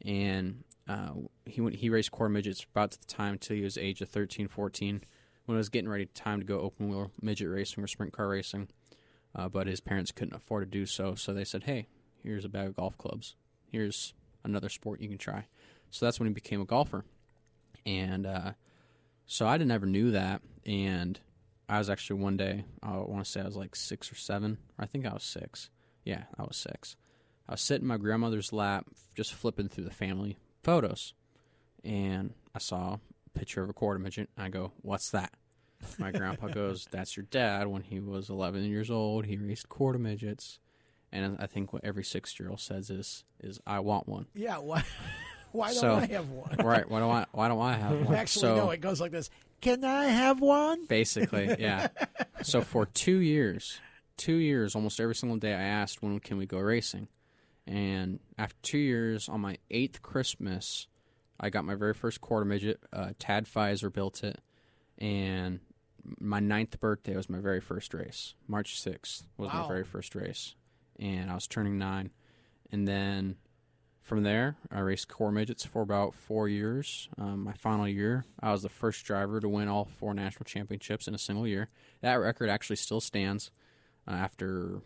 and 0.04 0.64
uh, 0.90 1.12
he 1.46 1.62
went, 1.62 1.76
he 1.76 1.92
raced 1.92 2.10
quarter 2.10 2.32
midgets 2.32 2.66
about 2.74 2.90
to 2.94 3.00
the 3.00 3.06
time 3.06 3.34
until 3.34 3.56
he 3.56 3.62
was 3.62 3.78
age 3.78 4.02
of 4.02 4.10
13, 4.10 4.48
14, 4.48 5.04
when 5.46 5.56
it 5.56 5.60
was 5.60 5.70
getting 5.70 5.88
ready 5.88 6.08
time 6.08 6.40
to 6.40 6.44
go 6.44 6.60
open 6.62 6.90
wheel 6.90 7.12
midget 7.22 7.50
racing 7.50 7.84
or 7.84 7.86
sprint 7.86 8.14
car 8.14 8.30
racing. 8.30 8.68
Uh, 9.36 9.48
but 9.48 9.68
his 9.68 9.80
parents 9.80 10.12
couldn't 10.12 10.34
afford 10.34 10.64
to 10.64 10.80
do 10.80 10.88
so, 10.88 11.14
so 11.14 11.36
they 11.36 11.44
said, 11.44 11.66
"Hey, 11.66 11.86
here's 12.24 12.46
a 12.46 12.50
bag 12.50 12.70
of 12.70 12.76
golf 12.76 12.98
clubs. 12.98 13.36
Here's 13.72 14.16
another 14.44 14.70
sport 14.70 15.02
you 15.02 15.08
can 15.08 15.20
try." 15.20 15.46
So 15.92 16.08
that's 16.08 16.20
when 16.20 16.26
he 16.26 16.34
became 16.34 16.62
a 16.62 16.66
golfer, 16.66 17.06
and 17.86 18.26
uh, 18.26 18.54
so 19.28 19.46
I 19.46 19.56
never 19.58 19.86
knew 19.86 20.10
that. 20.10 20.42
And 20.66 21.20
I 21.70 21.78
was 21.78 21.92
actually 21.92 22.22
one 22.22 22.38
day, 22.38 22.66
I 22.82 22.98
want 22.98 23.24
to 23.24 23.30
say 23.30 23.42
I 23.42 23.46
was 23.46 23.56
like 23.56 23.76
six 23.76 24.12
or 24.12 24.16
seven, 24.16 24.58
I 24.80 24.88
think 24.88 25.06
I 25.06 25.14
was 25.14 25.22
six. 25.22 25.70
Yeah, 26.04 26.24
I 26.38 26.44
was 26.44 26.58
six. 26.58 26.96
I 27.48 27.54
was 27.54 27.62
sitting 27.62 27.84
in 27.84 27.88
my 27.88 27.98
grandmother's 27.98 28.54
lap, 28.54 28.86
just 29.16 29.34
flipping 29.34 29.68
through 29.68 29.84
the 29.84 29.92
family 29.92 30.38
photos, 30.64 31.14
and 31.84 32.34
I 32.56 32.60
saw 32.60 32.94
a 33.36 33.38
picture 33.40 33.62
of 33.64 33.70
a 33.70 33.74
quarter 33.74 34.00
midget. 34.00 34.30
I 34.38 34.50
go, 34.50 34.72
"What's 34.82 35.10
that?" 35.12 35.34
My 35.98 36.12
grandpa 36.12 36.48
goes, 36.54 36.88
"That's 36.92 37.18
your 37.18 37.26
dad. 37.30 37.68
When 37.68 37.82
he 37.84 38.00
was 38.00 38.30
11 38.30 38.64
years 38.66 38.90
old, 38.90 39.26
he 39.26 39.38
raced 39.38 39.70
quarter 39.70 40.00
midgets." 40.00 40.60
And 41.14 41.38
I 41.42 41.46
think 41.48 41.74
what 41.74 41.84
every 41.84 42.06
six-year-old 42.06 42.62
says 42.62 42.90
is, 42.90 43.24
"Is 43.42 43.60
I 43.68 43.80
want 43.80 44.08
one." 44.08 44.28
Yeah, 44.34 44.58
why? 44.58 44.84
Why 45.52 45.74
don't 45.74 45.82
So- 45.82 45.96
I 45.96 46.06
have 46.06 46.30
one? 46.30 46.56
right? 46.66 46.90
Why 46.90 47.00
don't 47.00 47.12
I? 47.12 47.26
Why 47.34 47.50
don't 47.50 47.62
I 47.62 47.74
have 47.74 48.06
one? 48.06 48.16
Actually, 48.16 48.42
so, 48.42 48.56
no. 48.56 48.70
It 48.70 48.80
goes 48.80 49.02
like 49.02 49.12
this. 49.12 49.30
Can 49.60 49.84
I 49.84 50.06
have 50.06 50.40
one? 50.40 50.86
Basically, 50.86 51.54
yeah. 51.60 51.90
so 52.42 52.62
for 52.62 52.86
two 52.86 53.18
years, 53.18 53.78
two 54.22 54.36
years, 54.36 54.76
almost 54.76 55.00
every 55.00 55.16
single 55.16 55.38
day, 55.40 55.54
I 55.54 55.62
asked 55.64 56.02
when 56.02 56.20
can 56.20 56.38
we 56.38 56.46
go 56.46 56.60
racing, 56.60 57.08
and 57.66 58.20
after 58.38 58.56
two 58.62 58.78
years, 58.78 59.28
on 59.28 59.42
my 59.42 59.58
eighth 59.72 60.02
Christmas, 60.02 60.88
I 61.40 61.50
got 61.50 61.66
my 61.66 61.76
very 61.76 61.94
first 61.94 62.22
quarter 62.22 62.46
midget. 62.46 62.84
Uh, 62.94 63.14
Tad 63.18 63.46
Pfizer 63.46 63.92
built 63.92 64.24
it, 64.24 64.40
and 65.00 65.60
my 66.20 66.40
ninth 66.40 66.80
birthday 66.80 67.16
was 67.16 67.30
my 67.30 67.40
very 67.40 67.60
first 67.62 67.94
race. 67.94 68.36
March 68.48 68.80
sixth 68.80 69.26
was 69.38 69.50
Wow. 69.52 69.64
my 69.64 69.68
very 69.68 69.84
first 69.84 70.14
race, 70.16 70.56
and 71.00 71.32
I 71.32 71.34
was 71.34 71.48
turning 71.48 71.78
nine, 71.80 72.12
and 72.72 72.88
then 72.88 73.38
from 74.02 74.24
there, 74.24 74.58
I 74.72 74.80
raced 74.80 75.08
quarter 75.08 75.32
midgets 75.32 75.64
for 75.66 75.82
about 75.82 76.14
four 76.16 76.48
years. 76.50 77.08
Um, 77.18 77.44
my 77.44 77.54
final 77.54 77.88
year, 77.88 78.26
I 78.40 78.52
was 78.52 78.62
the 78.64 78.70
first 78.70 79.06
driver 79.06 79.40
to 79.40 79.48
win 79.50 79.68
all 79.68 79.86
four 79.86 80.14
national 80.14 80.46
championships 80.46 81.08
in 81.08 81.14
a 81.16 81.20
single 81.20 81.48
year. 81.48 81.70
That 82.02 82.16
record 82.16 82.50
actually 82.50 82.76
still 82.78 83.00
stands 83.02 83.52
Uh, 84.08 84.12
after 84.12 84.82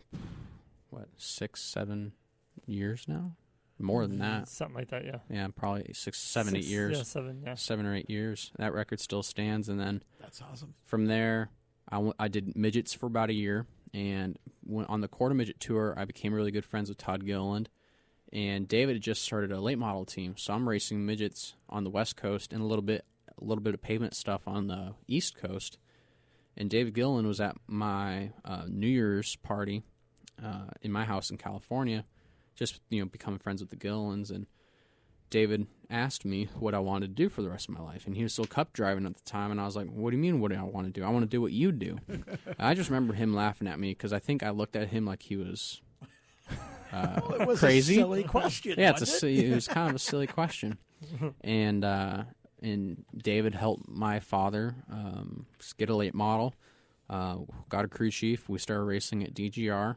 what 0.90 1.08
six, 1.16 1.62
seven 1.62 2.12
years 2.66 3.04
now, 3.08 3.32
more 3.78 4.06
than 4.06 4.18
that. 4.18 4.44
Mm, 4.44 4.48
something 4.48 4.76
like 4.76 4.88
that, 4.90 5.04
yeah. 5.04 5.18
Yeah, 5.30 5.48
probably 5.54 5.90
six, 5.94 6.18
seven, 6.18 6.54
eight 6.56 6.62
Six- 6.62 6.70
years. 6.70 6.96
Yeah, 6.98 7.02
seven, 7.02 7.42
yeah. 7.44 7.54
Seven 7.54 7.86
or 7.86 7.94
eight 7.94 8.08
years. 8.10 8.50
That 8.58 8.72
record 8.74 9.00
still 9.00 9.22
stands, 9.22 9.68
and 9.68 9.78
then 9.80 10.02
That's 10.20 10.40
awesome. 10.42 10.74
from 10.84 11.06
there, 11.06 11.50
I, 11.88 11.96
w- 11.96 12.14
I 12.18 12.28
did 12.28 12.56
midgets 12.56 12.92
for 12.94 13.06
about 13.06 13.30
a 13.30 13.34
year, 13.34 13.66
and 13.94 14.38
went 14.64 14.88
on 14.90 15.00
the 15.00 15.08
quarter 15.08 15.34
midget 15.34 15.60
tour, 15.60 15.94
I 15.96 16.04
became 16.04 16.32
really 16.34 16.50
good 16.50 16.64
friends 16.64 16.88
with 16.88 16.98
Todd 16.98 17.24
Gilliland, 17.26 17.68
and 18.32 18.66
David 18.68 18.96
had 18.96 19.02
just 19.02 19.22
started 19.22 19.52
a 19.52 19.60
late 19.60 19.78
model 19.78 20.04
team. 20.04 20.34
So 20.36 20.52
I'm 20.54 20.68
racing 20.68 21.04
midgets 21.06 21.54
on 21.68 21.84
the 21.84 21.90
west 21.90 22.16
coast 22.16 22.52
and 22.52 22.60
a 22.62 22.64
little 22.66 22.82
bit, 22.82 23.04
a 23.40 23.44
little 23.44 23.62
bit 23.62 23.74
of 23.74 23.80
pavement 23.82 24.14
stuff 24.14 24.42
on 24.46 24.66
the 24.66 24.94
east 25.06 25.36
coast. 25.36 25.78
And 26.56 26.70
David 26.70 26.94
Gilliland 26.94 27.28
was 27.28 27.40
at 27.40 27.56
my 27.66 28.30
uh, 28.44 28.64
New 28.68 28.86
Year's 28.88 29.36
party 29.36 29.82
uh, 30.42 30.66
in 30.82 30.90
my 30.92 31.04
house 31.04 31.30
in 31.30 31.36
California, 31.36 32.04
just 32.54 32.80
you 32.90 33.00
know 33.00 33.06
becoming 33.06 33.38
friends 33.38 33.60
with 33.60 33.70
the 33.70 33.76
Gillilands 33.76 34.30
and. 34.30 34.46
David 35.28 35.66
asked 35.90 36.24
me 36.24 36.48
what 36.56 36.72
I 36.72 36.78
wanted 36.78 37.08
to 37.08 37.12
do 37.12 37.28
for 37.28 37.42
the 37.42 37.50
rest 37.50 37.68
of 37.68 37.74
my 37.74 37.80
life, 37.80 38.06
and 38.06 38.14
he 38.16 38.22
was 38.22 38.32
still 38.32 38.44
cup 38.44 38.72
driving 38.72 39.04
at 39.06 39.16
the 39.16 39.24
time. 39.24 39.50
And 39.50 39.60
I 39.60 39.64
was 39.64 39.74
like, 39.74 39.88
"What 39.88 40.10
do 40.10 40.16
you 40.16 40.22
mean? 40.22 40.38
What 40.38 40.52
do 40.52 40.56
I 40.56 40.62
want 40.62 40.86
to 40.86 40.92
do? 40.92 41.04
I 41.04 41.08
want 41.08 41.24
to 41.24 41.28
do 41.28 41.40
what 41.40 41.50
you 41.50 41.72
do." 41.72 41.98
I 42.60 42.74
just 42.74 42.90
remember 42.90 43.12
him 43.12 43.34
laughing 43.34 43.66
at 43.66 43.80
me 43.80 43.90
because 43.90 44.12
I 44.12 44.20
think 44.20 44.44
I 44.44 44.50
looked 44.50 44.76
at 44.76 44.86
him 44.90 45.04
like 45.04 45.22
he 45.22 45.36
was 45.36 45.82
uh, 46.92 47.20
Well, 47.28 47.40
it 47.40 47.48
was 47.48 47.58
crazy. 47.58 47.94
a 47.94 47.98
silly 47.98 48.22
question. 48.22 48.76
yeah, 48.78 48.90
it's 48.90 49.02
a 49.02 49.06
silly, 49.06 49.44
it 49.46 49.52
was 49.52 49.66
kind 49.66 49.90
of 49.90 49.96
a 49.96 49.98
silly 49.98 50.28
question, 50.28 50.78
and 51.40 51.84
uh, 51.84 52.22
and 52.66 53.04
David 53.16 53.54
helped 53.54 53.88
my 53.88 54.20
father 54.20 54.74
um, 54.90 55.46
get 55.76 55.88
a 55.88 55.96
late 55.96 56.14
model, 56.14 56.54
uh, 57.08 57.36
got 57.68 57.84
a 57.84 57.88
crew 57.88 58.10
chief. 58.10 58.48
We 58.48 58.58
started 58.58 58.84
racing 58.84 59.22
at 59.22 59.34
DGR. 59.34 59.96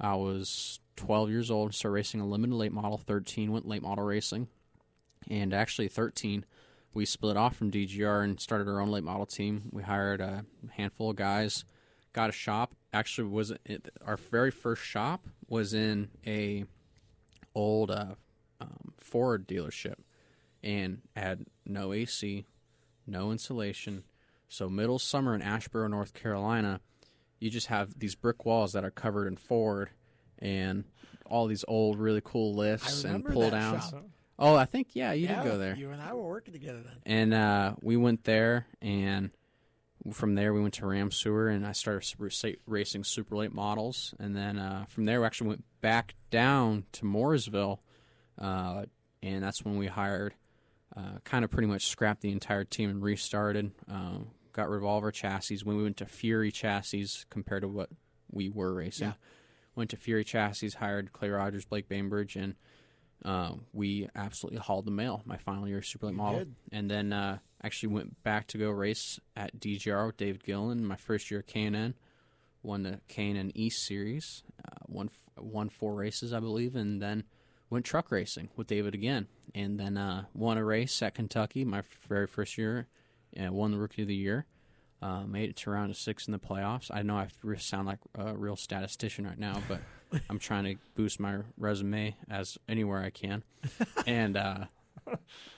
I 0.00 0.14
was 0.14 0.80
12 0.96 1.30
years 1.30 1.50
old, 1.50 1.74
started 1.74 1.94
racing 1.94 2.20
a 2.20 2.26
limited 2.26 2.54
late 2.54 2.72
model. 2.72 2.98
13 2.98 3.52
went 3.52 3.68
late 3.68 3.82
model 3.82 4.04
racing, 4.04 4.48
and 5.30 5.54
actually 5.54 5.88
13 5.88 6.44
we 6.92 7.04
split 7.04 7.36
off 7.36 7.56
from 7.56 7.70
DGR 7.70 8.24
and 8.24 8.40
started 8.40 8.68
our 8.68 8.80
own 8.80 8.90
late 8.90 9.04
model 9.04 9.26
team. 9.26 9.68
We 9.70 9.82
hired 9.82 10.20
a 10.20 10.44
handful 10.72 11.10
of 11.10 11.16
guys, 11.16 11.64
got 12.12 12.30
a 12.30 12.32
shop. 12.32 12.74
Actually, 12.92 13.28
was 13.28 13.52
it, 13.64 13.88
our 14.04 14.16
very 14.16 14.50
first 14.50 14.82
shop 14.82 15.26
was 15.48 15.72
in 15.72 16.08
a 16.26 16.64
old 17.54 17.90
uh, 17.90 18.14
um, 18.60 18.92
Ford 18.98 19.46
dealership, 19.46 19.96
and 20.62 21.02
had 21.14 21.46
no 21.70 21.92
AC, 21.92 22.44
no 23.06 23.30
insulation. 23.30 24.04
So 24.48 24.68
middle 24.68 24.98
summer 24.98 25.34
in 25.34 25.40
Asheboro, 25.40 25.88
North 25.88 26.12
Carolina, 26.12 26.80
you 27.38 27.50
just 27.50 27.68
have 27.68 27.98
these 27.98 28.14
brick 28.14 28.44
walls 28.44 28.72
that 28.72 28.84
are 28.84 28.90
covered 28.90 29.26
in 29.26 29.36
Ford, 29.36 29.90
and 30.38 30.84
all 31.26 31.46
these 31.46 31.64
old, 31.68 31.98
really 31.98 32.22
cool 32.22 32.54
lifts 32.54 33.04
and 33.04 33.24
pull 33.24 33.50
downs. 33.50 33.90
shop. 33.90 34.04
Oh, 34.38 34.54
I 34.54 34.64
think 34.64 34.88
yeah, 34.94 35.12
you 35.12 35.26
yeah, 35.28 35.42
did 35.42 35.50
go 35.50 35.58
there. 35.58 35.76
You 35.76 35.90
and 35.90 36.00
I 36.00 36.14
were 36.14 36.26
working 36.26 36.54
together 36.54 36.80
then. 36.82 36.96
And 37.04 37.34
uh, 37.34 37.74
we 37.82 37.96
went 37.96 38.24
there, 38.24 38.66
and 38.80 39.30
from 40.12 40.34
there 40.34 40.54
we 40.54 40.62
went 40.62 40.74
to 40.74 40.86
Ramseur, 40.86 41.48
and 41.48 41.66
I 41.66 41.72
started 41.72 42.56
racing 42.66 43.04
super 43.04 43.36
late 43.36 43.52
models. 43.52 44.14
And 44.18 44.34
then 44.34 44.58
uh, 44.58 44.86
from 44.88 45.04
there 45.04 45.20
we 45.20 45.26
actually 45.26 45.48
went 45.48 45.64
back 45.82 46.14
down 46.30 46.84
to 46.92 47.04
Mooresville, 47.04 47.78
uh, 48.38 48.86
and 49.22 49.44
that's 49.44 49.62
when 49.62 49.76
we 49.76 49.86
hired, 49.88 50.34
uh, 50.96 51.18
kind 51.24 51.44
of 51.44 51.50
pretty 51.50 51.68
much 51.68 51.86
scrapped 51.86 52.20
the 52.20 52.32
entire 52.32 52.64
team 52.64 52.90
and 52.90 53.02
restarted. 53.02 53.70
Um, 53.88 54.28
got 54.52 54.64
got 54.64 54.68
rid 54.70 54.78
of 54.78 54.84
all 54.84 55.00
our 55.00 55.10
chassis. 55.12 55.58
When 55.62 55.76
we 55.76 55.82
went 55.84 55.96
to 55.98 56.06
Fury 56.06 56.50
chassis 56.50 57.06
compared 57.30 57.62
to 57.62 57.68
what 57.68 57.90
we 58.32 58.48
were 58.48 58.74
racing, 58.74 59.08
Yeah. 59.08 59.12
went 59.76 59.90
to 59.90 59.96
Fury 59.96 60.24
chassis, 60.24 60.70
hired 60.70 61.12
Clay 61.12 61.28
Rogers, 61.30 61.64
Blake 61.64 61.88
Bainbridge, 61.88 62.34
and 62.36 62.54
uh, 63.24 63.52
we 63.72 64.08
absolutely 64.14 64.58
hauled 64.58 64.86
the 64.86 64.90
mail 64.90 65.22
my 65.24 65.36
final 65.36 65.68
year 65.68 65.82
super 65.82 66.06
late 66.06 66.16
model. 66.16 66.38
did. 66.40 66.54
And 66.72 66.90
then 66.90 67.12
uh, 67.12 67.38
actually 67.62 67.92
went 67.94 68.22
back 68.22 68.46
to 68.48 68.58
go 68.58 68.70
race 68.70 69.20
at 69.36 69.60
DGR 69.60 70.06
with 70.06 70.16
David 70.16 70.42
Gillen 70.42 70.84
my 70.84 70.96
first 70.96 71.30
year 71.30 71.40
at 71.40 71.46
K&N. 71.46 71.94
Won 72.62 72.82
the 72.82 73.00
K&N 73.08 73.52
East 73.54 73.86
Series, 73.86 74.42
uh, 74.62 74.76
won 74.86 75.08
won 75.38 75.70
four 75.70 75.94
races 75.94 76.32
I 76.34 76.40
believe, 76.40 76.76
and 76.76 77.00
then 77.00 77.24
went 77.70 77.84
truck 77.84 78.10
racing 78.10 78.50
with 78.56 78.66
David 78.66 78.94
again, 78.94 79.28
and 79.54 79.78
then 79.78 79.96
uh, 79.96 80.24
won 80.34 80.58
a 80.58 80.64
race 80.64 81.00
at 81.02 81.14
Kentucky 81.14 81.64
my 81.64 81.82
very 82.08 82.26
first 82.26 82.58
year, 82.58 82.88
and 83.32 83.54
won 83.54 83.70
the 83.70 83.78
Rookie 83.78 84.02
of 84.02 84.08
the 84.08 84.14
Year. 84.14 84.46
Uh, 85.02 85.22
made 85.22 85.48
it 85.48 85.56
to 85.56 85.70
round 85.70 85.90
of 85.90 85.96
six 85.96 86.26
in 86.26 86.32
the 86.32 86.38
playoffs. 86.38 86.90
I 86.92 87.00
know 87.00 87.16
I 87.16 87.28
sound 87.56 87.86
like 87.86 88.00
a 88.14 88.36
real 88.36 88.56
statistician 88.56 89.26
right 89.26 89.38
now, 89.38 89.62
but 89.66 89.80
I'm 90.28 90.38
trying 90.38 90.64
to 90.64 90.76
boost 90.94 91.18
my 91.18 91.38
resume 91.56 92.14
as 92.28 92.58
anywhere 92.68 93.02
I 93.02 93.08
can, 93.08 93.42
and 94.06 94.36
uh, 94.36 94.64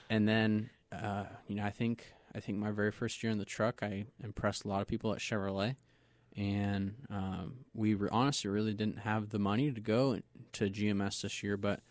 and 0.09 0.29
then 0.29 0.69
uh, 0.93 1.25
you 1.47 1.55
know 1.55 1.65
I 1.65 1.71
think 1.71 2.13
I 2.33 2.39
think 2.39 2.57
my 2.57 2.71
very 2.71 2.91
first 2.91 3.21
year 3.21 3.33
in 3.33 3.37
the 3.37 3.45
truck 3.45 3.83
I 3.83 4.05
impressed 4.23 4.63
a 4.63 4.69
lot 4.69 4.81
of 4.81 4.87
people 4.87 5.11
at 5.11 5.19
Chevrolet, 5.19 5.75
and 6.37 6.95
um, 7.09 7.65
we 7.73 7.97
honestly 8.11 8.49
really 8.49 8.73
didn't 8.73 8.99
have 8.99 9.29
the 9.29 9.39
money 9.39 9.71
to 9.71 9.81
go 9.81 10.19
to 10.53 10.69
GMS 10.69 11.21
this 11.21 11.43
year, 11.43 11.57
but 11.57 11.81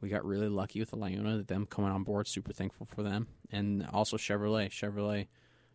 we 0.00 0.08
got 0.08 0.24
really 0.24 0.48
lucky 0.48 0.80
with 0.80 0.90
the 0.90 0.96
LiUNA, 0.96 1.46
them 1.46 1.66
coming 1.66 1.90
on 1.90 2.02
board. 2.04 2.26
Super 2.26 2.52
thankful 2.52 2.86
for 2.86 3.02
them, 3.02 3.28
and 3.50 3.86
also 3.92 4.16
Chevrolet. 4.16 4.70
Chevrolet 4.70 5.28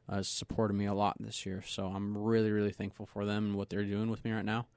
uh, 0.10 0.22
supported 0.22 0.74
me 0.74 0.86
a 0.86 0.94
lot 0.94 1.18
this 1.20 1.46
year, 1.46 1.64
so 1.66 1.88
I'm 1.88 2.18
really 2.18 2.52
really 2.52 2.72
thankful 2.72 3.06
for 3.06 3.26
them 3.26 3.48
and 3.48 3.56
what 3.56 3.70
they're 3.70 3.84
doing 3.84 4.10
with 4.10 4.24
me 4.24 4.32
right 4.32 4.46
now. 4.46 4.68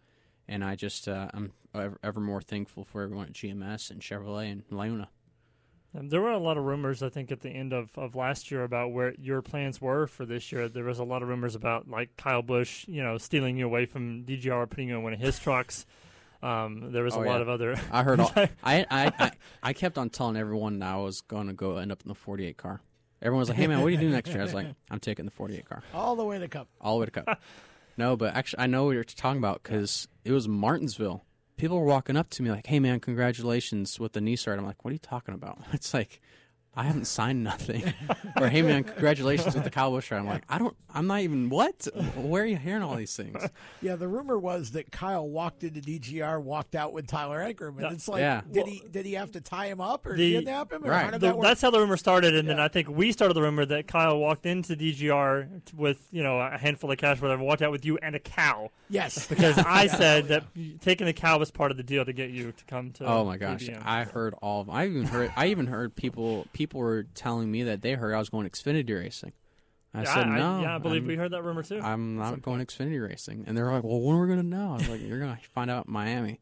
And 0.46 0.64
I 0.64 0.76
just 0.76 1.08
uh, 1.08 1.28
I'm 1.32 1.52
ever, 1.74 1.98
ever 2.02 2.20
more 2.20 2.40
thankful 2.40 2.84
for 2.84 3.02
everyone 3.02 3.26
at 3.26 3.32
GMS 3.32 3.90
and 3.90 4.00
Chevrolet 4.00 4.50
and 4.50 4.68
LiUNA. 4.68 5.08
Um, 5.96 6.10
there 6.10 6.20
were 6.20 6.32
a 6.32 6.38
lot 6.38 6.58
of 6.58 6.64
rumors, 6.64 7.02
I 7.02 7.08
think, 7.08 7.32
at 7.32 7.40
the 7.40 7.48
end 7.48 7.72
of, 7.72 7.96
of 7.96 8.14
last 8.14 8.50
year 8.50 8.62
about 8.62 8.92
where 8.92 9.14
your 9.18 9.40
plans 9.40 9.80
were 9.80 10.06
for 10.06 10.26
this 10.26 10.52
year. 10.52 10.68
There 10.68 10.84
was 10.84 10.98
a 10.98 11.04
lot 11.04 11.22
of 11.22 11.28
rumors 11.28 11.54
about 11.54 11.88
like 11.88 12.16
Kyle 12.16 12.42
Busch, 12.42 12.86
you 12.88 13.02
know, 13.02 13.16
stealing 13.16 13.56
you 13.56 13.64
away 13.64 13.86
from 13.86 14.24
DGR, 14.24 14.68
putting 14.68 14.88
you 14.88 14.96
in 14.96 15.02
one 15.02 15.14
of 15.14 15.20
his 15.20 15.38
trucks. 15.38 15.86
Um, 16.42 16.92
there 16.92 17.02
was 17.02 17.14
Oh, 17.16 17.22
a 17.22 17.26
lot 17.26 17.40
of 17.42 17.48
other. 17.48 17.76
I 17.90 18.02
heard 18.02 18.20
all. 18.20 18.32
I, 18.36 18.48
I, 18.62 19.12
I, 19.18 19.30
I 19.62 19.72
kept 19.72 19.98
on 19.98 20.08
telling 20.10 20.36
everyone 20.36 20.78
that 20.80 20.88
I 20.94 20.96
was 20.98 21.20
going 21.22 21.48
to 21.48 21.52
go 21.52 21.78
end 21.78 21.90
up 21.90 22.02
in 22.02 22.08
the 22.08 22.14
48 22.14 22.56
car. 22.56 22.80
Everyone 23.20 23.40
was 23.40 23.48
like, 23.48 23.58
"Hey 23.58 23.66
man, 23.66 23.80
what 23.80 23.86
are 23.86 23.90
you 23.90 23.96
doing 23.96 24.12
next 24.12 24.28
year?" 24.30 24.40
I 24.40 24.44
was 24.44 24.54
like, 24.54 24.68
"I'm 24.90 25.00
taking 25.00 25.24
the 25.24 25.32
48 25.32 25.68
car 25.68 25.82
All 25.92 26.14
the 26.14 26.24
way 26.24 26.38
to 26.38 26.46
Cup. 26.46 26.68
all 26.80 26.94
the 26.94 27.00
way 27.00 27.06
to 27.06 27.10
Cup." 27.10 27.40
no, 27.96 28.16
but 28.16 28.36
actually, 28.36 28.62
I 28.62 28.66
know 28.68 28.84
what 28.84 28.92
you're 28.92 29.02
talking 29.02 29.38
about 29.38 29.62
because 29.64 30.06
it 30.24 30.30
was 30.30 30.46
Martinsville. 30.46 31.24
People 31.56 31.80
were 31.80 31.86
walking 31.86 32.16
up 32.16 32.30
to 32.30 32.42
me 32.44 32.50
like, 32.52 32.66
"Hey 32.68 32.78
man, 32.78 33.00
congratulations 33.00 33.98
with 33.98 34.12
the 34.12 34.20
Niece 34.20 34.42
start." 34.42 34.56
I'm 34.60 34.64
like, 34.64 34.84
"What 34.84 34.90
are 34.90 34.94
you 34.94 35.00
talking 35.00 35.34
about?" 35.34 35.58
It's 35.72 35.92
like. 35.92 36.20
I 36.78 36.84
haven't 36.84 37.06
signed 37.06 37.42
nothing. 37.42 37.92
or 38.40 38.48
hey 38.48 38.62
man, 38.62 38.84
congratulations 38.84 39.52
with 39.56 39.64
the 39.64 39.70
Kyle 39.70 39.90
Busch. 39.90 40.12
I'm 40.12 40.26
like, 40.28 40.44
I 40.48 40.58
don't. 40.58 40.76
I'm 40.94 41.08
not 41.08 41.20
even. 41.22 41.48
What? 41.50 41.88
Where 42.14 42.44
are 42.44 42.46
you 42.46 42.56
hearing 42.56 42.84
all 42.84 42.94
these 42.94 43.16
things? 43.16 43.36
Yeah, 43.82 43.96
the 43.96 44.06
rumor 44.06 44.38
was 44.38 44.70
that 44.72 44.92
Kyle 44.92 45.28
walked 45.28 45.64
into 45.64 45.80
DGR, 45.80 46.40
walked 46.40 46.76
out 46.76 46.92
with 46.92 47.08
Tyler 47.08 47.40
Ankrum, 47.40 47.70
and 47.70 47.80
Yeah. 47.80 47.92
it's 47.92 48.06
like, 48.06 48.20
Yeah. 48.20 48.42
did 48.48 48.68
he 48.68 48.82
did 48.90 49.06
he 49.06 49.14
have 49.14 49.32
to 49.32 49.40
tie 49.40 49.66
him 49.66 49.80
up 49.80 50.06
or 50.06 50.16
The- 50.16 50.34
kidnap 50.34 50.72
him? 50.72 50.84
Or 50.84 50.90
Right. 50.90 51.04
how 51.06 51.10
did 51.10 51.20
The- 51.20 51.26
that 51.26 51.36
work? 51.38 51.44
that's 51.46 51.60
how 51.60 51.70
the 51.70 51.80
rumor 51.80 51.96
started, 51.96 52.36
and 52.36 52.48
then 52.48 52.60
I 52.60 52.68
think 52.68 52.88
we 52.88 53.10
started 53.10 53.34
the 53.34 53.42
rumor 53.42 53.64
that 53.66 53.88
Kyle 53.88 54.16
walked 54.16 54.46
into 54.46 54.76
DGR 54.76 55.48
with 55.74 56.06
you 56.12 56.22
know 56.22 56.38
a 56.40 56.56
handful 56.58 56.92
of 56.92 56.98
cash, 56.98 57.20
whatever, 57.20 57.42
walked 57.42 57.60
out 57.62 57.72
with 57.72 57.84
you 57.84 57.98
and 58.02 58.14
a 58.14 58.20
cow 58.20 58.70
yes, 58.88 59.26
because 59.28 59.58
I 59.58 59.82
Yeah. 59.86 59.96
said 59.96 60.24
oh, 60.26 60.28
that 60.28 60.44
taking 60.80 61.06
the 61.06 61.12
cow 61.12 61.40
was 61.40 61.50
part 61.50 61.72
of 61.72 61.76
the 61.76 61.82
deal 61.82 62.04
to 62.04 62.12
get 62.12 62.30
you 62.30 62.52
to 62.52 62.64
come 62.66 62.92
to. 62.92 63.04
Oh 63.04 63.24
my 63.24 63.36
gosh! 63.36 63.64
KBM. 63.66 63.82
I 63.84 64.04
heard 64.04 64.34
all. 64.40 64.60
Of, 64.60 64.70
I 64.70 64.86
even 64.86 65.02
heard. 65.04 65.32
I 65.36 65.46
even 65.48 65.66
heard 65.66 65.96
people. 65.96 66.46
People 66.52 66.67
were 66.74 67.04
telling 67.14 67.50
me 67.50 67.64
that 67.64 67.82
they 67.82 67.92
heard 67.92 68.14
I 68.14 68.18
was 68.18 68.28
going 68.28 68.48
Xfinity 68.48 68.96
racing. 68.96 69.32
I 69.94 70.02
yeah, 70.02 70.14
said 70.14 70.26
I, 70.26 70.38
no. 70.38 70.60
yeah, 70.60 70.74
I 70.74 70.78
believe 70.78 71.02
I'm, 71.02 71.08
we 71.08 71.16
heard 71.16 71.32
that 71.32 71.42
rumor 71.42 71.62
too. 71.62 71.80
I'm 71.80 72.16
not 72.16 72.42
going 72.42 72.64
Xfinity 72.64 73.06
racing, 73.06 73.44
and 73.46 73.56
they're 73.56 73.70
like, 73.72 73.84
"Well, 73.84 74.00
when 74.00 74.16
are 74.16 74.20
we 74.20 74.26
going 74.26 74.40
to 74.40 74.46
know?" 74.46 74.72
I 74.72 74.74
was 74.74 74.88
like, 74.88 75.00
"You're 75.00 75.18
going 75.18 75.34
to 75.34 75.42
find 75.48 75.70
out 75.70 75.86
in 75.86 75.92
Miami." 75.92 76.40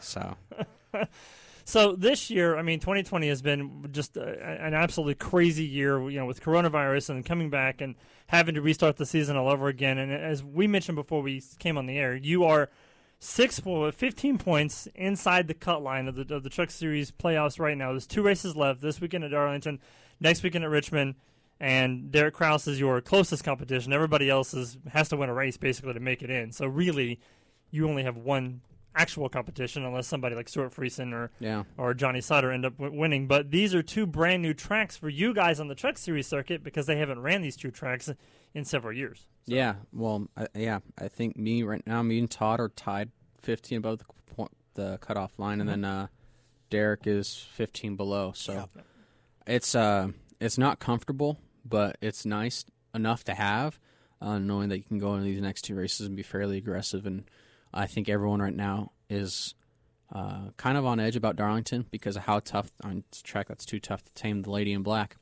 So 0.00 0.36
So 1.68 1.94
this 1.94 2.30
year, 2.30 2.56
I 2.56 2.62
mean, 2.62 2.80
2020 2.80 3.28
has 3.28 3.42
been 3.42 3.90
just 3.92 4.16
a, 4.16 4.22
an 4.64 4.72
absolutely 4.72 5.16
crazy 5.16 5.66
year. 5.66 6.08
You 6.08 6.20
know, 6.20 6.24
with 6.24 6.40
coronavirus 6.40 7.10
and 7.10 7.26
coming 7.26 7.50
back 7.50 7.82
and 7.82 7.94
having 8.28 8.54
to 8.54 8.62
restart 8.62 8.96
the 8.96 9.04
season 9.04 9.36
all 9.36 9.50
over 9.50 9.68
again. 9.68 9.98
And 9.98 10.10
as 10.10 10.42
we 10.42 10.66
mentioned 10.66 10.96
before 10.96 11.20
we 11.20 11.42
came 11.58 11.76
on 11.76 11.84
the 11.84 11.98
air, 11.98 12.16
you 12.16 12.44
are 12.44 12.70
six, 13.18 13.60
po- 13.60 13.90
15 13.90 14.38
points 14.38 14.88
inside 14.94 15.48
the 15.48 15.54
cut 15.54 15.82
line 15.82 16.08
of 16.08 16.14
the 16.14 16.34
of 16.34 16.42
the 16.42 16.50
Truck 16.50 16.70
Series 16.70 17.10
playoffs 17.10 17.58
right 17.58 17.76
now. 17.76 17.90
There's 17.90 18.06
two 18.06 18.22
races 18.22 18.56
left 18.56 18.80
this 18.80 19.00
weekend 19.00 19.24
at 19.24 19.30
Darlington, 19.30 19.80
next 20.20 20.42
weekend 20.42 20.64
at 20.64 20.70
Richmond. 20.70 21.16
And 21.60 22.12
Derek 22.12 22.34
Kraus 22.34 22.68
is 22.68 22.78
your 22.78 23.00
closest 23.00 23.42
competition. 23.42 23.92
Everybody 23.92 24.30
else 24.30 24.54
is, 24.54 24.78
has 24.92 25.08
to 25.08 25.16
win 25.16 25.28
a 25.28 25.34
race 25.34 25.56
basically 25.56 25.92
to 25.92 25.98
make 25.98 26.22
it 26.22 26.30
in. 26.30 26.52
So 26.52 26.66
really, 26.68 27.18
you 27.72 27.88
only 27.88 28.04
have 28.04 28.16
one 28.16 28.60
actual 28.98 29.28
competition 29.28 29.84
unless 29.84 30.06
somebody 30.06 30.34
like 30.34 30.48
Stewart 30.48 30.74
Friesen 30.74 31.12
or 31.12 31.30
yeah, 31.40 31.64
or 31.76 31.94
Johnny 31.94 32.20
Sauter 32.20 32.50
end 32.52 32.66
up 32.66 32.76
w- 32.76 32.98
winning. 32.98 33.26
But 33.26 33.50
these 33.50 33.74
are 33.74 33.82
two 33.82 34.06
brand 34.06 34.42
new 34.42 34.52
tracks 34.54 34.96
for 34.96 35.08
you 35.08 35.32
guys 35.32 35.60
on 35.60 35.68
the 35.68 35.74
Truck 35.74 35.96
Series 35.96 36.26
circuit 36.26 36.62
because 36.62 36.86
they 36.86 36.96
haven't 36.96 37.20
ran 37.20 37.40
these 37.42 37.56
two 37.56 37.70
tracks 37.70 38.10
in 38.54 38.64
several 38.64 38.92
years. 38.92 39.26
yeah. 39.46 39.76
Well, 39.92 40.26
I, 40.36 40.48
yeah. 40.54 40.80
I 40.98 41.08
think 41.08 41.36
me 41.36 41.62
right 41.62 41.86
now, 41.86 42.02
me 42.02 42.18
and 42.18 42.30
Todd 42.30 42.60
are 42.60 42.68
tied 42.70 43.10
15 43.42 43.78
above 43.78 43.98
the 43.98 44.04
point, 44.34 44.50
the 44.74 44.98
cutoff 45.00 45.38
line, 45.38 45.60
and 45.60 45.68
then 45.68 45.84
uh, 45.84 46.08
Derek 46.70 47.06
is 47.06 47.46
15 47.52 47.94
below. 47.96 48.32
So 48.34 48.68
it's 49.46 49.74
uh, 49.74 50.08
it's 50.40 50.58
not 50.58 50.78
comfortable, 50.80 51.38
but 51.64 51.96
it's 52.00 52.24
nice 52.26 52.64
enough 52.94 53.22
to 53.24 53.34
have, 53.34 53.78
uh, 54.20 54.38
knowing 54.38 54.70
that 54.70 54.78
you 54.78 54.84
can 54.84 54.98
go 54.98 55.14
into 55.14 55.24
these 55.24 55.40
next 55.40 55.62
two 55.62 55.74
races 55.74 56.06
and 56.06 56.16
be 56.16 56.22
fairly 56.22 56.56
aggressive. 56.58 57.06
And 57.06 57.24
I 57.72 57.86
think 57.86 58.08
everyone 58.08 58.40
right 58.40 58.54
now 58.54 58.92
is 59.08 59.54
uh, 60.14 60.50
kind 60.56 60.78
of 60.78 60.86
on 60.86 61.00
edge 61.00 61.16
about 61.16 61.36
Darlington 61.36 61.86
because 61.90 62.16
of 62.16 62.22
how 62.22 62.40
tough 62.40 62.70
on 62.82 63.04
track 63.22 63.48
that's 63.48 63.66
too 63.66 63.80
tough 63.80 64.04
to 64.04 64.12
tame 64.14 64.42
the 64.42 64.50
Lady 64.50 64.72
in 64.72 64.82
Black. 64.82 65.16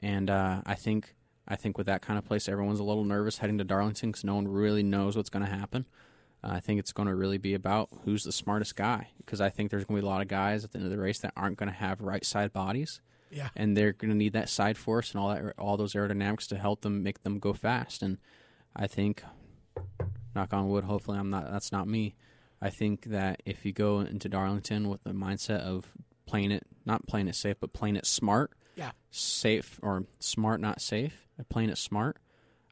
And 0.00 0.28
uh, 0.28 0.62
I 0.66 0.74
think 0.74 1.14
I 1.46 1.56
think 1.56 1.76
with 1.76 1.86
that 1.86 2.02
kind 2.02 2.18
of 2.18 2.24
place, 2.24 2.48
everyone's 2.48 2.80
a 2.80 2.84
little 2.84 3.04
nervous 3.04 3.38
heading 3.38 3.58
to 3.58 3.64
Darlington 3.64 4.10
because 4.10 4.24
no 4.24 4.34
one 4.34 4.48
really 4.48 4.82
knows 4.82 5.16
what's 5.16 5.30
going 5.30 5.44
to 5.44 5.50
happen. 5.50 5.86
Uh, 6.42 6.52
I 6.52 6.60
think 6.60 6.78
it's 6.78 6.92
going 6.92 7.08
to 7.08 7.14
really 7.14 7.38
be 7.38 7.54
about 7.54 7.88
who's 8.04 8.24
the 8.24 8.32
smartest 8.32 8.76
guy 8.76 9.08
because 9.18 9.40
I 9.40 9.50
think 9.50 9.70
there's 9.70 9.84
going 9.84 9.96
to 9.98 10.02
be 10.02 10.06
a 10.06 10.10
lot 10.10 10.22
of 10.22 10.28
guys 10.28 10.64
at 10.64 10.72
the 10.72 10.78
end 10.78 10.86
of 10.86 10.90
the 10.90 10.98
race 10.98 11.18
that 11.20 11.32
aren't 11.36 11.58
going 11.58 11.70
to 11.70 11.76
have 11.76 12.00
right 12.00 12.24
side 12.24 12.52
bodies 12.52 13.00
yeah. 13.34 13.48
and 13.56 13.76
they're 13.76 13.92
going 13.92 14.10
to 14.10 14.16
need 14.16 14.32
that 14.32 14.48
side 14.48 14.78
force 14.78 15.12
and 15.12 15.20
all 15.20 15.28
that, 15.34 15.54
all 15.58 15.76
those 15.76 15.94
aerodynamics 15.94 16.46
to 16.48 16.56
help 16.56 16.82
them 16.82 17.02
make 17.02 17.22
them 17.22 17.38
go 17.38 17.52
fast. 17.52 18.02
And 18.02 18.18
I 18.74 18.86
think, 18.86 19.22
knock 20.34 20.52
on 20.52 20.68
wood, 20.68 20.84
hopefully 20.84 21.18
I'm 21.18 21.30
not. 21.30 21.50
That's 21.50 21.72
not 21.72 21.88
me. 21.88 22.14
I 22.60 22.70
think 22.70 23.04
that 23.06 23.42
if 23.44 23.64
you 23.64 23.72
go 23.72 24.00
into 24.00 24.28
Darlington 24.28 24.88
with 24.88 25.02
the 25.04 25.10
mindset 25.12 25.60
of 25.60 25.92
playing 26.26 26.50
it, 26.50 26.66
not 26.86 27.06
playing 27.06 27.28
it 27.28 27.34
safe, 27.34 27.56
but 27.60 27.72
playing 27.72 27.96
it 27.96 28.06
smart, 28.06 28.52
Yeah. 28.76 28.92
safe 29.10 29.78
or 29.82 30.04
smart, 30.18 30.60
not 30.60 30.80
safe, 30.80 31.26
playing 31.48 31.68
it 31.70 31.78
smart, 31.78 32.16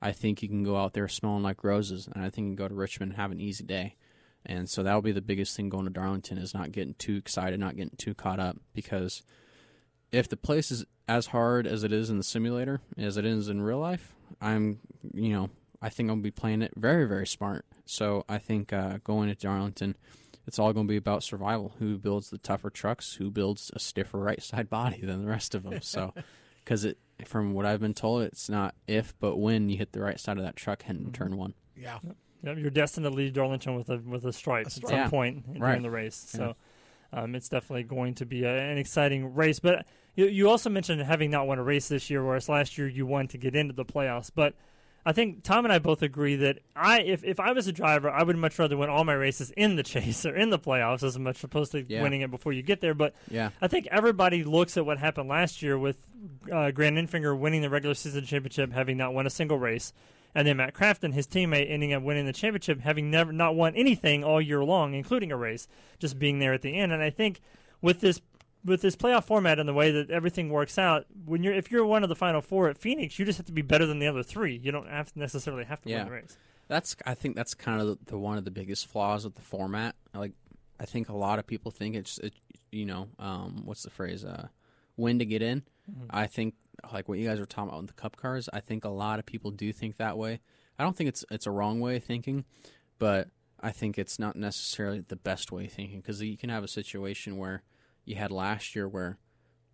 I 0.01 0.13
think 0.13 0.43
you 0.43 0.49
can 0.49 0.63
go 0.65 0.77
out 0.77 0.95
there 0.95 1.09
smelling 1.09 1.43
like 1.43 1.63
roses, 1.63 2.09
and 2.13 2.25
I 2.25 2.31
think 2.31 2.47
you 2.47 2.51
can 2.51 2.57
go 2.57 2.69
to 2.69 2.75
Richmond 2.75 3.13
and 3.13 3.21
have 3.21 3.31
an 3.31 3.41
easy 3.41 3.65
day. 3.65 3.97
And 4.45 4.69
so 4.69 4.83
that'll 4.83 5.03
be 5.03 5.13
the 5.13 5.21
biggest 5.23 5.57
thing 5.57 5.69
going 5.69 5.85
to 5.85 5.91
Darlington 5.91 6.39
is 6.39 6.53
not 6.55 6.73
getting 6.73 6.95
too 6.95 7.17
excited, 7.17 7.61
not 7.61 7.77
getting 7.77 7.97
too 7.97 8.15
caught 8.15 8.41
up, 8.41 8.57
because 8.75 9.23
if 10.11 10.29
the 10.29 10.37
place 10.37 10.71
is 10.73 10.85
as 11.07 11.27
hard 11.27 11.67
as 11.67 11.85
it 11.85 11.93
is 11.93 12.11
in 12.11 12.17
the 12.17 12.25
simulator 12.25 12.81
as 12.99 13.17
it 13.17 13.25
is 13.25 13.49
in 13.49 13.63
real 13.63 13.79
life, 13.79 14.15
I'm, 14.41 14.81
you 15.15 15.31
know, 15.33 15.51
I 15.83 15.89
think 15.89 16.09
I'll 16.09 16.17
be 16.17 16.31
playing 16.31 16.63
it 16.63 16.73
very, 16.77 17.07
very 17.07 17.27
smart. 17.27 17.67
So 17.85 18.25
I 18.29 18.39
think 18.39 18.73
uh, 18.73 18.99
going 19.05 19.29
to 19.29 19.35
Darlington, 19.35 19.97
it's 20.47 20.59
all 20.59 20.73
going 20.73 20.87
to 20.87 20.91
be 20.91 20.97
about 20.97 21.23
survival. 21.25 21.75
Who 21.81 21.99
builds 21.99 22.31
the 22.31 22.39
tougher 22.39 22.71
trucks? 22.71 23.15
Who 23.15 23.31
builds 23.31 23.71
a 23.75 23.79
stiffer 23.81 24.19
right 24.19 24.43
side 24.43 24.71
body 24.71 25.01
than 25.01 25.21
the 25.25 25.29
rest 25.31 25.55
of 25.55 25.65
them? 25.65 25.83
So, 25.83 26.15
because 26.65 26.85
it, 26.85 26.99
from 27.27 27.53
what 27.53 27.67
I've 27.67 27.81
been 27.81 27.95
told, 27.95 28.23
it's 28.23 28.49
not 28.49 28.75
if 28.87 29.13
but 29.19 29.37
when 29.37 29.69
you 29.69 29.77
hit 29.77 29.93
the 29.93 30.01
right 30.01 30.19
side 30.21 30.39
of 30.39 30.45
that 30.45 30.57
truck 30.57 30.83
heading 30.85 31.11
turn 31.13 31.37
one. 31.37 31.55
Yeah. 31.77 31.99
Yep, 32.45 32.59
you're 32.59 32.71
destined 32.71 33.05
to 33.05 33.11
leave 33.11 33.33
Darlington 33.35 33.77
with 33.77 33.89
a 33.91 33.99
with 33.99 34.25
a 34.25 34.33
stripe, 34.33 34.67
at 34.67 34.73
stripe. 34.73 34.91
some 34.91 34.99
Yeah. 34.99 35.09
point 35.09 35.47
during 35.47 35.61
Right. 35.63 35.83
the 35.83 35.91
race. 35.91 36.17
So 36.17 36.57
um, 37.13 37.35
it's 37.37 37.49
definitely 37.49 37.85
going 37.85 38.15
to 38.17 38.27
be 38.27 38.43
a, 38.45 38.71
an 38.71 38.79
exciting 38.79 39.35
race. 39.35 39.61
But 39.61 39.87
you, 40.17 40.27
you 40.27 40.51
also 40.51 40.69
mentioned 40.71 41.01
having 41.03 41.31
not 41.31 41.47
won 41.47 41.59
a 41.59 41.63
race 41.63 41.87
this 41.89 42.11
year, 42.11 42.25
whereas 42.25 42.49
last 42.49 42.77
year 42.79 42.89
you 42.89 43.07
won 43.07 43.29
to 43.29 43.39
get 43.39 43.55
into 43.55 43.75
the 43.75 43.85
playoffs. 43.85 44.31
But 44.35 44.55
I 45.05 45.13
think 45.13 45.43
Tom 45.43 45.65
and 45.65 45.73
I 45.73 45.79
both 45.81 46.03
agree 46.03 46.37
that 46.37 46.61
I, 46.77 47.01
if, 47.01 47.25
if 47.25 47.41
I 47.41 47.53
was 47.53 47.67
a 47.67 47.73
driver, 47.73 48.09
I 48.09 48.23
would 48.23 48.37
much 48.37 48.57
rather 48.59 48.77
win 48.77 48.89
all 48.89 49.05
my 49.05 49.15
races 49.15 49.51
in 49.57 49.75
the 49.77 49.83
chase 49.83 50.25
or 50.27 50.37
in 50.37 50.51
the 50.51 50.59
playoffs 50.59 51.03
as 51.03 51.19
much 51.19 51.43
opposed 51.43 51.73
to 51.73 51.85
Yeah. 51.89 52.03
winning 52.03 52.21
it 52.21 52.31
before 52.31 52.53
you 52.53 52.63
get 52.63 52.81
there. 52.81 52.95
But 52.95 53.15
Yeah, 53.31 53.51
I 53.61 53.67
think 53.69 53.89
everybody 53.91 54.45
looks 54.45 54.77
at 54.77 54.87
what 54.87 54.99
happened 54.99 55.29
last 55.29 55.61
year 55.63 55.77
with 55.79 55.99
uh, 56.53 56.71
Grant 56.71 56.97
Enfinger 56.97 57.37
winning 57.37 57.63
the 57.63 57.71
regular 57.71 57.95
season 57.95 58.25
championship, 58.25 58.73
having 58.73 58.97
not 58.97 59.13
won 59.13 59.27
a 59.27 59.31
single 59.31 59.59
race, 59.59 59.93
and 60.35 60.47
then 60.47 60.57
Matt 60.57 60.73
Crafton, 60.75 61.13
his 61.13 61.27
teammate, 61.27 61.69
ending 61.71 61.93
up 61.93 62.03
winning 62.03 62.27
the 62.27 62.33
championship, 62.33 62.81
having 62.81 63.11
never 63.11 63.33
not 63.33 63.55
won 63.57 63.75
anything 63.75 64.23
all 64.23 64.41
year 64.41 64.63
long, 64.65 64.95
including 64.95 65.33
a 65.33 65.37
race, 65.37 65.67
just 65.99 66.19
being 66.19 66.39
there 66.39 66.53
at 66.55 66.63
the 66.63 66.77
end. 66.79 66.93
And 66.93 67.03
I 67.03 67.11
think 67.11 67.41
with 67.83 68.01
this 68.01 68.21
with 68.65 68.81
this 68.83 68.95
playoff 68.97 69.25
format 69.25 69.59
and 69.59 69.69
the 69.69 69.73
way 69.75 69.91
that 69.91 70.11
everything 70.11 70.51
works 70.51 70.79
out, 70.79 71.07
when 71.25 71.43
you're 71.43 71.55
if 71.55 71.71
you're 71.71 71.85
one 71.85 72.03
of 72.03 72.09
the 72.09 72.17
final 72.17 72.41
four 72.41 72.69
at 72.69 72.79
Phoenix, 72.79 73.19
you 73.19 73.25
just 73.25 73.39
have 73.39 73.47
to 73.47 73.53
be 73.53 73.63
better 73.63 73.87
than 73.87 73.99
the 73.99 74.07
other 74.07 74.23
three. 74.23 74.57
You 74.57 74.73
don't 74.73 74.89
have 74.89 75.13
to 75.13 75.19
necessarily 75.19 75.65
have 75.65 75.81
to 75.83 75.89
Yeah. 75.91 75.99
win 75.99 76.07
the 76.07 76.13
race. 76.13 76.37
That's 76.69 76.97
I 77.05 77.15
think 77.15 77.37
that's 77.37 77.55
kind 77.55 77.81
of 77.81 77.87
the, 77.89 77.99
the 78.07 78.19
one 78.19 78.39
of 78.39 78.45
the 78.45 78.51
biggest 78.51 78.87
flaws 78.87 79.25
with 79.25 79.35
the 79.35 79.43
format. 79.43 79.95
Like 80.15 80.33
I 80.81 80.85
think 80.85 81.09
a 81.09 81.17
lot 81.17 81.39
of 81.39 81.47
people 81.47 81.71
think 81.71 81.95
it's 81.97 82.19
it, 82.19 82.35
you 82.71 82.87
know 82.87 83.09
um, 83.19 83.63
what's 83.65 83.83
the 83.83 83.91
phrase 83.91 84.25
uh, 84.25 84.49
when 84.97 85.19
to 85.19 85.25
get 85.25 85.43
in. 85.43 85.63
I 86.11 86.27
think 86.29 86.55
like 86.93 87.09
what 87.09 87.19
you 87.19 87.27
guys 87.29 87.41
were 87.41 87.47
talking 87.47 87.69
about 87.69 87.81
with 87.83 87.89
the 87.97 88.01
cup 88.01 88.17
cars. 88.17 88.49
I 88.53 88.61
think 88.61 88.85
a 88.85 88.89
lot 88.89 89.19
of 89.19 89.27
people 89.27 89.51
do 89.51 89.73
think 89.73 89.97
that 89.97 90.17
way. 90.17 90.41
I 90.79 90.85
don't 90.85 90.97
think 90.97 91.09
it's 91.09 91.25
it's 91.31 91.47
a 91.47 91.51
wrong 91.51 91.81
way 91.81 91.97
of 91.97 92.05
thinking, 92.05 92.45
but 92.99 93.29
I 93.61 93.71
think 93.73 93.99
it's 93.99 94.19
not 94.19 94.37
necessarily 94.37 95.01
the 95.07 95.17
best 95.17 95.53
way 95.53 95.67
of 95.67 95.73
thinking 95.73 96.01
because 96.01 96.23
you 96.23 96.37
can 96.39 96.51
have 96.51 96.65
a 96.65 96.69
situation 96.69 97.37
where 97.37 97.63
you 98.05 98.17
had 98.17 98.31
last 98.31 98.75
year 98.75 98.89
where 98.89 99.19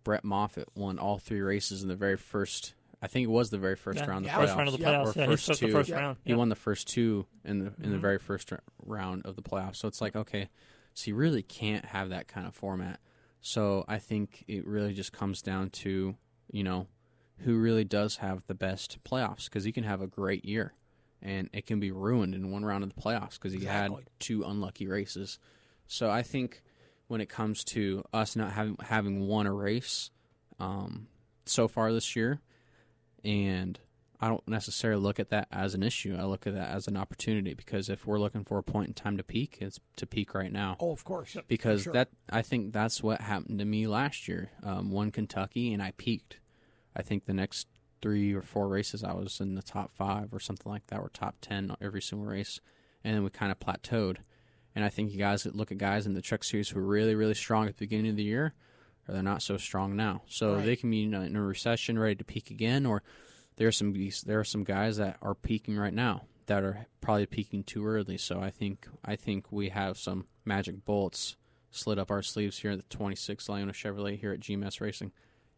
Brett 0.03 0.23
Moffitt 0.23 0.69
won 0.75 0.97
all 0.99 1.17
three 1.17 1.41
races 1.41 1.81
in 1.81 1.87
the 1.89 1.95
very 1.95 2.17
first. 2.17 2.73
I 3.01 3.07
think 3.07 3.23
it 3.25 3.29
was 3.31 3.49
the 3.49 3.57
very 3.57 3.75
first 3.75 3.99
Yeah, 3.99 4.07
round. 4.07 4.25
Of 4.25 4.31
the 4.31 4.37
first 4.37 4.53
playoffs. 4.53 4.57
round 4.57 4.67
of 4.69 4.77
the 4.77 4.83
playoffs. 4.85 5.15
Yeah, 5.15 5.21
he 5.23 5.27
first 5.31 5.47
the 5.47 5.55
two. 5.55 5.71
first 5.71 5.89
Yeah. 5.89 5.95
round. 5.99 6.17
He 6.25 6.33
won 6.33 6.49
the 6.49 6.55
first 6.55 6.87
two 6.87 7.25
in 7.45 7.59
the 7.59 7.73
in 7.81 7.91
the 7.91 7.97
Mhm. 7.97 8.01
very 8.01 8.19
first 8.19 8.51
round 8.83 9.25
of 9.25 9.35
the 9.35 9.41
playoffs. 9.41 9.77
So 9.77 9.87
it's 9.87 10.01
like 10.01 10.15
okay, 10.15 10.49
so 10.93 11.09
you 11.09 11.15
really 11.15 11.43
can't 11.43 11.85
have 11.85 12.09
that 12.09 12.27
kind 12.27 12.45
of 12.47 12.53
format. 12.55 12.99
So 13.41 13.85
I 13.87 13.99
think 13.99 14.43
it 14.47 14.67
really 14.67 14.93
just 14.93 15.13
comes 15.13 15.41
down 15.41 15.69
to 15.71 16.15
you 16.51 16.63
know 16.63 16.87
who 17.39 17.57
really 17.57 17.85
does 17.85 18.17
have 18.17 18.45
the 18.47 18.53
best 18.55 19.01
playoffs 19.05 19.45
because 19.45 19.65
you 19.65 19.71
can 19.71 19.85
have 19.85 20.01
a 20.01 20.07
great 20.07 20.43
year 20.43 20.73
and 21.21 21.49
it 21.53 21.65
can 21.65 21.79
be 21.79 21.89
ruined 21.91 22.35
in 22.35 22.51
one 22.51 22.65
round 22.65 22.83
of 22.83 22.93
the 22.93 23.01
playoffs 23.01 23.33
because 23.35 23.53
you 23.53 23.59
Exactly. 23.59 24.03
had 24.03 24.09
two 24.19 24.43
unlucky 24.43 24.87
races. 24.87 25.39
So 25.87 26.09
I 26.09 26.21
think 26.21 26.61
when 27.09 27.21
it 27.21 27.27
comes 27.27 27.63
to 27.63 28.03
us 28.13 28.35
not 28.35 28.53
having 28.53 28.77
having 28.79 29.27
won 29.27 29.47
a 29.47 29.53
race 29.53 30.11
um, 30.59 31.07
so 31.45 31.67
far 31.67 31.91
this 31.91 32.15
year, 32.15 32.39
and 33.25 33.79
I 34.21 34.27
don't 34.27 34.47
necessarily 34.47 35.01
look 35.01 35.19
at 35.19 35.29
that 35.29 35.47
as 35.51 35.73
an 35.73 35.81
issue. 35.81 36.15
I 36.19 36.25
look 36.25 36.45
at 36.45 36.53
that 36.53 36.69
as 36.69 36.87
an 36.87 36.95
opportunity 36.95 37.55
because 37.55 37.89
if 37.89 38.05
we're 38.05 38.19
looking 38.19 38.43
for 38.43 38.59
a 38.59 38.63
point 38.63 38.89
in 38.89 38.93
time 38.93 39.17
to 39.17 39.23
peak, 39.23 39.57
it's 39.59 39.79
to 39.95 40.05
peak 40.05 40.35
right 40.35 40.51
now. 40.51 40.77
Oh, 40.79 40.91
of 40.91 41.03
course. 41.03 41.35
because 41.47 41.83
sure. 41.83 41.93
that 41.93 42.09
I 42.29 42.43
think 42.43 42.73
that's 42.73 43.01
what 43.01 43.21
happened 43.21 43.57
to 43.57 43.65
me 43.65 43.87
last 43.87 44.27
year. 44.27 44.51
Um, 44.61 44.91
won 44.91 45.11
Kentucky 45.11 45.73
and 45.73 45.81
I 45.81 45.93
peaked. 45.97 46.39
I 46.95 47.01
think 47.01 47.25
the 47.25 47.33
next 47.33 47.67
three 48.03 48.33
or 48.33 48.43
four 48.43 48.67
races 48.67 49.03
I 49.03 49.13
was 49.13 49.39
in 49.39 49.55
the 49.55 49.63
top 49.63 49.91
five 49.91 50.31
or 50.31 50.39
something 50.39 50.71
like 50.71 50.85
that, 50.87 50.99
or 50.99 51.09
top 51.09 51.37
ten 51.41 51.75
every 51.81 52.01
single 52.01 52.27
race, 52.27 52.59
and 53.03 53.15
then 53.15 53.23
we 53.23 53.31
kind 53.31 53.51
of 53.51 53.59
plateaued. 53.59 54.17
And 54.75 54.85
I 54.85 54.89
think 54.89 55.11
you 55.11 55.17
guys 55.17 55.45
look 55.45 55.71
at 55.71 55.77
guys 55.77 56.05
in 56.05 56.13
the 56.13 56.21
Truck 56.21 56.43
Series 56.43 56.69
who 56.69 56.79
are 56.79 56.83
really 56.83 57.15
really 57.15 57.33
strong 57.33 57.67
at 57.67 57.77
the 57.77 57.85
beginning 57.85 58.11
of 58.11 58.15
the 58.17 58.23
year, 58.23 58.53
or 59.07 59.13
they're 59.13 59.23
not 59.23 59.41
so 59.41 59.57
strong 59.57 59.95
now. 59.95 60.21
So 60.27 60.55
Right. 60.55 60.65
they 60.65 60.75
can 60.75 60.91
be 60.91 60.97
you 60.97 61.07
know, 61.07 61.21
in 61.21 61.35
a 61.35 61.41
recession, 61.41 61.97
ready 61.97 62.15
to 62.15 62.23
peak 62.23 62.49
again, 62.51 62.85
or 62.85 63.01
there 63.57 63.67
are 63.67 63.71
some 63.71 63.93
there 64.25 64.39
are 64.39 64.43
some 64.45 64.63
guys 64.63 64.97
that 64.97 65.17
are 65.21 65.35
peaking 65.35 65.77
right 65.77 65.93
now 65.93 66.23
that 66.45 66.63
are 66.63 66.87
probably 67.01 67.25
peaking 67.25 67.63
too 67.63 67.85
early. 67.85 68.17
So 68.17 68.39
I 68.39 68.49
think 68.51 68.87
I 69.03 69.15
think 69.15 69.51
we 69.51 69.69
have 69.69 69.97
some 69.97 70.27
magic 70.45 70.85
bolts 70.85 71.35
slid 71.71 71.99
up 71.99 72.09
our 72.09 72.23
sleeves 72.23 72.59
here 72.59 72.71
at 72.71 72.77
the 72.79 72.95
26 72.95 73.47
LiUNA 73.47 73.71
Chevrolet 73.73 74.19
here 74.19 74.31
at 74.31 74.39
GMS 74.39 74.81
Racing, 74.81 75.11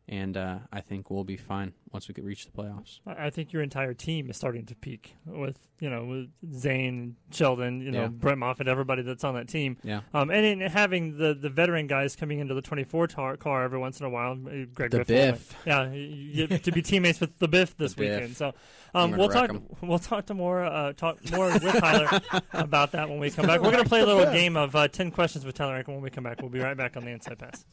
and 0.09 0.35
uh, 0.35 0.59
I 0.73 0.81
think 0.81 1.09
we'll 1.09 1.23
be 1.23 1.37
fine 1.37 1.73
once 1.91 2.07
we 2.07 2.13
get 2.13 2.23
reach 2.25 2.45
the 2.45 2.51
playoffs. 2.51 2.99
I 3.05 3.29
think 3.29 3.53
your 3.53 3.61
entire 3.61 3.93
team 3.93 4.29
is 4.29 4.35
starting 4.37 4.65
to 4.65 4.75
peak 4.75 5.15
with 5.25 5.59
you 5.79 5.89
know 5.89 6.05
with 6.05 6.29
Zane, 6.55 7.15
Sheldon, 7.31 7.81
you 7.81 7.91
know 7.91 8.01
Yeah. 8.03 8.07
Brett 8.07 8.37
Moffitt, 8.37 8.67
everybody 8.67 9.01
that's 9.03 9.23
on 9.23 9.35
that 9.35 9.47
team. 9.47 9.77
Yeah, 9.83 10.01
Um, 10.13 10.29
and 10.29 10.45
in 10.45 10.59
having 10.69 11.17
the, 11.17 11.33
the 11.33 11.49
veteran 11.49 11.87
guys 11.87 12.15
coming 12.15 12.39
into 12.39 12.53
the 12.53 12.61
24 12.61 13.07
tar- 13.07 13.37
car 13.37 13.63
every 13.63 13.79
once 13.79 13.99
in 13.99 14.05
a 14.05 14.09
while, 14.09 14.33
uh, 14.33 14.65
Greg 14.73 14.91
The 14.91 14.99
Biff, 14.99 15.07
Biff. 15.07 15.55
yeah, 15.65 15.91
you, 15.91 16.47
get 16.47 16.63
to 16.65 16.71
be 16.71 16.81
teammates 16.91 17.19
with 17.19 17.39
the 17.39 17.47
Biff 17.47 17.75
this 17.77 17.93
The 17.93 18.01
Biff. 18.01 18.15
weekend. 18.15 18.37
So, 18.37 18.53
um, 18.93 19.11
we'll 19.11 19.29
talk 19.29 19.49
'em. 19.49 19.65
we'll 19.81 19.99
talk 19.99 20.25
to 20.27 20.33
more 20.33 20.63
uh, 20.63 20.93
talk 20.93 21.17
more 21.31 21.47
with 21.51 21.63
Tyler 21.79 22.19
about 22.53 22.91
that 22.91 23.09
when 23.09 23.19
we 23.19 23.29
come 23.31 23.45
back. 23.47 23.61
We're 23.61 23.71
gonna 23.71 23.85
play 23.85 24.01
a 24.01 24.05
little 24.05 24.25
game 24.33 24.57
of 24.57 24.75
uh, 24.75 24.87
10 24.87 25.11
questions 25.11 25.45
with 25.45 25.55
Tyler 25.55 25.75
And 25.77 25.87
when 25.87 26.01
we 26.01 26.09
come 26.09 26.23
back. 26.23 26.41
We'll 26.41 26.49
be 26.51 26.59
right 26.59 26.75
back 26.77 26.97
on 26.97 27.05
the 27.05 27.11
Inside 27.11 27.39
Pass. 27.39 27.65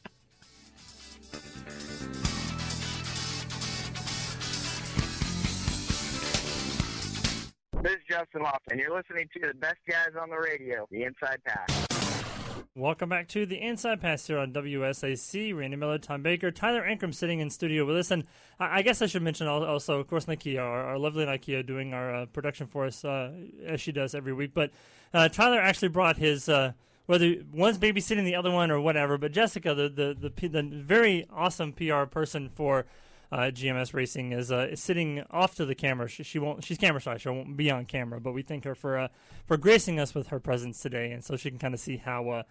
This 7.80 7.92
is 7.92 7.98
Justin 8.10 8.42
and 8.72 8.80
you're 8.80 8.94
listening 8.94 9.28
to 9.34 9.46
the 9.46 9.54
best 9.54 9.76
guys 9.88 10.08
on 10.20 10.30
the 10.30 10.36
radio, 10.36 10.84
the 10.90 11.04
Inside 11.04 11.38
Pass. 11.44 11.86
Welcome 12.74 13.08
back 13.08 13.28
to 13.28 13.46
the 13.46 13.62
Inside 13.62 14.00
Pass 14.00 14.26
here 14.26 14.38
on 14.38 14.52
WSIC. 14.52 15.56
Randy 15.56 15.76
Miller, 15.76 15.98
Tom 15.98 16.22
Baker, 16.22 16.50
Tyler 16.50 16.82
Ankrum 16.82 17.14
sitting 17.14 17.38
in 17.38 17.50
studio 17.50 17.86
with 17.86 17.96
us. 17.96 18.10
And 18.10 18.24
I 18.58 18.82
guess 18.82 19.00
I 19.00 19.06
should 19.06 19.22
mention 19.22 19.46
also, 19.46 20.00
of 20.00 20.08
course, 20.08 20.24
Nikia, 20.24 20.58
our, 20.58 20.86
our 20.86 20.98
lovely 20.98 21.24
Nikia, 21.24 21.64
doing 21.64 21.94
our 21.94 22.14
uh, 22.14 22.26
production 22.26 22.66
for 22.66 22.84
us 22.84 23.04
uh, 23.04 23.30
as 23.64 23.80
she 23.80 23.92
does 23.92 24.12
every 24.12 24.32
week. 24.32 24.50
But 24.54 24.72
uh, 25.14 25.28
Tyler 25.28 25.60
actually 25.60 25.88
brought 25.88 26.16
his, 26.16 26.48
uh, 26.48 26.72
whether 27.06 27.36
one's 27.52 27.78
babysitting 27.78 28.24
the 28.24 28.34
other 28.34 28.50
one 28.50 28.72
or 28.72 28.80
whatever, 28.80 29.18
but 29.18 29.30
Jessica, 29.30 29.72
the, 29.72 29.88
the, 29.88 30.30
the, 30.30 30.48
the 30.48 30.62
very 30.62 31.28
awesome 31.32 31.72
PR 31.72 32.04
person 32.04 32.48
for 32.48 32.86
uh, 33.30 33.50
GMS 33.52 33.92
Racing 33.92 34.32
is, 34.32 34.50
uh, 34.50 34.68
is 34.70 34.80
sitting 34.82 35.22
off 35.30 35.54
to 35.56 35.66
the 35.66 35.74
camera. 35.74 36.08
She, 36.08 36.22
she 36.22 36.38
won't. 36.38 36.64
She's 36.64 36.78
camera 36.78 37.00
shy. 37.00 37.16
She 37.18 37.28
won't 37.28 37.56
be 37.56 37.70
on 37.70 37.84
camera. 37.84 38.20
But 38.20 38.32
we 38.32 38.42
thank 38.42 38.64
her 38.64 38.74
for 38.74 38.96
uh, 38.98 39.08
for 39.46 39.56
gracing 39.56 40.00
us 40.00 40.14
with 40.14 40.28
her 40.28 40.40
presence 40.40 40.80
today, 40.80 41.10
and 41.12 41.22
so 41.22 41.36
she 41.36 41.50
can 41.50 41.58
kind 41.58 41.74
of 41.74 41.80
see 41.80 41.98
how 41.98 42.28
uh, 42.30 42.42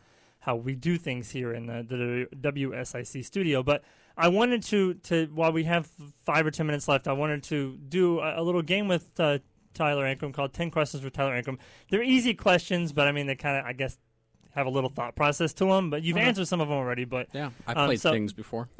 how 0.41 0.55
we 0.55 0.75
do 0.75 0.97
things 0.97 1.31
here 1.31 1.51
in 1.53 1.65
the, 1.65 2.27
the 2.31 2.37
WSIC 2.51 3.25
studio. 3.25 3.63
But 3.63 3.83
I 4.15 4.27
wanted 4.27 4.61
to 4.63 4.93
to 4.95 5.29
while 5.33 5.51
we 5.51 5.63
have 5.63 5.89
five 6.25 6.45
or 6.45 6.51
ten 6.51 6.67
minutes 6.67 6.87
left, 6.87 7.07
I 7.07 7.13
wanted 7.13 7.41
to 7.43 7.77
do 7.89 8.19
a, 8.19 8.41
a 8.41 8.43
little 8.43 8.61
game 8.61 8.87
with 8.87 9.19
uh, 9.19 9.39
Tyler 9.73 10.05
Ankrum 10.05 10.31
called 10.33 10.53
Ten 10.53 10.69
Questions 10.69 11.03
with 11.03 11.13
Tyler 11.13 11.41
Ankrum. 11.41 11.57
They're 11.89 12.03
easy 12.03 12.33
questions, 12.35 12.93
but 12.93 13.07
I 13.07 13.11
mean 13.11 13.25
they 13.25 13.35
kind 13.35 13.57
of 13.57 13.65
I 13.65 13.73
guess 13.73 13.97
have 14.51 14.65
a 14.67 14.71
little 14.71 14.89
thought 14.89 15.15
process 15.15 15.53
to 15.53 15.65
them. 15.65 15.89
But 15.89 16.03
you've 16.03 16.17
Okay. 16.17 16.25
answered 16.25 16.47
some 16.47 16.61
of 16.61 16.67
them 16.67 16.77
already. 16.77 17.05
But 17.05 17.29
yeah. 17.33 17.49
I 17.65 17.73
Um, 17.73 17.87
played 17.87 17.99
so- 17.99 18.11
things 18.11 18.33
before. 18.33 18.69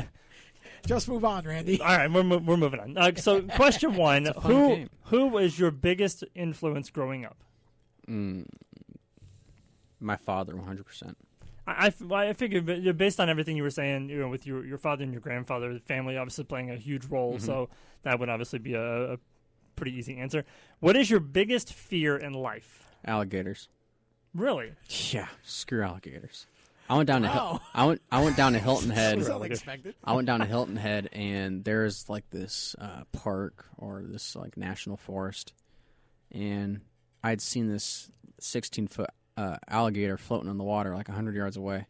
play. 0.00 0.08
Just 0.86 1.08
move 1.08 1.24
on, 1.24 1.44
Randy. 1.44 1.80
All 1.80 1.96
right, 1.96 2.10
we're, 2.12 2.22
we're 2.38 2.56
moving 2.58 2.78
on. 2.80 2.96
Uh, 2.98 3.12
so, 3.16 3.40
question 3.56 3.96
one: 3.96 4.26
Who 4.42 4.68
game. 4.68 4.90
who 5.04 5.26
was 5.28 5.58
your 5.58 5.70
biggest 5.70 6.24
influence 6.34 6.90
growing 6.90 7.24
up? 7.24 7.38
Mm, 8.08 8.46
my 10.00 10.16
father, 10.16 10.54
100. 10.56 10.84
percent 10.84 11.16
I, 11.66 11.90
well, 12.02 12.20
I 12.20 12.34
figured 12.34 12.98
based 12.98 13.18
on 13.18 13.30
everything 13.30 13.56
you 13.56 13.62
were 13.62 13.70
saying, 13.70 14.10
you 14.10 14.18
know, 14.20 14.28
with 14.28 14.46
your, 14.46 14.66
your 14.66 14.76
father 14.76 15.02
and 15.02 15.10
your 15.14 15.22
grandfather, 15.22 15.72
the 15.72 15.80
family 15.80 16.18
obviously 16.18 16.44
playing 16.44 16.68
a 16.70 16.76
huge 16.76 17.06
role, 17.06 17.36
Mm-hmm. 17.36 17.46
so 17.46 17.70
that 18.02 18.20
would 18.20 18.28
obviously 18.28 18.58
be 18.58 18.74
a, 18.74 19.14
a 19.14 19.18
pretty 19.74 19.96
easy 19.96 20.18
answer. 20.18 20.44
What 20.80 20.94
is 20.94 21.08
your 21.10 21.20
biggest 21.20 21.72
fear 21.72 22.18
in 22.18 22.34
life? 22.34 22.84
Alligators. 23.06 23.68
Really? 24.34 24.72
Yeah, 25.10 25.28
screw 25.42 25.82
alligators. 25.82 26.46
I 26.88 26.96
went 26.96 27.06
down 27.06 27.22
to 27.22 27.28
Hil-. 27.28 27.62
I 27.74 27.86
went 27.86 28.02
I 28.10 28.22
went 28.22 28.36
down 28.36 28.52
to 28.52 28.58
Hilton 28.60 28.90
Head. 28.90 29.18
was 29.18 29.28
unexpected. 29.30 29.94
I 30.04 30.12
went 30.14 30.26
down 30.26 30.40
to 30.40 30.46
Hilton 30.46 30.76
Head, 30.76 31.08
and 31.12 31.64
there's 31.64 32.08
like 32.08 32.28
this 32.30 32.76
uh, 32.78 33.04
park 33.12 33.66
or 33.78 34.02
this 34.02 34.36
like 34.36 34.56
national 34.56 34.96
forest, 34.96 35.52
and 36.30 36.80
I'd 37.22 37.40
seen 37.40 37.68
this 37.70 38.10
16 38.40 38.88
foot 38.88 39.10
uh, 39.36 39.56
alligator 39.68 40.16
floating 40.16 40.50
in 40.50 40.58
the 40.58 40.64
water 40.64 40.94
like 40.94 41.08
100 41.08 41.34
yards 41.34 41.56
away. 41.56 41.86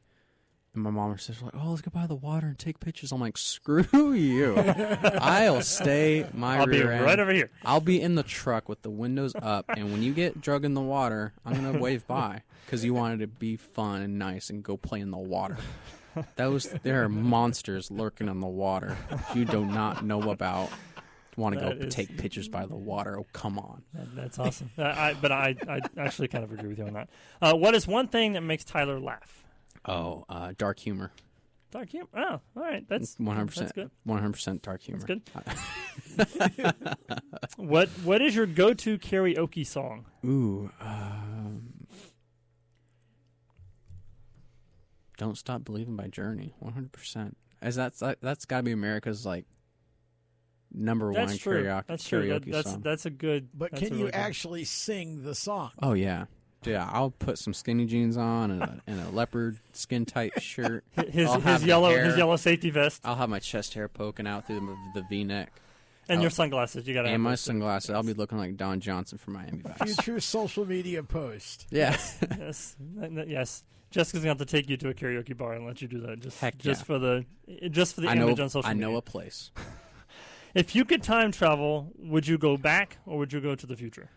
And 0.75 0.83
my 0.83 0.91
mom 0.91 1.17
says 1.19 1.41
like, 1.41 1.55
"Oh, 1.55 1.71
let's 1.71 1.83
go 1.83 1.91
by 1.95 2.07
the 2.09 2.17
water 2.17 2.47
and 2.49 2.59
take 2.59 2.81
pictures." 2.81 3.13
I'm 3.13 3.21
like, 3.21 3.39
"Screw 3.39 4.13
you! 4.13 4.57
I'll 4.59 5.63
stay 5.63 6.27
my 6.35 6.59
I'll 6.59 6.67
be 6.67 6.81
rear 6.83 6.93
end. 6.93 7.05
right 7.05 7.19
over 7.21 7.33
here. 7.33 7.51
I'll 7.65 7.81
be 7.81 8.01
in 8.01 8.17
the 8.17 8.25
truck 8.25 8.69
with 8.69 8.83
the 8.83 8.91
windows 8.91 9.35
up, 9.41 9.67
and 9.69 9.93
when 9.93 10.03
you 10.03 10.13
get 10.13 10.41
drug 10.41 10.65
in 10.65 10.75
the 10.75 10.81
water, 10.81 11.33
I'm 11.47 11.55
gonna 11.55 11.79
wave 11.79 12.07
by 12.09 12.43
because 12.67 12.85
you 12.85 12.93
wanted 12.93 13.21
to 13.21 13.27
be 13.29 13.57
fun 13.57 14.03
and 14.03 14.19
nice 14.19 14.51
and 14.51 14.63
go 14.65 14.77
play 14.77 15.01
in 15.01 15.11
the 15.13 15.17
water. 15.19 15.57
Those 16.37 16.65
there 16.83 17.05
are 17.05 17.09
monsters 17.09 17.91
lurking 17.91 18.29
in 18.29 18.41
the 18.41 18.47
water 18.47 18.97
you 19.35 19.45
do 19.45 19.65
not 19.65 20.05
know 20.05 20.31
about. 20.31 20.71
Want 21.37 21.57
to 21.57 21.61
go 21.61 21.69
is- 21.71 21.93
take 21.95 22.17
pictures 22.17 22.47
by 22.49 22.67
the 22.67 22.77
water? 22.77 23.19
Oh, 23.19 23.27
come 23.33 23.59
on! 23.59 23.83
That- 23.95 24.15
that's 24.17 24.39
awesome. 24.39 24.71
I, 24.79 24.83
I, 25.11 25.15
but 25.21 25.31
I, 25.33 25.57
I 25.69 25.81
actually 25.99 26.29
kind 26.29 26.45
of 26.45 26.53
agree 26.53 26.69
with 26.69 26.79
you 26.79 26.87
on 26.87 26.93
that. 26.95 27.09
Uh, 27.43 27.55
what 27.55 27.75
is 27.75 27.87
one 27.89 28.07
thing 28.09 28.33
that 28.35 28.41
makes 28.43 28.63
Tyler 28.65 28.99
laugh? 29.01 29.44
Oh, 29.87 30.25
uh, 30.29 30.53
dark 30.57 30.79
humor, 30.79 31.13
Dark 31.71 31.91
humor. 31.91 32.09
Oh, 32.17 32.41
all 32.57 32.63
right. 32.63 32.85
That's 32.89 33.19
100. 33.19 33.47
That's 33.49 33.55
percent 33.59 33.75
good. 33.75 33.91
100 34.05 34.33
percent 34.33 34.63
dark 34.63 34.81
humor. 34.83 35.01
That's 36.17 36.35
good. 36.37 36.75
What 37.57 37.89
What 38.05 38.23
is 38.23 38.35
your 38.37 38.47
go-to 38.47 38.99
karaoke 38.99 39.67
song? 39.67 40.07
Ooh, 40.25 40.71
um, 40.81 41.87
don't 45.17 45.39
stop 45.39 45.65
believing 45.65 45.97
by 45.97 46.09
Journey. 46.09 46.55
100. 46.61 46.93
percent 46.93 47.37
As 47.63 47.77
that's 47.77 48.01
that, 48.01 48.21
that's 48.21 48.45
got 48.45 48.59
to 48.59 48.63
be 48.65 48.73
America's 48.73 49.25
like 49.25 49.45
number 50.73 51.13
That's 51.13 51.33
one 51.33 51.39
true. 51.39 51.65
karaoke, 51.65 51.87
That's 51.87 52.09
true. 52.09 52.29
That, 52.29 52.43
karaoke 52.45 52.53
that's 52.53 52.71
song. 52.71 52.81
that's 52.83 53.07
a 53.07 53.11
good. 53.11 53.49
But 53.55 53.71
that's 53.73 53.83
can 53.83 53.93
a 53.93 53.97
you 53.97 54.03
really 54.05 54.13
good- 54.13 54.19
actually 54.19 54.65
sing 54.65 55.23
the 55.23 55.35
song? 55.35 55.71
Oh 55.83 55.93
yeah, 55.93 56.25
yeah. 56.67 56.89
I'll 56.93 57.11
put 57.11 57.39
some 57.39 57.53
skinny 57.55 57.87
jeans 57.87 58.17
on 58.17 58.51
and 58.51 58.63
a, 58.63 58.81
and 58.87 59.01
a 59.01 59.11
leopard 59.11 59.59
skin 59.73 60.05
tight 60.07 60.41
shirt. 60.43 60.85
his 61.09 61.27
I'll 61.29 61.35
his 61.37 61.45
have 61.45 61.67
yellow 61.67 61.91
hair- 61.91 62.05
his 62.05 62.17
yellow 62.17 62.37
safety 62.37 62.71
vest 62.71 63.01
I'll 63.05 63.17
have 63.17 63.29
my 63.29 63.39
chest 63.41 63.75
hair 63.75 63.89
poking 63.89 64.27
out 64.27 64.47
through 64.47 64.61
the, 64.95 65.01
the 65.01 65.07
V 65.09 65.25
neck 65.25 65.53
and 66.09 66.17
I'll- 66.19 66.23
your 66.23 66.31
sunglasses? 66.31 66.87
You 66.87 66.95
got 66.95 67.03
to 67.03 67.09
have 67.09 67.15
and 67.15 67.23
my 67.23 67.31
those 67.31 67.43
too. 67.43 67.47
sunglasses. 67.49 67.91
I'll 67.91 68.03
be 68.03 68.13
looking 68.15 68.39
like 68.39 68.57
Don 68.57 68.81
Johnson 68.81 69.19
from 69.19 69.35
Miami 69.35 69.61
Vice. 69.63 69.95
Future 69.95 70.21
social 70.21 70.67
media 70.67 71.03
post. 71.03 71.67
yeah, 71.71 71.97
yes, 72.39 72.77
N- 73.01 73.19
n- 73.19 73.27
yes. 73.29 73.65
Jessica's 73.91 74.21
gonna 74.23 74.31
have 74.31 74.39
to 74.39 74.45
take 74.45 74.69
you 74.69 74.77
to 74.79 74.89
a 74.89 74.95
karaoke 74.95 75.37
bar 75.37 75.53
and 75.55 75.65
let 75.65 75.81
you 75.81 75.87
do 75.87 76.01
that. 76.01 76.19
Just 76.19 76.41
Heck 76.41 76.59
just 76.59 76.81
yeah. 76.81 76.85
for 76.85 76.99
the 76.99 77.25
just 77.71 77.95
for 77.95 78.01
the 78.01 78.09
I 78.09 78.15
know. 78.15 78.25
image 78.27 78.41
on 78.41 78.49
social 78.51 78.69
I 78.69 78.75
media. 78.75 78.89
know 78.89 78.97
a 78.97 79.03
place. 79.03 79.51
If 80.55 80.77
you 80.77 80.85
could 80.85 81.03
time 81.03 81.33
travel, 81.33 81.91
would 81.99 82.29
you 82.29 82.39
go 82.39 82.57
back 82.57 82.99
or 83.07 83.19
would 83.19 83.33
you 83.33 83.41
go 83.41 83.57
to 83.57 83.67
the 83.67 83.75
future? 83.77 84.09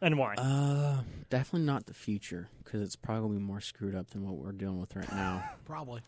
And 0.00 0.16
why? 0.18 0.34
Uh, 0.34 1.00
definitely 1.30 1.66
not 1.66 1.86
the 1.86 1.94
future 1.94 2.48
because 2.62 2.80
it's 2.82 2.96
probably 2.96 3.38
more 3.38 3.60
screwed 3.60 3.94
up 3.94 4.10
than 4.10 4.24
what 4.24 4.36
we're 4.36 4.52
dealing 4.52 4.80
with 4.80 4.94
right 4.94 5.10
now. 5.12 5.42
Probably. 5.64 6.02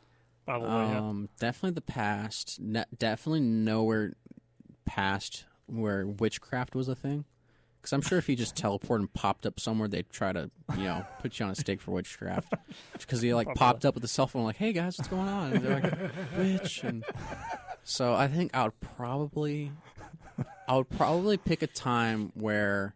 Probably. 0.47 0.69
yeah. 0.69 0.99
Um, 0.99 1.29
definitely 1.39 1.75
the 1.75 1.81
past. 1.81 2.61
Ne- 2.61 2.85
definitely 2.97 3.41
nowhere 3.41 4.15
past 4.85 5.45
where 5.67 6.07
witchcraft 6.07 6.75
was 6.75 6.89
a 6.89 6.95
thing. 6.95 7.25
Because 7.81 7.93
I'm 7.93 8.03
sure 8.03 8.19
if 8.19 8.29
you 8.29 8.37
just 8.37 8.55
teleport 8.57 9.01
and 9.01 9.13
popped 9.13 9.45
up 9.47 9.59
somewhere, 9.59 9.89
they'd 9.89 10.09
try 10.11 10.33
to, 10.33 10.51
you 10.77 10.85
know, 10.85 11.05
put 11.21 11.39
you 11.39 11.47
on 11.47 11.53
a 11.53 11.55
stake 11.55 11.81
for 11.81 11.91
witchcraft. 11.93 12.55
Because 12.93 13.23
he 13.23 13.35
like 13.35 13.47
Probably. 13.47 13.59
popped 13.59 13.85
up 13.85 13.95
with 13.95 14.05
a 14.05 14.09
cell 14.09 14.29
phone, 14.29 14.45
like, 14.45 14.57
"Hey 14.57 14.73
guys, 14.73 14.97
what's 14.99 15.09
going 15.09 15.27
on?" 15.27 15.53
And 15.53 15.65
they're 15.65 15.81
like, 15.81 16.39
"Witch." 16.39 16.85
And 16.85 17.03
so 17.83 18.15
I 18.15 18.29
think 18.29 18.55
I 18.55 18.65
would 18.65 18.79
probably, 18.81 19.73
I 20.69 20.77
would 20.77 20.91
probably 20.91 21.37
pick 21.39 21.63
a 21.63 21.67
time 21.67 22.31
where 22.35 22.95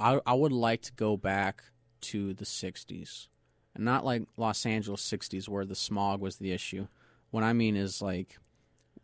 I 0.00 0.20
I 0.26 0.34
would 0.34 0.52
like 0.52 0.82
to 0.82 0.92
go 0.94 1.16
back 1.16 1.62
to 2.02 2.32
the 2.34 2.44
'60s, 2.44 3.28
and 3.74 3.84
not 3.84 4.04
like 4.04 4.22
Los 4.36 4.64
Angeles 4.66 5.02
'60s 5.08 5.48
where 5.48 5.64
the 5.64 5.74
smog 5.74 6.20
was 6.20 6.36
the 6.36 6.52
issue. 6.52 6.86
What 7.30 7.44
I 7.44 7.52
mean 7.52 7.76
is 7.76 8.00
like 8.02 8.38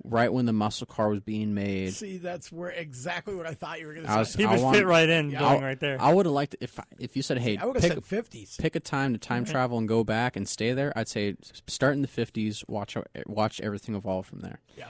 right 0.05 0.32
when 0.32 0.47
the 0.47 0.53
muscle 0.53 0.86
car 0.86 1.09
was 1.09 1.20
being 1.20 1.55
made. 1.55 1.92
See, 1.94 2.18
that's 2.18 2.53
where 2.53 2.70
exactly 2.70 3.34
what 3.34 3.47
I 3.47 3.55
thought 3.55 3.80
you 3.80 3.86
were 3.86 3.94
going 3.94 4.07
to 4.07 4.24
say. 4.24 4.38
he 4.42 4.44
I 4.44 4.53
would 4.53 4.61
want- 4.62 4.76
fit 4.76 4.86
right 4.86 5.09
in, 5.09 5.30
Yeah, 5.30 5.38
going 5.40 5.53
I'll- 5.57 5.61
right 5.62 5.80
there. 5.80 5.97
I 6.01 6.12
would 6.12 6.26
have 6.26 6.32
liked 6.34 6.55
if 6.61 6.78
if 6.99 7.16
you 7.16 7.22
said, 7.22 7.38
"Hey, 7.38 7.57
I 7.57 7.64
would 7.64 7.76
have 7.76 7.82
pick 7.82 7.92
said 7.92 8.05
fifties. 8.05 8.57
pick 8.61 8.74
a 8.76 8.80
time 8.80 9.12
to 9.12 9.18
time 9.18 9.44
travel 9.44 9.78
and 9.78 9.86
go 9.88 10.05
back 10.05 10.36
and 10.36 10.49
stay 10.49 10.72
there," 10.72 10.92
I'd 10.97 11.09
say 11.09 11.36
start 11.66 11.94
in 11.94 12.03
the 12.03 12.09
'50s. 12.09 12.64
Watch 12.68 12.97
watch 13.26 13.61
everything 13.61 13.94
evolve 13.94 14.26
from 14.26 14.40
there. 14.40 14.61
Yeah. 14.76 14.88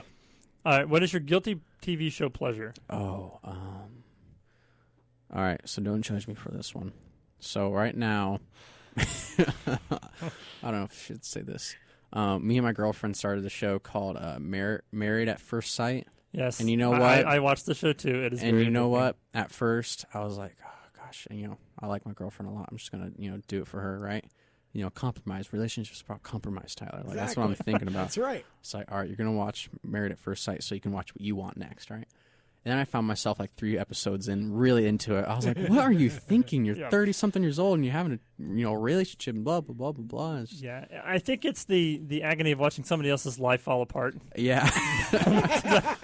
All 0.65 0.73
right. 0.77 0.89
What 0.89 1.03
is 1.03 1.13
your 1.13 1.21
guilty 1.21 1.61
TV 1.81 2.11
show 2.11 2.27
pleasure? 2.29 2.73
Oh, 2.89 3.39
um, 3.43 4.03
all 5.33 5.41
right. 5.41 5.61
So 5.65 5.81
don't 5.81 6.01
judge 6.01 6.27
me 6.27 6.33
for 6.33 6.49
this 6.49 6.73
one. 6.73 6.93
So 7.39 7.71
right 7.71 7.95
now, 7.95 8.39
I 8.97 9.77
don't 10.61 10.71
know 10.73 10.83
if 10.83 10.91
I 10.91 10.95
should 10.95 11.25
say 11.25 11.41
this. 11.41 11.75
Um, 12.13 12.47
me 12.47 12.57
and 12.57 12.65
my 12.65 12.71
girlfriend 12.73 13.17
started 13.17 13.43
the 13.43 13.49
show 13.49 13.79
called 13.79 14.17
uh, 14.17 14.37
Mar- 14.39 14.83
"Married 14.91 15.27
at 15.27 15.39
First 15.41 15.75
Sight," 15.75 16.07
Yes. 16.31 16.59
And 16.59 16.69
you 16.69 16.77
know 16.77 16.91
what? 16.91 17.01
I, 17.01 17.21
I 17.21 17.39
watched 17.39 17.65
the 17.65 17.73
show 17.73 17.93
too. 17.93 18.23
It 18.23 18.33
is. 18.33 18.41
and 18.43 18.51
very 18.51 18.65
you 18.65 18.69
know 18.71 18.89
what? 18.89 19.17
At 19.33 19.51
first, 19.51 20.05
I 20.13 20.19
was 20.19 20.37
like, 20.37 20.55
"Oh 20.63 21.01
gosh," 21.03 21.27
and, 21.29 21.39
you 21.39 21.47
know, 21.47 21.57
I 21.79 21.87
like 21.87 22.05
my 22.05 22.13
girlfriend 22.13 22.51
a 22.51 22.53
lot. 22.55 22.67
I'm 22.71 22.77
just 22.77 22.91
gonna, 22.91 23.11
you 23.17 23.31
know, 23.31 23.41
do 23.47 23.61
it 23.61 23.67
for 23.67 23.81
her, 23.81 23.99
right? 23.99 24.25
You 24.73 24.83
know, 24.83 24.89
compromise. 24.89 25.51
Relationships 25.53 26.01
about 26.01 26.23
compromise, 26.23 26.75
Tyler. 26.75 27.03
Like 27.05 27.15
that's 27.15 27.35
what 27.35 27.45
I'm 27.45 27.55
thinking 27.55 27.87
about. 27.87 28.01
That's 28.03 28.17
right. 28.17 28.45
It's 28.59 28.73
like, 28.73 28.91
all 28.91 28.99
right, 28.99 29.07
you're 29.07 29.17
gonna 29.17 29.31
watch 29.31 29.69
Married 29.83 30.11
at 30.11 30.19
First 30.19 30.43
Sight, 30.43 30.63
so 30.63 30.75
you 30.75 30.81
can 30.81 30.91
watch 30.91 31.13
what 31.15 31.21
you 31.21 31.35
want 31.35 31.57
next, 31.57 31.89
right? 31.89 32.07
And 32.67 32.73
then 32.73 32.79
I 32.79 32.83
found 32.83 33.07
myself 33.07 33.39
like 33.39 33.55
three 33.55 33.77
episodes 33.77 34.27
in, 34.27 34.51
really 34.51 34.87
into 34.87 35.15
it. 35.15 35.21
I 35.21 35.35
was 35.37 35.45
like, 35.47 35.57
"What 35.69 35.79
are 35.79 35.91
you 35.93 36.09
thinking? 36.31 36.65
You're 36.65 36.75
Yeah. 36.75 36.89
thirty 36.89 37.13
something 37.13 37.41
years 37.41 37.59
old 37.59 37.75
and 37.75 37.85
you're 37.85 37.93
having 37.93 38.11
a 38.11 38.19
you 38.43 38.65
know 38.65 38.73
relationship 38.73 39.35
and 39.35 39.45
blah 39.45 39.61
blah 39.61 39.73
blah 39.73 39.93
blah 39.93 40.03
blah." 40.03 40.41
Just- 40.41 40.61
Yeah, 40.61 40.83
I 41.05 41.17
think 41.19 41.45
it's 41.45 41.63
the 41.63 42.01
the 42.05 42.23
agony 42.23 42.51
of 42.51 42.59
watching 42.59 42.83
somebody 42.83 43.09
else's 43.09 43.39
life 43.39 43.61
fall 43.61 43.81
apart. 43.81 44.15
yeah. 44.35 44.69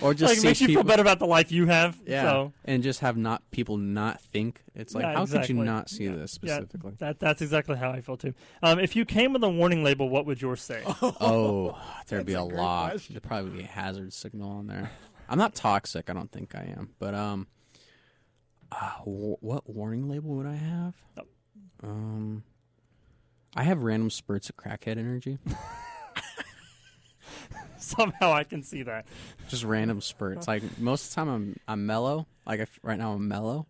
or 0.00 0.14
just 0.14 0.32
like 0.32 0.38
see 0.38 0.46
makes 0.48 0.60
you 0.60 0.66
feel 0.68 0.82
better 0.82 1.02
about 1.02 1.20
the 1.20 1.26
life 1.26 1.52
you 1.52 1.66
have. 1.66 1.96
yeah, 2.06 2.22
So 2.22 2.52
and 2.64 2.82
just 2.82 2.98
have 2.98 3.16
not 3.16 3.48
people 3.52 3.76
not 3.76 4.20
think. 4.20 4.62
It's 4.74 4.96
like, 4.96 5.02
Yeah, 5.02 5.14
how 5.14 5.26
could 5.26 5.48
you 5.48 5.54
not 5.62 5.88
see 5.90 6.08
this 6.08 6.38
Yeah. 6.42 6.56
specifically? 6.56 6.94
that 6.98 7.20
that's 7.20 7.40
exactly 7.40 7.76
how 7.76 7.90
I 7.90 8.00
feel 8.00 8.16
too. 8.16 8.34
Um, 8.64 8.80
if 8.80 8.96
you 8.96 9.04
came 9.04 9.32
with 9.32 9.44
a 9.44 9.48
warning 9.48 9.84
label, 9.84 10.08
what 10.08 10.26
would 10.26 10.42
yours 10.42 10.60
say? 10.62 10.82
Oh, 11.20 11.78
there'd 12.08 12.26
be 12.26 12.34
a, 12.34 12.40
a 12.40 12.42
lot. 12.42 12.90
question. 12.92 13.14
There'd 13.14 13.22
probably 13.22 13.50
be 13.58 13.62
a 13.62 13.66
hazard 13.68 14.12
signal 14.12 14.50
on 14.50 14.66
there. 14.66 14.90
I'm 15.28 15.38
not 15.38 15.54
toxic. 15.54 16.10
I 16.10 16.12
don't 16.12 16.30
think 16.30 16.54
I 16.54 16.74
am. 16.76 16.90
But 16.98 17.14
um, 17.14 17.46
uh, 18.70 18.98
w- 19.00 19.36
what 19.40 19.68
warning 19.68 20.08
label 20.08 20.30
would 20.36 20.46
I 20.46 20.56
have? 20.56 20.94
Oh. 21.18 21.22
Um, 21.82 22.44
I 23.56 23.62
have 23.62 23.82
random 23.82 24.10
spurts 24.10 24.48
of 24.48 24.56
crackhead 24.56 24.98
energy. 24.98 25.38
Somehow 27.78 28.32
I 28.32 28.44
can 28.44 28.62
see 28.62 28.82
that. 28.84 29.06
Just 29.48 29.64
random 29.64 30.00
spurts. 30.00 30.46
Like 30.48 30.62
most 30.78 31.04
of 31.04 31.10
the 31.10 31.14
time, 31.16 31.28
I'm 31.28 31.56
I'm 31.68 31.86
mellow. 31.86 32.26
Like 32.46 32.60
if, 32.60 32.78
right 32.82 32.98
now, 32.98 33.12
I'm 33.12 33.28
mellow. 33.28 33.66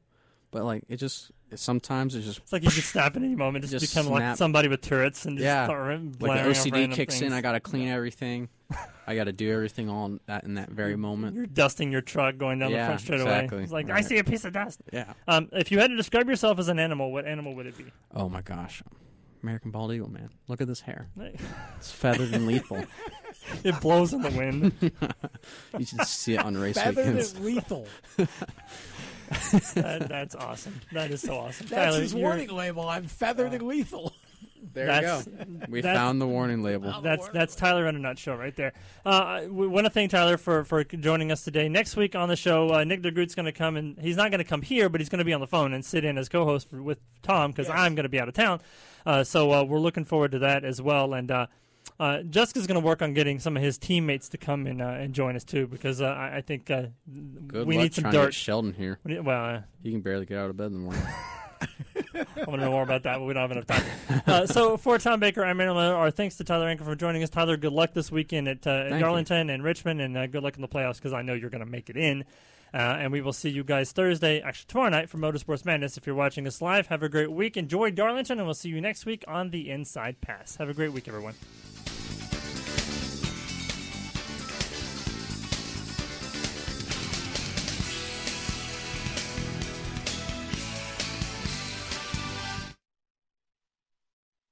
But 0.50 0.64
like 0.64 0.84
it 0.88 0.96
just 0.96 1.32
sometimes 1.58 2.14
it's 2.14 2.26
just 2.26 2.38
It's 2.40 2.52
like 2.52 2.62
you 2.64 2.70
could 2.70 2.82
snap 2.84 3.16
at 3.16 3.22
any 3.22 3.34
moment, 3.34 3.64
just, 3.64 3.78
Just 3.80 3.94
become 3.94 4.10
like 4.12 4.36
somebody 4.36 4.68
with 4.68 4.80
Tourette's 4.80 5.24
and 5.26 5.36
just 5.38 5.44
Yeah. 5.44 5.64
start 5.66 5.80
ra- 5.80 5.94
like 6.28 6.42
the 6.44 6.48
OCD 6.50 6.72
random 6.72 6.92
kicks 6.96 7.20
in. 7.20 7.32
I 7.32 7.40
gotta 7.40 7.60
clean 7.60 7.88
everything. 7.88 8.48
I 9.06 9.14
gotta 9.16 9.32
do 9.32 9.52
everything 9.52 9.88
all 9.90 10.06
in 10.06 10.20
that 10.26 10.44
in 10.44 10.54
that 10.54 10.70
very 10.70 10.96
moment. 10.96 11.36
You're 11.36 11.46
dusting 11.46 11.92
your 11.92 12.00
truck 12.00 12.36
going 12.38 12.58
down 12.58 12.70
the 12.72 12.76
Yeah, 12.78 12.86
front 12.86 13.00
straight 13.02 13.20
exactly. 13.20 13.56
away. 13.58 13.64
It's 13.64 13.72
like 13.72 13.90
I 13.90 14.00
see 14.00 14.18
a 14.18 14.24
piece 14.24 14.44
of 14.44 14.52
dust. 14.52 14.80
Yeah. 14.92 15.12
Um, 15.28 15.48
if 15.52 15.70
you 15.70 15.78
had 15.78 15.90
to 15.90 15.96
describe 15.96 16.28
yourself 16.28 16.58
as 16.58 16.68
an 16.68 16.78
animal, 16.78 17.12
what 17.12 17.26
animal 17.26 17.54
would 17.54 17.66
it 17.66 17.76
be? 17.78 17.84
Oh 18.14 18.28
my 18.28 18.40
gosh. 18.42 18.82
American 19.42 19.70
bald 19.70 19.92
eagle, 19.92 20.10
man. 20.10 20.30
Look 20.48 20.62
at 20.62 20.68
this 20.68 20.80
hair. 20.80 21.08
It's 21.76 21.90
feathered 21.90 22.32
and 22.32 22.46
lethal. 22.46 22.84
It 23.62 23.78
blows 23.82 24.14
in 24.14 24.22
the 24.22 24.30
wind. 24.30 24.72
You 25.78 25.84
should 25.84 26.00
see 26.06 26.32
it 26.34 26.40
on 26.40 26.56
race 26.56 26.76
Feathered 26.76 27.04
weekends. 27.08 27.34
and 27.34 27.44
lethal. 27.44 27.86
that, 29.74 30.06
that's 30.08 30.34
awesome. 30.34 30.80
That 30.92 31.10
is 31.10 31.20
so 31.22 31.36
awesome. 31.36 31.66
That's 31.68 31.92
Tyler, 31.92 32.00
his 32.00 32.12
you're- 32.12 32.22
warning 32.22 32.48
label. 32.50 32.88
I'm 32.88 33.06
feathered 33.06 33.52
and 33.54 33.62
lethal. 33.66 34.12
There 34.72 34.86
That's- 34.86 35.26
you 35.26 35.32
go. 35.32 35.44
We 35.68 35.80
that's- 35.82 35.96
found 35.98 36.20
the 36.22 36.26
warning 36.26 36.62
label. 36.62 37.00
That's 37.02 37.28
that's 37.28 37.54
Tyler 37.54 37.86
in 37.86 37.96
a 37.96 37.98
nutshell 37.98 38.36
right 38.36 38.56
there. 38.56 38.72
Uh, 39.04 39.42
we 39.48 39.66
want 39.66 39.84
to 39.84 39.90
thank 39.90 40.10
Tyler 40.10 40.38
for, 40.38 40.64
for 40.64 40.82
joining 40.84 41.30
us 41.30 41.44
today. 41.44 41.68
Next 41.68 41.96
week 41.96 42.14
on 42.16 42.28
the 42.30 42.36
show, 42.36 42.72
uh, 42.72 42.82
Nick 42.82 43.02
DeGroot's 43.02 43.34
going 43.34 43.44
to 43.44 43.52
come 43.52 43.76
and 43.76 43.98
he's 43.98 44.16
not 44.16 44.30
going 44.30 44.38
to 44.38 44.44
come 44.44 44.62
here, 44.62 44.88
but 44.88 45.00
he's 45.02 45.10
going 45.10 45.18
to 45.18 45.24
be 45.24 45.34
on 45.34 45.40
the 45.40 45.46
phone 45.46 45.74
and 45.74 45.84
sit 45.84 46.02
in 46.04 46.16
as 46.16 46.30
co-host 46.30 46.70
for, 46.70 46.82
with 46.82 46.98
Tom 47.22 47.50
because 47.50 47.68
Yes. 47.68 47.76
I'm 47.78 47.94
going 47.94 48.04
to 48.04 48.08
be 48.08 48.18
out 48.18 48.28
of 48.28 48.34
town. 48.34 48.60
Uh, 49.04 49.22
so 49.22 49.52
uh, 49.52 49.64
we're 49.64 49.78
looking 49.80 50.06
forward 50.06 50.32
to 50.32 50.38
that 50.40 50.64
as 50.64 50.80
well. 50.80 51.12
And 51.12 51.30
uh, 52.00 52.22
Jessica's 52.22 52.66
going 52.66 52.80
to 52.80 52.84
work 52.86 53.02
on 53.02 53.14
getting 53.14 53.38
some 53.38 53.56
of 53.56 53.62
his 53.62 53.78
teammates 53.78 54.28
to 54.30 54.38
come 54.38 54.66
and, 54.66 54.82
uh, 54.82 54.86
and 54.86 55.14
join 55.14 55.36
us 55.36 55.44
too 55.44 55.66
because 55.66 56.00
uh, 56.00 56.06
I, 56.06 56.36
I 56.36 56.40
think 56.40 56.70
uh, 56.70 56.86
Good 57.46 57.66
we 57.66 57.76
luck 57.76 57.82
need 57.84 57.94
some 57.94 58.02
trying 58.02 58.12
to 58.12 58.18
get 58.18 58.24
dirt. 58.26 58.34
Sheldon 58.34 58.72
here. 58.74 58.98
We 59.04 59.14
need- 59.14 59.20
Well, 59.24 59.44
uh, 59.56 59.60
He 59.82 59.92
can 59.92 60.00
barely 60.00 60.26
get 60.26 60.38
out 60.38 60.50
of 60.50 60.56
bed 60.56 60.66
in 60.66 60.72
the 60.74 60.78
morning. 60.80 61.02
I 62.16 62.44
want 62.46 62.60
to 62.60 62.66
know 62.66 62.70
more 62.72 62.82
about 62.82 63.04
that, 63.04 63.18
but 63.18 63.24
we 63.24 63.32
don't 63.32 63.42
have 63.48 63.52
enough 63.52 63.66
time. 63.66 64.22
Uh, 64.26 64.46
so 64.46 64.76
for 64.76 64.98
Tom 64.98 65.18
Baker, 65.20 65.44
I'm 65.44 65.60
Aaron 65.60 65.74
Miller. 65.76 65.94
Our 65.94 66.10
thanks 66.10 66.36
to 66.36 66.44
Tyler 66.44 66.66
Ankrum 66.66 66.84
for 66.84 66.94
joining 66.94 67.22
us. 67.22 67.30
Tyler, 67.30 67.56
good 67.56 67.72
luck 67.72 67.94
this 67.94 68.10
weekend 68.12 68.48
at, 68.48 68.66
uh, 68.66 68.70
at 68.70 68.90
Thank 68.90 69.00
Darlington 69.02 69.50
and 69.50 69.62
Richmond, 69.64 70.00
and 70.00 70.16
uh, 70.16 70.26
good 70.26 70.42
luck 70.42 70.56
in 70.56 70.62
the 70.62 70.68
playoffs 70.68 70.96
because 70.96 71.12
I 71.12 71.22
know 71.22 71.32
you're 71.34 71.50
going 71.50 71.64
to 71.64 71.70
make 71.70 71.88
it 71.90 71.96
in. 71.96 72.24
Uh, 72.74 72.78
and 72.98 73.12
we 73.12 73.20
will 73.20 73.32
see 73.32 73.48
you 73.50 73.62
guys 73.62 73.92
Thursday, 73.92 74.40
actually 74.40 74.66
tomorrow 74.68 74.90
night 74.90 75.08
for 75.08 75.16
Motorsports 75.18 75.64
Madness. 75.64 75.96
If 75.96 76.06
you're 76.06 76.16
watching 76.16 76.46
us 76.46 76.60
live, 76.60 76.88
have 76.88 77.02
a 77.04 77.08
great 77.08 77.30
week. 77.30 77.56
Enjoy 77.56 77.90
Darlington, 77.90 78.38
and 78.38 78.46
we'll 78.46 78.54
see 78.54 78.68
you 78.68 78.80
next 78.80 79.06
week 79.06 79.24
on 79.28 79.50
the 79.50 79.70
Inside 79.70 80.20
Pass. 80.20 80.56
Have 80.56 80.68
a 80.68 80.74
great 80.74 80.92
week, 80.92 81.06
everyone. 81.08 81.34